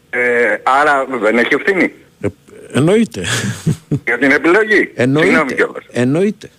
[0.10, 1.92] Ε, άρα δεν έχει ευθύνη
[2.74, 3.26] Εννοείται.
[4.06, 4.92] για την επιλογή.
[4.98, 5.54] Συγγνώμη Εννοείται.
[5.54, 5.84] κιόλας.
[5.92, 6.50] Εννοείται.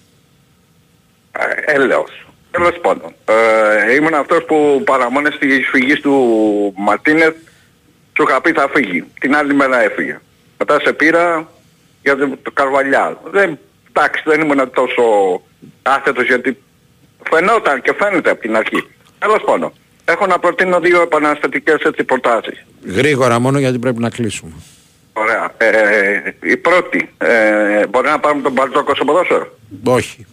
[1.32, 2.25] Ε, Έλεος.
[2.56, 3.14] Τέλος πάντων.
[3.88, 6.14] Ε, ήμουν αυτός που παραμονές στη φυγή του
[6.76, 7.34] Μαρτίνεθ
[8.16, 9.04] σου είχα πει θα φύγει.
[9.20, 10.20] Την άλλη μέρα έφυγε.
[10.58, 11.48] Μετά σε πήρα
[12.02, 13.14] για το, το Καρβαλιάλ.
[13.30, 13.58] Δεν,
[13.92, 15.02] εντάξει, δεν ήμουν τόσο
[15.82, 16.62] άσχετος γιατί
[17.30, 18.86] φαινόταν και φαίνεται από την αρχή.
[19.18, 19.72] Τέλος πάντων.
[20.04, 22.64] Έχω να προτείνω δύο επαναστατικές έτσι προτάσεις.
[22.86, 24.52] Γρήγορα μόνο γιατί πρέπει να κλείσουμε.
[25.12, 25.54] Ωραία.
[25.56, 27.10] Ε, η πρώτη.
[27.18, 30.26] Ε, μπορεί να πάρουμε τον Μπαρτζόκο στο ποδόσφαιρο; Όχι.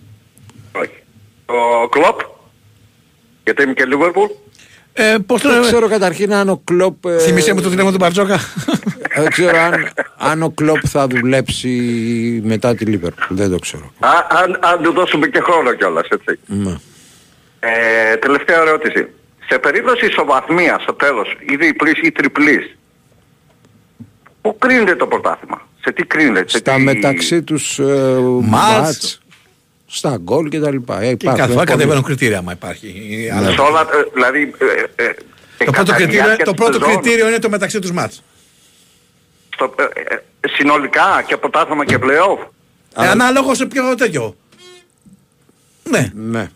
[1.45, 1.57] Όχι.
[1.81, 2.19] Το Κλόπ.
[3.43, 4.29] Γιατί είμαι και Λίβερπουλ.
[4.93, 7.05] Ε, πώς το Δεν λέμε; ξέρω καταρχήν αν ο Κλόπ...
[7.05, 8.39] ε, Θυμήσέ μου το τηλέφωνο του Μπαρτζόκα.
[9.15, 11.69] Δεν ξέρω αν, αν ο Κλόπ θα δουλέψει
[12.43, 13.35] μετά τη Λίβερπουλ.
[13.35, 13.91] Δεν το ξέρω.
[13.99, 16.39] Α, αν, αν του δώσουμε και χρόνο κιόλας, έτσι.
[16.45, 16.75] Ναι.
[17.59, 19.07] Ε, τελευταία ερώτηση.
[19.49, 22.75] Σε περίπτωση ισοβαθμίας στο τέλος, ή διπλής ή τριπλής,
[24.41, 26.49] πού κρίνεται το πρωτάθλημα; Σε τι κρίνεται.
[26.49, 26.81] Σε Στα τι...
[26.81, 29.21] μεταξύ τους ε, μάτς,
[29.95, 31.01] στα γκολ και τα λοιπά.
[31.01, 33.29] Ε, Και υπάρχουν κάθε φορά πολύ- κατεβαίνουν κριτήρια άμα υπάρχει.
[33.33, 34.53] Αλλά Σε όλα, ε, δηλαδή...
[34.95, 35.13] ε, ε,
[35.57, 38.23] Το πρώτο, κατά κριτήριο, διάρκεια το της πρώτο σεζόν, κριτήριο είναι το μεταξύ τους μάτς.
[39.53, 42.47] στο- ε, ε, συνολικά και πρωτάθλημα και play-off.
[43.03, 44.35] Ε, ανάλογος σε ποιο τέτοιο.
[45.83, 46.11] Ναι.
[46.15, 46.49] Ναι.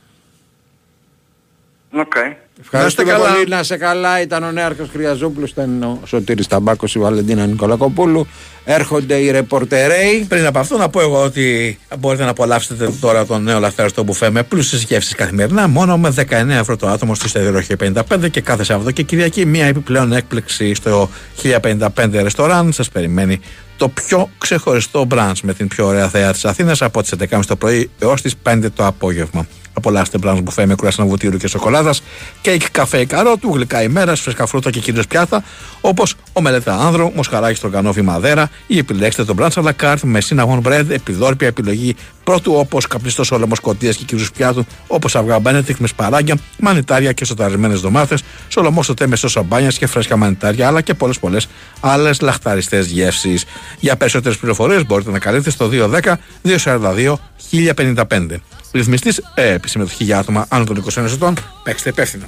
[1.91, 2.13] Οκ.
[2.61, 3.33] Ευχαριστούμε καλά.
[3.33, 3.47] πολύ.
[3.47, 4.21] Να σε καλά.
[4.21, 8.27] Ήταν ο Νέαρχος Χρυαζόπουλος, ήταν ο Σωτήρης Ταμπάκος, η Βαλεντίνα Νικολακοπούλου.
[8.65, 10.25] Έρχονται οι ρεπορτερέοι.
[10.27, 14.03] Πριν από αυτό να πω εγώ ότι μπορείτε να απολαύσετε τώρα τον νέο λαθρέο στο
[14.03, 18.41] μπουφέ με πλούσιες γεύσεις καθημερινά μόνο με 19 ευρώ το άτομο στο Σταδιρόχιο 55 και
[18.41, 21.09] κάθε Σάββατο και Κυριακή μια επιπλέον έκπληξη στο
[21.41, 23.39] 1055 ρεστοράν σας περιμένει
[23.77, 27.55] το πιο ξεχωριστό μπραντς με την πιο ωραία θέα της Αθήνας από τις 11.30 το
[27.55, 29.47] πρωί έως τις 5 το απόγευμα.
[29.77, 32.01] Απολαύστε μπραντς μπουφέ με κουράσινα βουτύρου και σοκολάτας,
[32.41, 35.43] κέικ, καφέ, καρότου, γλυκά ημέρας, φρέσκα φρούτα και κυρίως πιάτα,
[35.81, 40.21] όπως ο μελέτα άνδρο, μοσχαράκι στρογγανόφι μαδέρα ή επιλέξτε το μπραντς à la carte με
[40.29, 41.95] cinnamon bread, επιδόρπια επιλογή
[42.27, 47.25] πρώτου όπως καπνιστός όλεμος κοτίας και κυρίως πιάτου, όπως αυγά μπένετικ με σπαράγγια, μανιτάρια και
[47.25, 51.47] σοταρισμένες ντομάτες, σολομό στο τέ με σώσα μπάνιας και φρέσκα μανιτάρια, αλλά και πολλές πολλές
[51.79, 53.45] άλλες λαχταριστές γεύσεις.
[53.79, 57.19] Για περισσότερες πληροφορίες μπορείτε να καλείτε στο 210 242
[57.51, 58.41] 1055.
[58.71, 61.33] Ρυθμιστής ε, συμμετοχή για άτομα άνω των 21 ετών.
[61.63, 62.25] Παίξτε υπεύθυνα.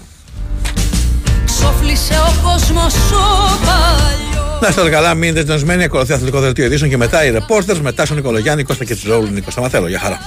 [1.58, 5.84] Ξόφλησε ο κόσμος ο παλιός Να είστε καλά, μείνετε συντονισμένοι.
[5.84, 7.82] Ακολουθεί αθλητικό δελτίο ειδήσεων και μετά οι ρεπόρτερ.
[7.82, 9.88] Μετά στον Νικολογιάννη, Κώστα και Τσιζόλου, Νίκος Σταματέλο.
[9.88, 10.20] Για χαρά.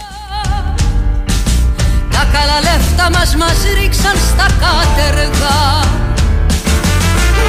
[2.11, 5.59] Τα καλά λεφτά μας μας ρίξαν στα κάτεργα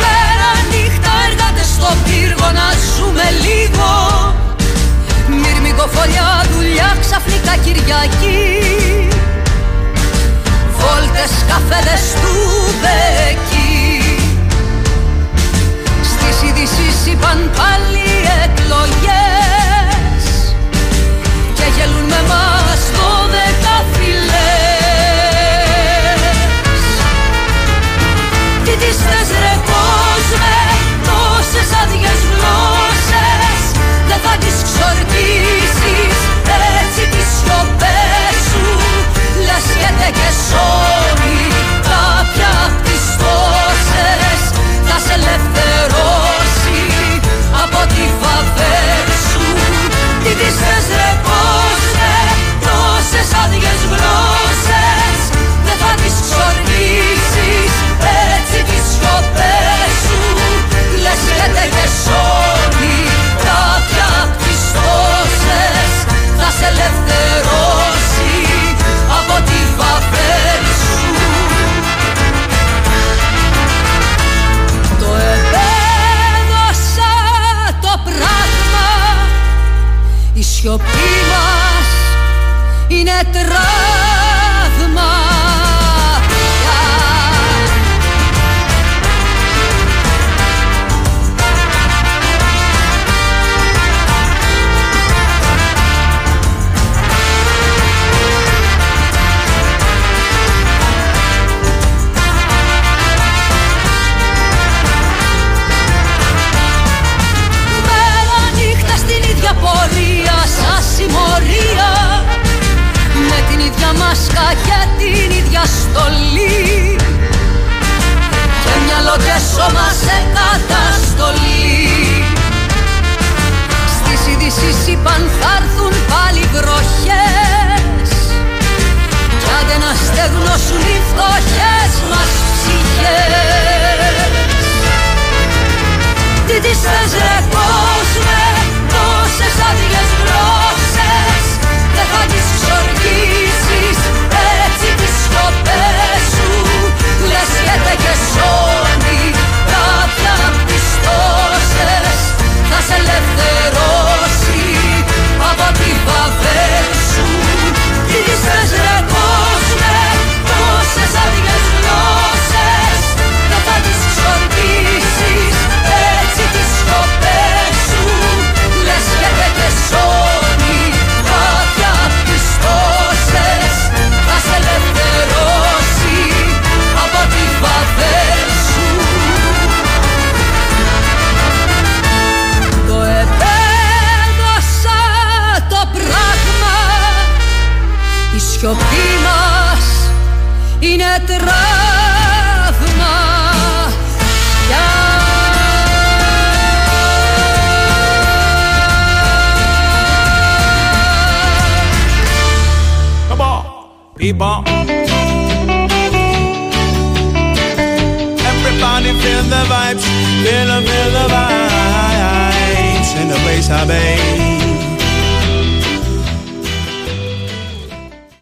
[0.01, 3.89] Μέρα νύχτα εργάτες στο πύργο να ζούμε λίγο
[5.41, 8.39] Μυρμικοφοριά δουλειά ξαφνικά Κυριακή
[10.77, 12.33] Βόλτες καφέδες του
[12.81, 13.62] Μπεκί
[16.34, 18.07] Στις ειδήσεις είπαν πάλι
[18.43, 20.26] εκλογές
[21.53, 24.34] Και γελούν με μας δώδεκα φυλές
[28.64, 28.97] Τι τις